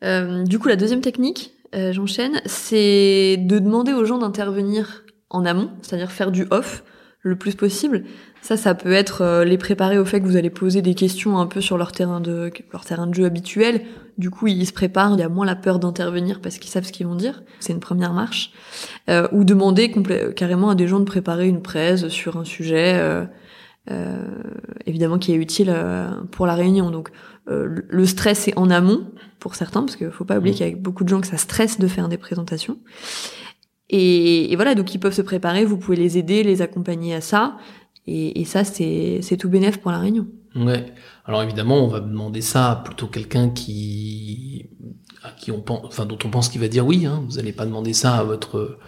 Euh, 0.02 0.44
du 0.44 0.58
coup, 0.58 0.68
la 0.68 0.76
deuxième 0.76 1.02
technique, 1.02 1.52
euh, 1.74 1.92
j'enchaîne, 1.92 2.40
c'est 2.46 3.36
de 3.38 3.58
demander 3.58 3.92
aux 3.92 4.04
gens 4.04 4.18
d'intervenir 4.18 5.04
en 5.28 5.44
amont, 5.44 5.70
c'est-à-dire 5.82 6.10
faire 6.10 6.30
du 6.32 6.46
off 6.50 6.82
le 7.20 7.36
plus 7.36 7.54
possible. 7.54 8.04
Ça, 8.42 8.56
ça 8.56 8.74
peut 8.74 8.92
être 8.92 9.20
euh, 9.22 9.44
les 9.44 9.58
préparer 9.58 9.98
au 9.98 10.04
fait 10.04 10.20
que 10.20 10.26
vous 10.26 10.36
allez 10.36 10.50
poser 10.50 10.82
des 10.82 10.94
questions 10.94 11.38
un 11.38 11.46
peu 11.46 11.60
sur 11.60 11.76
leur 11.78 11.92
terrain 11.92 12.20
de 12.20 12.50
leur 12.72 12.84
terrain 12.84 13.06
de 13.06 13.14
jeu 13.14 13.24
habituel. 13.26 13.82
Du 14.18 14.30
coup, 14.30 14.46
ils 14.48 14.66
se 14.66 14.72
préparent, 14.72 15.12
il 15.14 15.20
y 15.20 15.22
a 15.22 15.28
moins 15.28 15.46
la 15.46 15.56
peur 15.56 15.78
d'intervenir 15.78 16.40
parce 16.40 16.58
qu'ils 16.58 16.70
savent 16.70 16.84
ce 16.84 16.92
qu'ils 16.92 17.06
vont 17.06 17.14
dire. 17.16 17.42
C'est 17.60 17.72
une 17.72 17.80
première 17.80 18.12
marche. 18.12 18.52
Euh, 19.08 19.28
ou 19.32 19.44
demander 19.44 19.92
carrément 20.34 20.70
à 20.70 20.74
des 20.74 20.88
gens 20.88 21.00
de 21.00 21.04
préparer 21.04 21.48
une 21.48 21.62
presse 21.62 22.08
sur 22.08 22.36
un 22.38 22.44
sujet. 22.44 22.94
euh, 22.98 23.24
euh, 23.90 24.22
évidemment 24.86 25.18
qui 25.18 25.32
est 25.32 25.36
utile 25.36 25.70
euh, 25.74 26.10
pour 26.30 26.46
la 26.46 26.54
réunion. 26.54 26.90
Donc 26.90 27.10
euh, 27.48 27.82
le 27.88 28.06
stress 28.06 28.46
est 28.46 28.56
en 28.58 28.68
amont 28.70 29.06
pour 29.38 29.54
certains, 29.54 29.80
parce 29.80 29.96
qu'il 29.96 30.10
faut 30.10 30.26
pas 30.26 30.36
oublier 30.38 30.52
Mhm. 30.52 30.56
qu'il 30.58 30.68
y 30.68 30.72
a 30.72 30.76
beaucoup 30.76 31.02
de 31.02 31.08
gens 31.08 31.20
que 31.20 31.26
ça 31.26 31.38
stresse 31.38 31.78
de 31.78 31.86
faire 31.88 32.08
des 32.08 32.18
présentations. 32.18 32.78
Et, 33.88 34.52
et 34.52 34.56
voilà, 34.56 34.74
donc 34.74 34.94
ils 34.94 34.98
peuvent 34.98 35.14
se 35.14 35.22
préparer, 35.22 35.64
vous 35.64 35.76
pouvez 35.76 35.96
les 35.96 36.16
aider, 36.18 36.44
les 36.44 36.62
accompagner 36.62 37.14
à 37.14 37.20
ça. 37.20 37.56
Et, 38.10 38.40
et 38.40 38.44
ça, 38.44 38.64
c'est 38.64 39.20
tout 39.38 39.48
bénef 39.48 39.78
pour 39.78 39.90
la 39.92 39.98
réunion. 39.98 40.26
Ouais. 40.56 40.86
Alors 41.24 41.42
évidemment, 41.44 41.84
on 41.84 41.86
va 41.88 42.00
demander 42.00 42.40
ça 42.40 42.72
à 42.72 42.76
plutôt 42.76 43.06
quelqu'un 43.06 43.50
qui, 43.50 44.66
à 45.22 45.30
qui 45.30 45.52
on 45.52 45.60
pense, 45.60 45.82
enfin 45.84 46.06
dont 46.06 46.18
on 46.24 46.28
pense 46.28 46.48
qu'il 46.48 46.60
va 46.60 46.66
dire 46.68 46.84
oui. 46.84 47.06
Hein. 47.06 47.22
Vous 47.28 47.36
n'allez 47.36 47.52
pas 47.52 47.66
demander 47.66 47.92
ça 47.92 48.16
à 48.16 48.24
votre, 48.24 48.78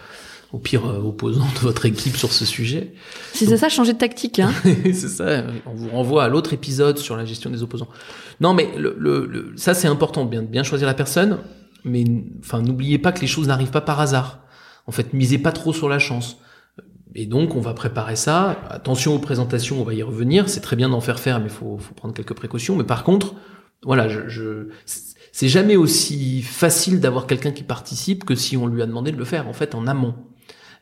au 0.51 0.57
pire 0.59 0.85
euh, 0.85 0.99
opposant 1.01 1.45
de 1.55 1.59
votre 1.59 1.85
équipe 1.85 2.17
sur 2.17 2.33
ce 2.33 2.43
sujet. 2.43 2.93
Si 3.33 3.45
c'est 3.45 3.55
ça, 3.55 3.69
changer 3.69 3.93
de 3.93 3.97
tactique. 3.97 4.39
Hein. 4.39 4.51
c'est 4.83 5.07
ça. 5.07 5.45
On 5.65 5.73
vous 5.73 5.89
renvoie 5.89 6.25
à 6.25 6.27
l'autre 6.27 6.51
épisode 6.51 6.97
sur 6.97 7.15
la 7.15 7.23
gestion 7.23 7.49
des 7.49 7.63
opposants. 7.63 7.87
Non, 8.41 8.53
mais 8.53 8.67
le, 8.77 8.95
le, 8.99 9.25
le- 9.25 9.53
ça 9.55 9.73
c'est 9.73 9.87
important, 9.87 10.25
bien, 10.25 10.41
bien 10.41 10.63
choisir 10.63 10.85
la 10.87 10.93
personne. 10.93 11.37
Mais 11.85 12.03
enfin, 12.39 12.61
n'oubliez 12.61 12.97
pas 12.97 13.13
que 13.13 13.21
les 13.21 13.27
choses 13.27 13.47
n'arrivent 13.47 13.71
pas 13.71 13.81
par 13.81 14.01
hasard. 14.01 14.39
En 14.85 14.91
fait, 14.91 15.13
misez 15.13 15.37
pas 15.37 15.53
trop 15.53 15.71
sur 15.71 15.87
la 15.87 15.99
chance. 15.99 16.37
Et 17.15 17.25
donc, 17.25 17.55
on 17.55 17.61
va 17.61 17.73
préparer 17.73 18.15
ça. 18.15 18.57
Attention 18.69 19.15
aux 19.15 19.19
présentations, 19.19 19.79
on 19.79 19.83
va 19.83 19.93
y 19.93 20.03
revenir. 20.03 20.49
C'est 20.49 20.61
très 20.61 20.75
bien 20.75 20.89
d'en 20.89 21.01
faire 21.01 21.19
faire, 21.19 21.39
mais 21.39 21.49
faut, 21.49 21.77
faut 21.77 21.93
prendre 21.93 22.13
quelques 22.13 22.33
précautions. 22.33 22.75
Mais 22.75 22.83
par 22.83 23.03
contre, 23.03 23.35
voilà, 23.83 24.07
je, 24.07 24.27
je 24.27 24.69
c'est 25.33 25.49
jamais 25.49 25.75
aussi 25.75 26.43
facile 26.43 26.99
d'avoir 26.99 27.25
quelqu'un 27.25 27.51
qui 27.51 27.63
participe 27.63 28.23
que 28.23 28.35
si 28.35 28.55
on 28.55 28.67
lui 28.67 28.83
a 28.83 28.85
demandé 28.85 29.11
de 29.11 29.17
le 29.17 29.25
faire, 29.25 29.47
en 29.47 29.53
fait, 29.53 29.73
en 29.73 29.87
amont. 29.87 30.13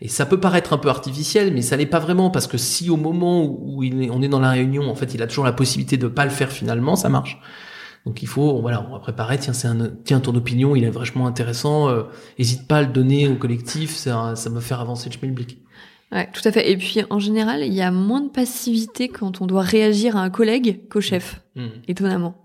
Et 0.01 0.09
ça 0.09 0.25
peut 0.25 0.39
paraître 0.39 0.73
un 0.73 0.77
peu 0.77 0.89
artificiel, 0.89 1.53
mais 1.53 1.61
ça 1.61 1.77
l'est 1.77 1.85
pas 1.85 1.99
vraiment 1.99 2.31
parce 2.31 2.47
que 2.47 2.57
si 2.57 2.89
au 2.89 2.97
moment 2.97 3.45
où 3.45 3.81
il 3.83 4.03
est, 4.03 4.09
on 4.09 4.21
est 4.21 4.27
dans 4.27 4.39
la 4.39 4.49
réunion, 4.49 4.89
en 4.89 4.95
fait, 4.95 5.13
il 5.13 5.21
a 5.21 5.27
toujours 5.27 5.45
la 5.45 5.53
possibilité 5.53 5.95
de 5.95 6.07
pas 6.07 6.25
le 6.25 6.31
faire 6.31 6.51
finalement, 6.51 6.97
ça 6.97 7.07
marche. 7.07 7.39
Donc 8.05 8.23
il 8.23 8.27
faut, 8.27 8.59
voilà, 8.61 8.85
on 8.89 8.91
va 8.91 8.99
préparer. 8.99 9.37
Tiens, 9.37 9.53
c'est 9.53 9.67
un, 9.67 9.89
tiens, 10.03 10.19
ton 10.19 10.35
opinion, 10.35 10.75
il 10.75 10.83
est 10.83 10.89
vachement 10.89 11.27
intéressant. 11.27 11.87
Euh, 11.89 12.03
hésite 12.39 12.67
pas 12.67 12.77
à 12.77 12.81
le 12.81 12.87
donner 12.87 13.27
au 13.27 13.35
collectif, 13.35 13.95
ça, 13.95 14.35
ça 14.35 14.49
va 14.49 14.59
faire 14.59 14.81
avancer 14.81 15.07
le 15.07 15.13
schmilblick. 15.13 15.59
Ouais, 16.11 16.27
tout 16.33 16.41
à 16.45 16.51
fait. 16.51 16.69
Et 16.69 16.77
puis 16.77 17.01
en 17.09 17.19
général, 17.19 17.61
il 17.65 17.73
y 17.73 17.81
a 17.81 17.89
moins 17.91 18.21
de 18.21 18.29
passivité 18.29 19.07
quand 19.07 19.41
on 19.41 19.45
doit 19.45 19.61
réagir 19.61 20.17
à 20.17 20.21
un 20.21 20.29
collègue 20.29 20.81
qu'au 20.89 21.01
chef, 21.01 21.41
Hmm. 21.55 21.67
étonnamment. 21.87 22.35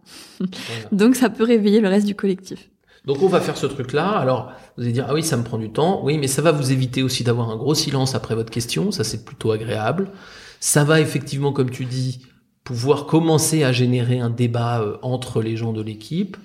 Voilà. 0.41 0.51
Donc 0.93 1.15
ça 1.15 1.31
peut 1.31 1.45
réveiller 1.45 1.81
le 1.81 1.89
reste 1.89 2.07
du 2.07 2.15
collectif. 2.17 2.71
Donc 3.05 3.23
on 3.23 3.29
va 3.29 3.41
faire 3.41 3.57
ce 3.57 3.67
truc-là. 3.67 4.09
Alors 4.09 4.53
vous 4.77 4.83
allez 4.83 4.93
dire 4.93 5.07
ah 5.09 5.15
oui 5.15 5.23
ça 5.23 5.37
me 5.37 5.45
prend 5.45 5.59
du 5.59 5.71
temps. 5.71 6.01
Oui 6.05 6.19
mais 6.19 6.27
ça 6.27 6.43
va 6.43 6.51
vous 6.51 6.73
éviter 6.73 7.03
aussi 7.05 7.23
d'avoir 7.23 7.51
un 7.51 7.57
gros 7.57 7.75
silence 7.75 8.15
après 8.17 8.35
votre 8.35 8.51
question. 8.51 8.91
Ça 8.91 9.05
c'est 9.05 9.25
plutôt 9.25 9.53
agréable. 9.53 10.11
Ça 10.59 10.83
va 10.83 11.01
effectivement 11.01 11.53
comme 11.53 11.71
tu 11.71 11.85
dis 11.85 12.23
pouvoir 12.65 13.07
commencer 13.07 13.63
à 13.63 13.71
générer 13.71 14.19
un 14.19 14.31
débat 14.31 14.81
euh, 14.83 14.97
entre 15.03 15.41
les 15.41 15.57
gens 15.57 15.73
de 15.73 15.83
l'équipe. 15.83 16.37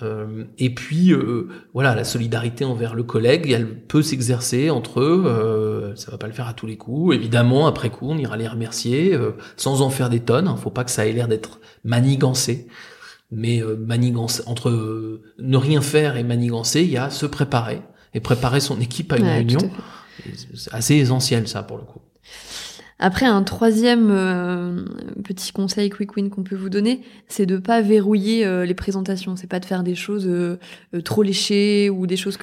Euh, 0.00 0.44
et 0.58 0.72
puis 0.72 1.12
euh, 1.12 1.48
voilà 1.74 1.96
la 1.96 2.04
solidarité 2.04 2.64
envers 2.64 2.94
le 2.94 3.02
collègue 3.02 3.50
elle 3.50 3.66
peut 3.80 4.02
s'exercer 4.02 4.70
entre 4.70 5.00
eux. 5.00 5.24
Euh, 5.26 5.96
ça 5.96 6.12
va 6.12 6.18
pas 6.18 6.28
le 6.28 6.32
faire 6.32 6.46
à 6.46 6.54
tous 6.54 6.66
les 6.66 6.76
coups. 6.76 7.16
Évidemment 7.16 7.66
après 7.66 7.90
coup 7.90 8.06
on 8.08 8.16
ira 8.16 8.36
les 8.36 8.46
remercier 8.46 9.12
euh, 9.14 9.32
sans 9.56 9.82
en 9.82 9.90
faire 9.90 10.08
des 10.08 10.20
tonnes. 10.20 10.46
hein. 10.46 10.56
Faut 10.56 10.70
pas 10.70 10.84
que 10.84 10.92
ça 10.92 11.04
ait 11.06 11.12
l'air 11.12 11.26
d'être 11.26 11.58
manigancé 11.84 12.68
mais 13.32 13.60
euh, 13.60 13.76
manigancer 13.76 14.42
entre 14.46 14.70
ne 15.38 15.56
rien 15.56 15.80
faire 15.82 16.16
et 16.16 16.22
manigancer, 16.22 16.82
il 16.82 16.90
y 16.90 16.96
a 16.96 17.10
se 17.10 17.26
préparer 17.26 17.82
et 18.14 18.20
préparer 18.20 18.60
son 18.60 18.80
équipe 18.80 19.12
à 19.12 19.18
une 19.18 19.24
Ouais, 19.24 19.34
réunion. 19.34 19.58
à 19.58 20.30
C'est 20.54 20.72
assez 20.72 20.94
essentiel 20.94 21.46
ça 21.48 21.62
pour 21.62 21.76
le 21.76 21.82
coup. 21.84 22.00
Après, 23.00 23.26
un 23.26 23.44
troisième 23.44 24.08
euh, 24.10 24.84
petit 25.22 25.52
conseil 25.52 25.88
quick 25.88 26.16
win 26.16 26.30
qu'on 26.30 26.42
peut 26.42 26.56
vous 26.56 26.68
donner, 26.68 27.02
c'est 27.28 27.46
de 27.46 27.56
pas 27.56 27.80
verrouiller 27.80 28.44
euh, 28.44 28.64
les 28.64 28.74
présentations. 28.74 29.36
C'est 29.36 29.46
pas 29.46 29.60
de 29.60 29.64
faire 29.64 29.84
des 29.84 29.94
choses 29.94 30.26
euh, 30.26 30.58
trop 31.04 31.22
léchées 31.22 31.90
ou 31.90 32.08
des 32.08 32.16
choses 32.16 32.38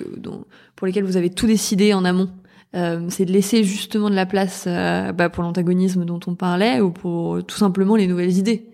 pour 0.76 0.88
lesquelles 0.88 1.04
vous 1.04 1.18
avez 1.18 1.30
tout 1.30 1.48
décidé 1.48 1.94
en 1.94 2.06
amont. 2.06 2.30
C'est 3.08 3.24
de 3.24 3.32
laisser 3.32 3.64
justement 3.64 4.10
de 4.10 4.16
la 4.16 4.26
place 4.26 4.66
bah, 4.68 5.30
pour 5.30 5.44
l'antagonisme 5.44 6.04
dont 6.04 6.20
on 6.28 6.36
parlait 6.36 6.82
ou 6.82 6.92
pour 6.92 7.42
tout 7.46 7.56
simplement 7.56 7.96
les 7.96 8.06
nouvelles 8.06 8.38
idées. 8.38 8.68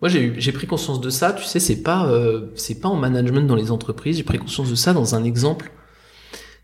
Moi 0.00 0.08
j'ai 0.08 0.52
pris 0.52 0.68
conscience 0.68 1.00
de 1.00 1.10
ça. 1.10 1.32
Tu 1.32 1.42
sais, 1.42 1.58
c'est 1.58 1.82
pas 1.82 2.08
c'est 2.54 2.80
pas 2.80 2.88
en 2.88 2.94
management 2.94 3.44
dans 3.44 3.56
les 3.56 3.72
entreprises. 3.72 4.18
J'ai 4.18 4.22
pris 4.22 4.38
conscience 4.38 4.70
de 4.70 4.76
ça 4.76 4.92
dans 4.92 5.16
un 5.16 5.24
exemple 5.24 5.72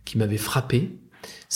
qui 0.04 0.16
m'avait 0.16 0.36
frappé. 0.36 0.92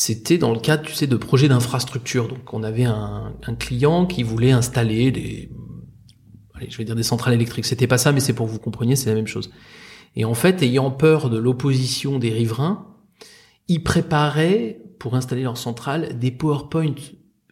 C'était 0.01 0.39
dans 0.39 0.53
le 0.53 0.61
cadre, 0.61 0.85
tu 0.85 0.95
sais, 0.95 1.09
de 1.09 1.17
projets 1.17 1.49
d'infrastructure. 1.49 2.29
Donc, 2.29 2.55
on 2.55 2.63
avait 2.63 2.85
un, 2.85 3.33
un 3.45 3.55
client 3.57 4.07
qui 4.07 4.23
voulait 4.23 4.53
installer 4.53 5.11
des, 5.11 5.51
allez, 6.55 6.71
je 6.71 6.79
vais 6.79 6.85
dire 6.85 6.95
des 6.95 7.03
centrales 7.03 7.35
électriques. 7.35 7.67
C'était 7.67 7.89
pas 7.89 7.99
ça, 7.99 8.13
mais 8.13 8.21
c'est 8.21 8.33
pour 8.33 8.47
que 8.47 8.53
vous 8.53 8.61
compreniez, 8.61 8.95
c'est 8.95 9.09
la 9.09 9.17
même 9.17 9.27
chose. 9.27 9.51
Et 10.15 10.25
en 10.25 10.35
fait, 10.35 10.63
ayant 10.63 10.93
peur 10.93 11.31
de 11.31 11.37
l'opposition 11.37 12.21
des 12.21 12.31
riverains, 12.31 12.87
ils 13.67 13.83
préparaient, 13.83 14.81
pour 15.01 15.17
installer 15.17 15.43
leur 15.43 15.57
centrale, 15.57 16.17
des 16.17 16.31
PowerPoint 16.31 16.95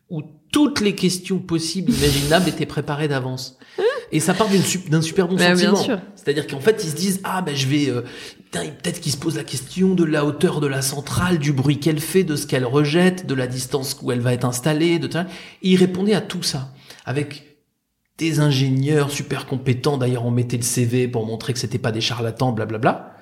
où 0.09 0.22
toutes 0.52 0.80
les 0.80 0.94
questions 0.94 1.40
possibles, 1.40 1.90
imaginables 1.90 2.48
étaient 2.48 2.64
préparées 2.64 3.09
d'avance. 3.09 3.59
Et 4.12 4.20
ça 4.20 4.34
part 4.34 4.48
d'un 4.88 5.02
super 5.02 5.28
bon 5.28 5.36
Bah, 5.36 5.56
sentiment. 5.56 6.00
C'est-à-dire 6.14 6.46
qu'en 6.46 6.60
fait, 6.60 6.82
ils 6.84 6.90
se 6.90 6.96
disent 6.96 7.20
ah 7.24 7.42
ben 7.42 7.54
je 7.54 7.66
vais 7.66 7.88
euh, 7.88 8.02
peut-être 8.52 9.00
qu'ils 9.00 9.12
se 9.12 9.16
posent 9.16 9.36
la 9.36 9.44
question 9.44 9.94
de 9.94 10.04
la 10.04 10.24
hauteur 10.24 10.60
de 10.60 10.66
la 10.66 10.82
centrale, 10.82 11.38
du 11.38 11.52
bruit 11.52 11.80
qu'elle 11.80 12.00
fait, 12.00 12.24
de 12.24 12.36
ce 12.36 12.46
qu'elle 12.46 12.64
rejette, 12.64 13.26
de 13.26 13.34
la 13.34 13.46
distance 13.46 13.98
où 14.02 14.12
elle 14.12 14.20
va 14.20 14.32
être 14.32 14.44
installée, 14.44 14.98
de 14.98 15.06
et 15.06 15.24
ils 15.62 15.76
répondaient 15.76 16.14
à 16.14 16.20
tout 16.20 16.42
ça 16.42 16.72
avec 17.04 17.56
des 18.18 18.40
ingénieurs 18.40 19.10
super 19.10 19.46
compétents. 19.46 19.98
D'ailleurs, 19.98 20.24
on 20.24 20.30
mettait 20.30 20.56
le 20.56 20.62
CV 20.62 21.08
pour 21.08 21.26
montrer 21.26 21.52
que 21.52 21.58
c'était 21.58 21.78
pas 21.78 21.92
des 21.92 22.00
charlatans, 22.00 22.52
blablabla. 22.52 23.14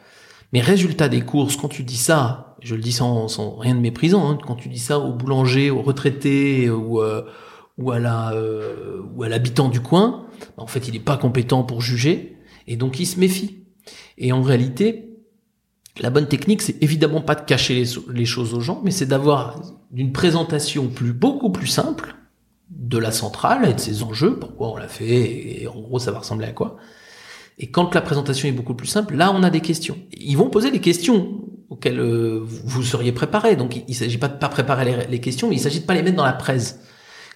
Mais 0.52 0.60
résultat 0.60 1.08
des 1.08 1.20
courses, 1.20 1.56
quand 1.56 1.68
tu 1.68 1.82
dis 1.82 1.96
ça, 1.96 2.56
je 2.62 2.74
le 2.74 2.80
dis 2.80 2.92
sans, 2.92 3.28
sans 3.28 3.56
rien 3.56 3.74
de 3.74 3.80
méprisant, 3.80 4.30
hein, 4.30 4.38
quand 4.46 4.54
tu 4.54 4.68
dis 4.68 4.78
ça 4.78 4.98
au 5.00 5.12
boulanger, 5.12 5.70
au 5.70 5.82
retraité 5.82 6.70
ou, 6.70 7.02
euh, 7.02 7.22
ou 7.78 7.90
à 7.90 7.98
la 7.98 8.32
euh, 8.32 9.02
ou 9.14 9.22
à 9.22 9.28
l'habitant 9.28 9.68
du 9.68 9.80
coin, 9.80 10.26
bah, 10.56 10.62
en 10.62 10.66
fait, 10.66 10.88
il 10.88 10.94
n'est 10.94 11.00
pas 11.00 11.16
compétent 11.16 11.62
pour 11.62 11.80
juger 11.80 12.36
et 12.66 12.76
donc 12.76 13.00
il 13.00 13.06
se 13.06 13.18
méfie. 13.18 13.64
Et 14.18 14.32
en 14.32 14.42
réalité, 14.42 15.10
la 16.00 16.10
bonne 16.10 16.26
technique, 16.26 16.62
c'est 16.62 16.82
évidemment 16.82 17.20
pas 17.20 17.34
de 17.34 17.42
cacher 17.42 17.84
les, 18.08 18.24
choses 18.24 18.54
aux 18.54 18.60
gens, 18.60 18.80
mais 18.84 18.90
c'est 18.90 19.06
d'avoir 19.06 19.60
une 19.94 20.12
présentation 20.12 20.88
plus 20.88 21.12
beaucoup 21.12 21.50
plus 21.50 21.66
simple 21.66 22.16
de 22.70 22.98
la 22.98 23.12
centrale 23.12 23.68
et 23.68 23.74
de 23.74 23.80
ses 23.80 24.02
enjeux, 24.02 24.38
pourquoi 24.38 24.72
on 24.72 24.76
l'a 24.76 24.88
fait 24.88 25.62
et 25.62 25.68
en 25.68 25.80
gros 25.80 25.98
ça 25.98 26.10
va 26.10 26.20
ressembler 26.20 26.46
à 26.46 26.52
quoi. 26.52 26.76
Et 27.58 27.70
quand 27.70 27.94
la 27.94 28.00
présentation 28.00 28.48
est 28.48 28.52
beaucoup 28.52 28.74
plus 28.74 28.88
simple, 28.88 29.14
là 29.14 29.32
on 29.32 29.42
a 29.44 29.50
des 29.50 29.60
questions. 29.60 29.96
Ils 30.12 30.36
vont 30.36 30.50
poser 30.50 30.72
des 30.72 30.80
questions 30.80 31.44
auxquelles 31.68 32.00
euh, 32.00 32.40
vous 32.42 32.82
seriez 32.82 33.12
préparé. 33.12 33.54
Donc 33.54 33.76
il, 33.76 33.84
il 33.86 33.94
s'agit 33.94 34.18
pas 34.18 34.28
de 34.28 34.38
pas 34.38 34.48
préparer 34.48 35.06
les, 35.08 35.20
questions, 35.20 35.48
mais 35.48 35.56
il 35.56 35.60
s'agit 35.60 35.80
de 35.80 35.86
pas 35.86 35.94
les 35.94 36.02
mettre 36.02 36.16
dans 36.16 36.24
la 36.24 36.32
presse. 36.32 36.80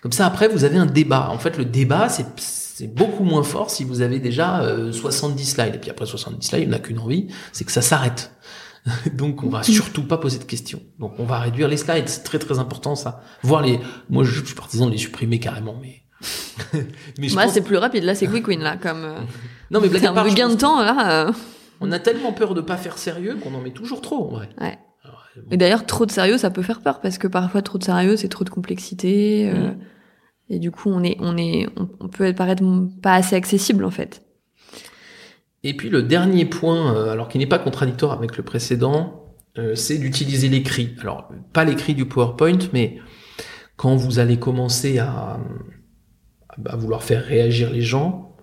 Comme 0.02 0.12
ça 0.12 0.26
après 0.26 0.48
vous 0.48 0.64
avez 0.64 0.78
un 0.78 0.86
débat. 0.86 1.28
En 1.30 1.38
fait 1.38 1.56
le 1.58 1.64
débat 1.64 2.08
c'est 2.08 2.26
c'est 2.36 2.86
beaucoup 2.94 3.24
moins 3.24 3.42
fort 3.42 3.70
si 3.70 3.82
vous 3.82 4.02
avez 4.02 4.20
déjà 4.20 4.60
euh, 4.60 4.92
70 4.92 5.44
slides. 5.44 5.74
Et 5.74 5.78
puis 5.78 5.90
après 5.90 6.06
70 6.06 6.46
slides, 6.46 6.62
il 6.62 6.68
n'a 6.68 6.78
qu'une 6.78 7.00
envie, 7.00 7.26
c'est 7.52 7.64
que 7.64 7.72
ça 7.72 7.82
s'arrête. 7.82 8.30
Donc 9.14 9.42
on 9.42 9.48
va 9.48 9.62
surtout 9.64 10.04
pas 10.04 10.16
poser 10.18 10.38
de 10.38 10.44
questions. 10.44 10.80
Donc 11.00 11.14
on 11.18 11.24
va 11.24 11.40
réduire 11.40 11.66
les 11.68 11.76
slides, 11.76 12.08
c'est 12.08 12.22
très 12.22 12.38
très 12.38 12.58
important 12.60 12.94
ça. 12.94 13.20
Voir 13.42 13.62
les, 13.62 13.80
moi 14.08 14.22
je 14.24 14.44
suis 14.44 14.54
partisan 14.54 14.86
de 14.86 14.92
les 14.92 14.98
supprimer 14.98 15.40
carrément, 15.40 15.76
mais. 15.82 16.02
mais 17.18 17.28
je 17.28 17.34
Moi, 17.34 17.44
pense- 17.44 17.52
c'est 17.54 17.60
plus 17.62 17.76
rapide. 17.76 18.02
Là, 18.04 18.14
c'est 18.14 18.26
quick 18.26 18.46
win, 18.48 18.60
là, 18.60 18.76
comme. 18.76 19.04
euh, 19.04 19.18
Non 19.70 19.80
mais 19.80 19.88
blague 19.88 20.06
à 20.06 20.12
part, 20.12 20.28
gain 20.34 20.48
de 20.48 20.54
temps, 20.54 20.80
là. 20.80 21.26
euh, 21.26 21.32
on 21.80 21.90
a 21.92 21.98
tellement 21.98 22.32
peur 22.32 22.54
de 22.54 22.60
pas 22.60 22.76
faire 22.76 22.96
sérieux 22.98 23.36
qu'on 23.42 23.54
en 23.54 23.60
met 23.60 23.70
toujours 23.72 24.00
trop 24.00 24.24
en 24.24 24.28
vrai. 24.28 24.48
Ouais. 24.60 24.78
Et 25.50 25.56
d'ailleurs, 25.56 25.86
trop 25.86 26.06
de 26.06 26.10
sérieux, 26.10 26.38
ça 26.38 26.50
peut 26.50 26.62
faire 26.62 26.80
peur 26.80 27.00
parce 27.00 27.18
que 27.18 27.26
parfois, 27.28 27.62
trop 27.62 27.78
de 27.78 27.84
sérieux, 27.84 28.16
c'est 28.16 28.28
trop 28.28 28.44
de 28.44 28.50
complexité. 28.50 29.50
euh, 29.50 29.70
Mm. 29.70 29.78
Et 30.50 30.58
du 30.58 30.70
coup, 30.70 30.88
on 30.88 31.02
est, 31.02 31.16
on 31.20 31.36
est, 31.36 31.66
on, 31.76 31.88
on 32.00 32.08
peut 32.08 32.32
paraître 32.34 32.62
pas 33.02 33.14
assez 33.14 33.36
accessible, 33.36 33.84
en 33.84 33.90
fait. 33.90 34.22
Et 35.64 35.74
puis 35.76 35.90
le 35.90 36.02
dernier 36.02 36.44
point, 36.44 36.94
euh, 36.94 37.10
alors 37.10 37.28
qui 37.28 37.38
n'est 37.38 37.46
pas 37.46 37.58
contradictoire 37.58 38.12
avec 38.12 38.36
le 38.36 38.42
précédent, 38.44 39.34
euh, 39.58 39.74
c'est 39.74 39.98
d'utiliser 39.98 40.48
l'écrit. 40.48 40.94
Alors 41.00 41.30
pas 41.52 41.64
l'écrit 41.64 41.94
du 41.94 42.06
PowerPoint, 42.06 42.58
mais 42.72 42.98
quand 43.76 43.96
vous 43.96 44.20
allez 44.20 44.38
commencer 44.38 44.98
à, 44.98 45.38
à 46.64 46.76
vouloir 46.76 47.02
faire 47.02 47.24
réagir 47.24 47.70
les 47.70 47.82
gens, 47.82 48.36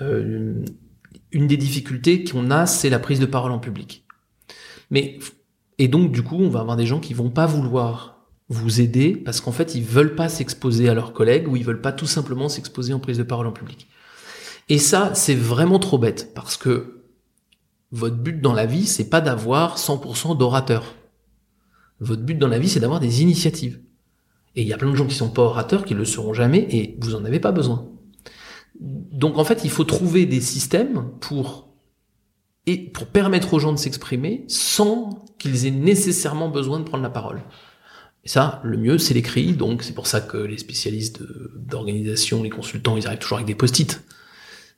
euh, 0.00 0.64
une 1.30 1.46
des 1.46 1.56
difficultés 1.56 2.24
qu'on 2.24 2.50
a, 2.50 2.66
c'est 2.66 2.90
la 2.90 2.98
prise 2.98 3.20
de 3.20 3.26
parole 3.26 3.52
en 3.52 3.58
public. 3.58 4.04
Mais 4.90 5.18
et 5.78 5.88
donc 5.88 6.12
du 6.12 6.22
coup, 6.22 6.36
on 6.36 6.48
va 6.48 6.60
avoir 6.60 6.76
des 6.76 6.86
gens 6.86 7.00
qui 7.00 7.14
vont 7.14 7.30
pas 7.30 7.46
vouloir 7.46 8.26
vous 8.48 8.80
aider 8.80 9.14
parce 9.14 9.40
qu'en 9.40 9.52
fait, 9.52 9.74
ils 9.74 9.84
veulent 9.84 10.14
pas 10.14 10.28
s'exposer 10.28 10.88
à 10.88 10.94
leurs 10.94 11.12
collègues 11.12 11.48
ou 11.48 11.56
ils 11.56 11.64
veulent 11.64 11.80
pas 11.80 11.92
tout 11.92 12.06
simplement 12.06 12.48
s'exposer 12.48 12.92
en 12.92 12.98
prise 12.98 13.18
de 13.18 13.22
parole 13.22 13.46
en 13.46 13.52
public. 13.52 13.88
Et 14.68 14.78
ça, 14.78 15.14
c'est 15.14 15.34
vraiment 15.34 15.78
trop 15.78 15.98
bête 15.98 16.32
parce 16.34 16.56
que 16.56 17.02
votre 17.92 18.16
but 18.16 18.40
dans 18.40 18.52
la 18.52 18.66
vie, 18.66 18.86
c'est 18.86 19.08
pas 19.08 19.20
d'avoir 19.20 19.78
100% 19.78 20.36
d'orateurs. 20.36 20.94
Votre 22.00 22.22
but 22.22 22.38
dans 22.38 22.48
la 22.48 22.58
vie, 22.58 22.68
c'est 22.68 22.80
d'avoir 22.80 23.00
des 23.00 23.22
initiatives. 23.22 23.80
Et 24.56 24.62
il 24.62 24.68
y 24.68 24.72
a 24.72 24.78
plein 24.78 24.90
de 24.90 24.96
gens 24.96 25.06
qui 25.06 25.14
sont 25.14 25.30
pas 25.30 25.42
orateurs, 25.42 25.84
qui 25.84 25.94
le 25.94 26.04
seront 26.04 26.34
jamais, 26.34 26.66
et 26.70 26.96
vous 27.00 27.14
en 27.14 27.24
avez 27.24 27.40
pas 27.40 27.52
besoin. 27.52 27.88
Donc 28.80 29.38
en 29.38 29.44
fait, 29.44 29.64
il 29.64 29.70
faut 29.70 29.84
trouver 29.84 30.26
des 30.26 30.40
systèmes 30.40 31.10
pour 31.20 31.67
et 32.68 32.76
pour 32.76 33.06
permettre 33.06 33.54
aux 33.54 33.58
gens 33.58 33.72
de 33.72 33.78
s'exprimer 33.78 34.44
sans 34.46 35.24
qu'ils 35.38 35.66
aient 35.66 35.70
nécessairement 35.70 36.48
besoin 36.48 36.78
de 36.78 36.84
prendre 36.84 37.02
la 37.02 37.10
parole. 37.10 37.40
Et 38.24 38.28
ça, 38.28 38.60
le 38.64 38.76
mieux, 38.76 38.98
c'est 38.98 39.14
l'écrit. 39.14 39.52
Donc 39.52 39.82
c'est 39.82 39.94
pour 39.94 40.06
ça 40.06 40.20
que 40.20 40.36
les 40.36 40.58
spécialistes 40.58 41.22
d'organisation, 41.56 42.42
les 42.42 42.50
consultants, 42.50 42.96
ils 42.96 43.06
arrivent 43.06 43.20
toujours 43.20 43.38
avec 43.38 43.46
des 43.46 43.54
post-it 43.54 44.00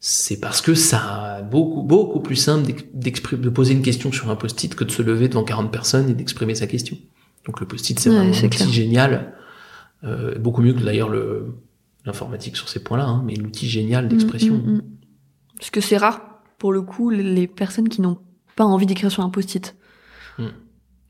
c'est 0.03 0.41
parce 0.41 0.63
que 0.63 0.75
ça 0.75 1.43
beaucoup 1.43 1.83
beaucoup 1.83 2.21
plus 2.21 2.37
simple 2.37 2.73
de 2.95 3.51
poser 3.51 3.75
une 3.75 3.83
question 3.83 4.11
sur 4.11 4.31
un 4.31 4.37
post-it 4.37 4.75
que 4.75 4.85
de 4.85 4.91
se 4.91 5.03
lever 5.03 5.29
devant 5.29 5.45
40 5.45 5.71
personnes 5.71 6.09
et 6.09 6.15
d'exprimer 6.15 6.55
sa 6.55 6.67
question. 6.67 6.97
Donc 7.45 7.61
le 7.61 7.67
post-it 7.67 7.99
c'est 8.01 8.09
Ouais, 8.09 8.17
vraiment 8.17 8.35
un 8.35 8.47
outil 8.47 8.73
génial, 8.73 9.35
euh, 10.05 10.39
beaucoup 10.39 10.63
mieux 10.63 10.73
que 10.73 10.81
d'ailleurs 10.81 11.11
le 11.11 11.55
l'informatique 12.07 12.57
sur 12.57 12.71
ces 12.71 12.83
points-là, 12.83 13.05
hein, 13.05 13.23
mais 13.27 13.35
l'outil 13.35 13.69
génial 13.69 14.09
d'expression. 14.09 14.55
Mm, 14.55 14.71
mm, 14.71 14.77
mm. 14.77 14.83
Parce 15.59 15.71
que 15.71 15.83
c'est 15.83 15.99
rare, 15.99 16.23
pour 16.61 16.73
le 16.73 16.83
coup, 16.83 17.11
les- 17.11 17.49
personnes 17.49 17.89
qui 17.89 18.01
n'ont 18.01 18.19
pas 18.55 18.65
envie 18.65 18.87
d'écrire 18.87 19.11
sur 19.11 19.25
un 19.25 19.31
post-it. 19.31 19.75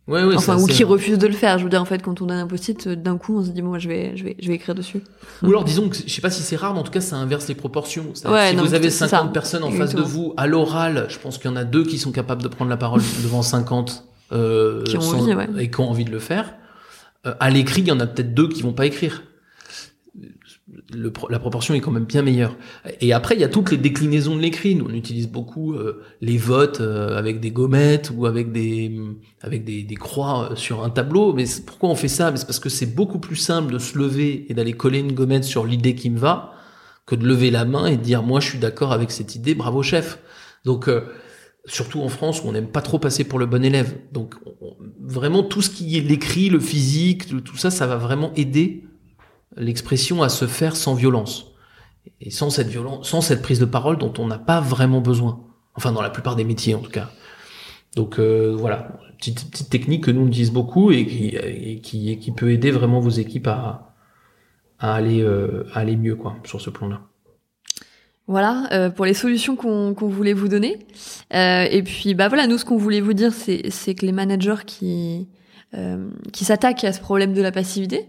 Ouais, 0.09 0.25
ouais, 0.25 0.35
enfin, 0.35 0.59
ou 0.59 0.67
qui 0.67 0.83
refusent 0.83 1.19
de 1.19 1.27
le 1.27 1.35
faire. 1.35 1.59
Je 1.59 1.65
veux 1.65 1.71
dire, 1.71 1.81
en 1.81 1.85
fait, 1.85 2.03
quand 2.03 2.21
on 2.21 2.27
donne 2.27 2.39
un 2.39 2.47
post-it, 2.47 2.87
euh, 2.87 2.97
d'un 2.97 3.17
coup, 3.17 3.39
on 3.39 3.45
se 3.45 3.51
dit, 3.51 3.63
bon, 3.63 3.69
moi, 3.69 3.79
je 3.79 3.87
vais, 3.89 4.17
je 4.17 4.25
vais, 4.25 4.35
je 4.41 4.49
vais 4.49 4.55
écrire 4.55 4.75
dessus. 4.75 5.03
Ou 5.43 5.47
alors 5.49 5.63
disons 5.63 5.89
que 5.89 5.97
je 5.97 6.09
sais 6.13 6.21
pas 6.23 6.31
si 6.31 6.43
c'est 6.43 6.57
rare, 6.57 6.73
mais 6.75 6.81
en 6.81 6.83
tout 6.83 6.91
cas 6.91 7.01
ça 7.01 7.17
inverse 7.17 7.47
les 7.49 7.55
proportions. 7.55 8.07
Ouais, 8.25 8.51
si 8.51 8.57
non, 8.57 8.65
vous 8.65 8.75
avez 8.75 8.91
c'est 8.91 9.07
50 9.09 9.27
ça. 9.29 9.33
personnes 9.33 9.63
en 9.63 9.71
face 9.71 9.95
de 9.95 10.03
vous, 10.03 10.35
à 10.37 10.47
l'oral, 10.47 11.07
je 11.11 11.19
pense 11.19 11.39
qu'il 11.39 11.49
y 11.51 11.53
en 11.53 11.57
a 11.57 11.65
deux 11.65 11.85
qui 11.85 11.99
sont 11.99 12.11
capables 12.13 12.43
de 12.43 12.49
prendre 12.49 12.71
la 12.71 12.77
parole 12.77 13.03
devant 13.23 13.43
50 13.43 14.05
euh, 14.33 14.83
Qui 14.85 14.97
ont 14.97 15.01
envie, 15.03 15.35
ouais. 15.35 15.49
et 15.59 15.71
qui 15.71 15.81
ont 15.81 15.91
envie 15.91 16.05
de 16.05 16.11
le 16.11 16.19
faire. 16.19 16.55
Euh, 17.27 17.35
à 17.39 17.51
l'écrit, 17.51 17.83
il 17.83 17.89
y 17.89 17.93
en 17.93 18.01
a 18.01 18.07
peut-être 18.07 18.35
deux 18.35 18.49
qui 18.49 18.63
vont 18.63 18.73
pas 18.73 18.87
écrire. 18.87 19.23
Le 20.93 21.13
la 21.29 21.39
proportion 21.39 21.75
est 21.75 21.81
quand 21.81 21.91
même 21.91 22.05
bien 22.05 22.23
meilleure. 22.23 22.57
Et 23.01 23.13
après, 23.13 23.35
il 23.37 23.41
y 23.41 23.45
a 23.45 23.49
toutes 23.49 23.71
les 23.71 23.77
déclinaisons 23.77 24.35
de 24.37 24.41
l'écrit. 24.41 24.75
Nous, 24.75 24.87
on 24.89 24.95
utilise 24.95 25.29
beaucoup 25.29 25.75
euh, 25.75 26.03
les 26.21 26.37
votes 26.39 26.81
euh, 26.81 27.17
avec 27.17 27.41
des 27.41 27.51
gommettes 27.51 28.11
ou 28.17 28.27
avec 28.27 28.51
des 28.53 28.99
avec 29.41 29.65
des, 29.65 29.83
des 29.83 29.95
croix 29.95 30.51
euh, 30.53 30.57
sur 30.57 30.83
un 30.85 30.91
tableau. 30.91 31.33
Mais 31.33 31.45
pourquoi 31.67 31.91
on 31.91 31.95
fait 31.95 32.09
ça? 32.09 32.33
C'est 32.37 32.47
parce 32.47 32.59
que 32.59 32.69
c'est 32.69 32.95
beaucoup 32.95 33.19
plus 33.21 33.37
simple 33.37 33.73
de 33.73 33.79
se 33.79 33.97
lever 33.99 34.47
et 34.49 34.55
d'aller 34.55 34.73
coller 34.73 34.99
une 35.01 35.13
gommette 35.13 35.45
sur 35.45 35.65
l'idée 35.67 35.95
qui 35.95 36.11
me 36.11 36.19
va 36.19 36.55
que 37.07 37.15
de 37.15 37.27
lever 37.27 37.51
la 37.51 37.65
main 37.65 37.87
et 37.87 37.97
de 37.97 38.03
dire 38.03 38.23
moi 38.23 38.41
je 38.41 38.49
suis 38.51 38.59
d'accord 38.59 38.93
avec 38.93 39.11
cette 39.11 39.35
idée, 39.35 39.55
bravo 39.55 39.83
chef. 39.83 40.19
Donc 40.65 40.89
euh, 40.89 41.03
surtout 41.67 42.01
en 42.03 42.09
France 42.09 42.43
où 42.43 42.49
on 42.49 42.53
n'aime 42.53 42.69
pas 42.69 42.83
trop 42.83 42.99
passer 42.99 43.25
pour 43.25 43.39
le 43.39 43.47
bon 43.47 43.65
élève. 43.65 43.97
Donc 44.13 44.35
on- 44.47 44.55
on- 44.61 44.77
vraiment 45.01 45.43
tout 45.43 45.61
ce 45.63 45.71
qui 45.71 45.97
est 45.99 46.01
l'écrit, 46.01 46.49
le 46.51 46.61
physique, 46.61 47.27
tout 47.45 47.57
ça, 47.57 47.71
ça 47.71 47.87
va 47.87 47.97
vraiment 47.97 48.33
aider 48.35 48.85
l'expression 49.57 50.23
à 50.23 50.29
se 50.29 50.47
faire 50.47 50.77
sans 50.77 50.95
violence 50.95 51.53
et 52.21 52.31
sans 52.31 52.51
cette 52.51 52.69
violence, 52.69 53.09
sans 53.09 53.21
cette 53.21 53.43
prise 53.43 53.59
de 53.59 53.65
parole 53.65 53.99
dont 53.99 54.13
on 54.19 54.27
n'a 54.27 54.39
pas 54.39 54.61
vraiment 54.61 55.01
besoin. 55.01 55.41
Enfin 55.75 55.93
dans 55.93 56.03
la 56.03 56.11
plupart 56.11 56.37
des 56.37 56.45
métiers 56.45 56.75
en 56.75 56.81
tout 56.81 56.91
cas. 56.91 57.11
Donc 57.97 58.19
euh, 58.19 58.55
voilà, 58.57 59.01
petite 59.19 59.51
petite 59.51 59.71
technique 59.71 60.05
que 60.05 60.11
nous 60.11 60.23
on 60.23 60.27
utilise 60.29 60.53
beaucoup 60.53 60.91
et 60.93 61.07
qui 61.07 61.29
et 61.29 61.81
qui, 61.81 62.11
et 62.11 62.19
qui 62.19 62.33
peut 62.33 62.51
aider 62.51 62.71
vraiment 62.71 63.01
vos 63.01 63.11
équipes 63.11 63.49
à 63.49 63.95
à 64.79 64.95
aller 64.95 65.23
euh, 65.23 65.65
à 65.75 65.81
aller 65.81 65.97
mieux 65.97 66.17
quoi 66.17 66.37
sur 66.45 66.61
ce 66.61 66.71
plan-là. 66.71 67.03
Voilà, 68.31 68.69
euh, 68.71 68.91
pour 68.91 69.07
les 69.07 69.15
solutions 69.15 69.57
qu'on 69.57 69.93
voulait 69.93 70.35
vous 70.35 70.47
donner. 70.47 70.79
Euh, 71.35 71.67
et 71.69 71.83
puis, 71.83 72.15
bah 72.15 72.29
voilà, 72.29 72.47
nous, 72.47 72.59
ce 72.59 72.65
qu'on 72.65 72.77
voulait 72.77 73.01
vous 73.01 73.13
dire, 73.13 73.33
c'est 73.33 73.71
c'est 73.71 73.97
que 73.97 74.07
les 74.07 74.13
managers 74.13 74.63
qui 74.65 75.27
euh, 75.75 76.09
qui 76.33 76.45
s'attaquent 76.45 76.85
à 76.85 76.93
ce 76.93 77.01
problème 77.01 77.33
de 77.33 77.43
la 77.43 77.51
passivité, 77.51 78.07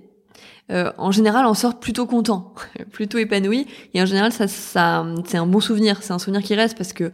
euh, 0.71 0.91
en 0.97 1.11
général, 1.11 1.45
en 1.45 1.53
sortent 1.53 1.81
plutôt 1.81 2.05
contents, 2.05 2.53
plutôt 2.91 3.17
épanouis. 3.17 3.67
Et 3.93 4.01
en 4.01 4.05
général, 4.05 4.31
ça, 4.31 4.47
ça 4.47 5.05
c'est 5.25 5.37
un 5.37 5.45
bon 5.45 5.59
souvenir. 5.59 6.01
C'est 6.01 6.13
un 6.13 6.19
souvenir 6.19 6.41
qui 6.41 6.55
reste 6.55 6.77
parce 6.77 6.93
que 6.93 7.11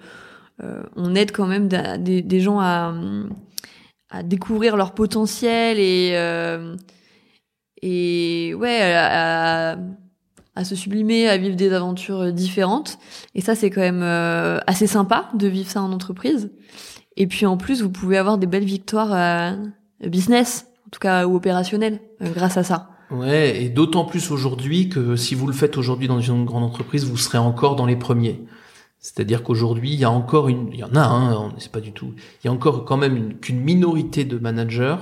euh, 0.64 0.84
on 0.96 1.16
aide 1.16 1.32
quand 1.32 1.48
même 1.48 1.68
des, 1.68 2.40
gens 2.40 2.60
à 2.60 2.94
à 4.10 4.24
découvrir 4.24 4.78
leur 4.78 4.94
potentiel 4.94 5.78
et 5.80 6.12
euh, 6.16 6.76
et 7.82 8.54
ouais 8.56 8.82
à, 8.94 9.74
à- 9.74 9.78
à 10.56 10.64
se 10.64 10.76
sublimer, 10.76 11.30
à 11.30 11.38
vivre 11.38 11.56
des 11.56 11.72
aventures 11.72 12.34
différentes. 12.34 12.98
Et 13.36 13.42
ça, 13.42 13.54
c'est 13.54 13.70
quand 13.70 13.82
même 13.82 14.02
euh, 14.02 14.58
assez 14.66 14.88
sympa 14.88 15.30
de 15.36 15.48
vivre 15.48 15.70
ça 15.70 15.84
en 15.84 15.92
entreprise. 15.92 16.50
Et 17.16 17.28
puis 17.28 17.46
en 17.46 17.58
plus, 17.58 17.84
vous 17.84 17.92
pouvez 17.92 18.18
avoir 18.18 18.40
des 18.40 18.48
belles 18.48 18.64
victoires 18.66 19.14
euh, 19.14 19.52
business, 20.08 20.66
en 20.88 20.90
tout 20.90 21.00
cas 21.00 21.28
ou 21.28 21.36
opérationnelles, 21.36 22.00
euh, 22.24 22.32
grâce 22.34 22.58
à 22.58 22.64
ça. 22.64 22.90
Ouais, 23.10 23.64
et 23.64 23.70
d'autant 23.70 24.04
plus 24.04 24.32
aujourd'hui 24.32 24.90
que 24.90 25.16
si 25.16 25.34
vous 25.34 25.48
le 25.48 25.54
faites 25.54 25.78
aujourd'hui 25.78 26.08
dans 26.10 26.20
une 26.20 26.44
grande 26.46 26.64
entreprise, 26.64 27.06
vous 27.06 27.16
serez 27.18 27.38
encore 27.38 27.76
dans 27.78 27.86
les 27.86 27.96
premiers. 27.96 28.44
C'est-à-dire 29.00 29.44
qu'aujourd'hui, 29.44 29.94
il 29.94 30.00
y 30.00 30.04
a 30.04 30.12
encore 30.12 30.50
une, 30.50 30.70
il 30.74 30.80
y 30.80 30.84
en 30.84 30.94
a, 30.96 31.04
hein, 31.06 31.54
c'est 31.58 31.72
pas 31.72 31.80
du 31.80 31.94
tout, 31.94 32.14
il 32.44 32.48
y 32.48 32.50
a 32.50 32.52
encore 32.52 32.84
quand 32.84 32.98
même 32.98 33.16
une- 33.16 33.34
qu'une 33.36 33.62
minorité 33.62 34.26
de 34.26 34.38
managers 34.38 34.98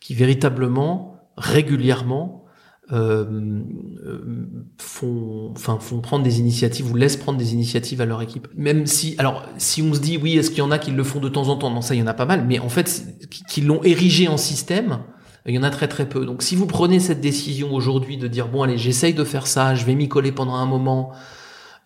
qui 0.00 0.14
véritablement, 0.14 1.20
régulièrement, 1.36 2.44
euh, 2.90 3.60
euh, 4.06 4.48
font, 4.78 5.50
enfin, 5.52 5.78
font 5.78 6.00
prendre 6.00 6.24
des 6.24 6.40
initiatives 6.40 6.90
ou 6.90 6.96
laissent 6.96 7.18
prendre 7.18 7.38
des 7.38 7.52
initiatives 7.52 8.00
à 8.00 8.06
leur 8.06 8.22
équipe. 8.22 8.48
Même 8.56 8.86
si, 8.86 9.14
alors, 9.18 9.44
si 9.58 9.82
on 9.82 9.92
se 9.94 10.00
dit, 10.00 10.16
oui, 10.20 10.38
est-ce 10.38 10.48
qu'il 10.50 10.60
y 10.60 10.62
en 10.62 10.70
a 10.70 10.78
qui 10.78 10.90
le 10.90 11.04
font 11.04 11.20
de 11.20 11.28
temps 11.28 11.48
en 11.50 11.56
temps? 11.56 11.70
Non, 11.70 11.82
ça, 11.82 11.94
il 11.94 11.98
y 11.98 12.02
en 12.02 12.06
a 12.06 12.14
pas 12.14 12.24
mal, 12.24 12.46
mais 12.48 12.58
en 12.58 12.70
fait, 12.70 13.04
qui 13.48 13.60
l'ont 13.60 13.82
érigé 13.84 14.26
en 14.26 14.38
système, 14.38 15.00
il 15.48 15.54
y 15.54 15.58
en 15.58 15.62
a 15.62 15.70
très 15.70 15.88
très 15.88 16.08
peu. 16.08 16.26
Donc, 16.26 16.42
si 16.42 16.56
vous 16.56 16.66
prenez 16.66 17.00
cette 17.00 17.20
décision 17.20 17.72
aujourd'hui 17.72 18.16
de 18.16 18.28
dire, 18.28 18.48
bon, 18.48 18.62
allez, 18.62 18.78
j'essaye 18.78 19.14
de 19.14 19.24
faire 19.24 19.46
ça, 19.46 19.74
je 19.74 19.84
vais 19.84 19.94
m'y 19.94 20.08
coller 20.08 20.32
pendant 20.32 20.54
un 20.54 20.66
moment, 20.66 21.12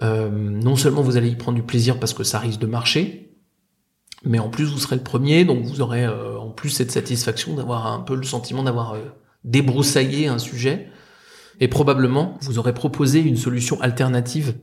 euh, 0.02 0.30
non 0.30 0.76
seulement 0.76 1.02
vous 1.02 1.16
allez 1.16 1.28
y 1.28 1.36
prendre 1.36 1.56
du 1.56 1.62
plaisir 1.62 2.00
parce 2.00 2.12
que 2.12 2.24
ça 2.24 2.38
risque 2.38 2.60
de 2.60 2.66
marcher, 2.66 3.36
mais 4.24 4.38
en 4.38 4.48
plus 4.48 4.64
vous 4.64 4.78
serez 4.78 4.96
le 4.96 5.02
premier, 5.02 5.44
donc 5.44 5.64
vous 5.64 5.80
aurez 5.80 6.04
euh, 6.04 6.38
en 6.38 6.50
plus 6.50 6.70
cette 6.70 6.90
satisfaction 6.90 7.54
d'avoir 7.54 7.86
un 7.86 8.00
peu 8.00 8.16
le 8.16 8.24
sentiment 8.24 8.62
d'avoir 8.64 8.94
euh, 8.94 9.00
débroussaillé 9.44 10.26
un 10.26 10.38
sujet, 10.38 10.88
et 11.60 11.68
probablement 11.68 12.38
vous 12.42 12.58
aurez 12.58 12.74
proposé 12.74 13.20
une 13.20 13.36
solution 13.36 13.80
alternative 13.80 14.56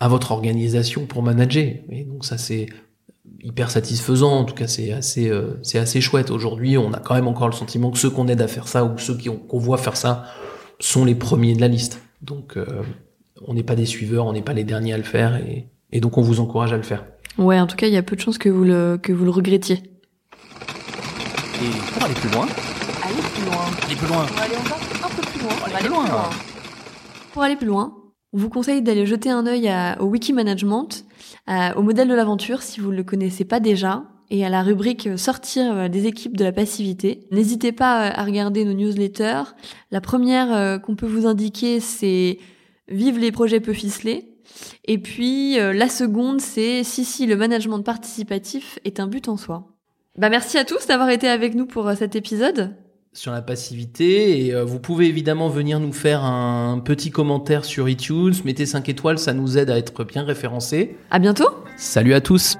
à 0.00 0.08
votre 0.08 0.32
organisation 0.32 1.06
pour 1.06 1.22
manager. 1.22 1.74
Et 1.90 2.04
donc 2.04 2.24
ça 2.24 2.36
c'est 2.38 2.66
hyper 3.42 3.70
satisfaisant, 3.70 4.32
en 4.40 4.44
tout 4.44 4.54
cas 4.54 4.66
c'est 4.66 4.92
assez 4.92 5.28
euh, 5.30 5.58
c'est 5.62 5.78
assez 5.78 6.00
chouette. 6.00 6.30
Aujourd'hui 6.30 6.76
on 6.78 6.92
a 6.92 6.98
quand 6.98 7.14
même 7.14 7.28
encore 7.28 7.48
le 7.48 7.54
sentiment 7.54 7.90
que 7.90 7.98
ceux 7.98 8.10
qu'on 8.10 8.28
aide 8.28 8.40
à 8.42 8.48
faire 8.48 8.68
ça 8.68 8.84
ou 8.84 8.98
ceux 8.98 9.16
qui 9.16 9.28
ont- 9.28 9.36
qu'on 9.38 9.58
voit 9.58 9.78
faire 9.78 9.96
ça 9.96 10.24
sont 10.78 11.04
les 11.04 11.14
premiers 11.14 11.54
de 11.54 11.60
la 11.60 11.68
liste. 11.68 12.00
Donc 12.22 12.56
euh, 12.56 12.66
on 13.46 13.54
n'est 13.54 13.62
pas 13.62 13.76
des 13.76 13.86
suiveurs, 13.86 14.26
on 14.26 14.32
n'est 14.32 14.42
pas 14.42 14.52
les 14.52 14.64
derniers 14.64 14.92
à 14.92 14.98
le 14.98 15.02
faire 15.04 15.36
et, 15.36 15.68
et 15.92 16.00
donc 16.00 16.18
on 16.18 16.22
vous 16.22 16.40
encourage 16.40 16.72
à 16.72 16.76
le 16.76 16.82
faire. 16.82 17.04
Ouais, 17.38 17.58
en 17.60 17.66
tout 17.66 17.76
cas, 17.76 17.86
il 17.86 17.94
y 17.94 17.96
a 17.96 18.02
peu 18.02 18.16
de 18.16 18.20
chances 18.20 18.36
que 18.38 18.48
vous 18.50 18.64
le, 18.64 18.98
que 19.00 19.12
vous 19.12 19.24
le 19.24 19.30
regrettiez. 19.30 19.76
Et 21.62 21.92
pour 21.94 22.02
aller 22.04 22.14
plus 22.14 22.30
loin, 22.30 22.46
Allez 23.02 23.14
plus 23.34 23.44
loin. 23.44 23.56
aller 23.86 23.96
plus 23.96 24.08
loin. 24.08 24.26
On 24.30 24.34
va 24.34 24.42
aller 24.42 24.56
encore 24.56 24.78
un 25.04 25.14
peu 25.14 25.22
plus 25.22 25.40
loin. 25.40 25.50
On 25.52 25.70
va 25.70 25.76
aller 25.76 25.86
plus 25.86 25.94
loin. 25.94 26.30
Pour 27.32 27.42
aller 27.42 27.56
plus 27.56 27.66
loin, 27.66 27.94
on 28.32 28.38
vous 28.38 28.48
conseille 28.50 28.82
d'aller 28.82 29.06
jeter 29.06 29.30
un 29.30 29.46
œil 29.46 29.68
à- 29.68 29.96
au 30.00 30.06
wiki 30.06 30.32
management, 30.32 31.04
à- 31.46 31.76
au 31.78 31.82
modèle 31.82 32.08
de 32.08 32.14
l'aventure 32.14 32.62
si 32.62 32.80
vous 32.80 32.90
ne 32.90 32.96
le 32.96 33.04
connaissez 33.04 33.44
pas 33.44 33.60
déjà, 33.60 34.04
et 34.30 34.44
à 34.44 34.48
la 34.48 34.62
rubrique 34.62 35.06
euh, 35.08 35.16
sortir 35.16 35.72
euh, 35.74 35.88
des 35.88 36.06
équipes 36.06 36.36
de 36.36 36.44
la 36.44 36.52
passivité. 36.52 37.26
N'hésitez 37.32 37.72
pas 37.72 38.08
euh, 38.08 38.12
à 38.14 38.24
regarder 38.24 38.64
nos 38.64 38.74
newsletters. 38.74 39.42
La 39.90 40.00
première 40.00 40.52
euh, 40.52 40.78
qu'on 40.78 40.94
peut 40.96 41.06
vous 41.06 41.26
indiquer, 41.26 41.80
c'est 41.80 42.38
Vive 42.88 43.18
les 43.18 43.30
projets 43.32 43.60
peu 43.60 43.72
ficelés. 43.72 44.34
Et 44.84 44.98
puis 44.98 45.58
euh, 45.60 45.72
la 45.72 45.88
seconde, 45.88 46.40
c'est 46.40 46.82
si 46.82 47.04
si 47.04 47.26
le 47.26 47.36
management 47.36 47.80
participatif 47.82 48.78
est 48.84 48.98
un 48.98 49.06
but 49.06 49.28
en 49.28 49.36
soi. 49.36 49.68
Bah 50.18 50.28
merci 50.28 50.58
à 50.58 50.64
tous 50.64 50.86
d'avoir 50.88 51.08
été 51.10 51.28
avec 51.28 51.54
nous 51.54 51.66
pour 51.66 51.86
euh, 51.86 51.94
cet 51.94 52.16
épisode. 52.16 52.74
Sur 53.12 53.32
la 53.32 53.42
passivité 53.42 54.46
et 54.46 54.54
euh, 54.54 54.64
vous 54.64 54.78
pouvez 54.78 55.06
évidemment 55.06 55.48
venir 55.48 55.80
nous 55.80 55.92
faire 55.92 56.22
un 56.22 56.78
petit 56.78 57.10
commentaire 57.10 57.64
sur 57.64 57.88
iTunes, 57.88 58.34
mettez 58.44 58.66
5 58.66 58.88
étoiles, 58.88 59.18
ça 59.18 59.34
nous 59.34 59.58
aide 59.58 59.70
à 59.70 59.78
être 59.78 60.04
bien 60.04 60.22
référencés. 60.22 60.96
À 61.10 61.18
bientôt. 61.18 61.48
Salut 61.76 62.14
à 62.14 62.20
tous. 62.20 62.56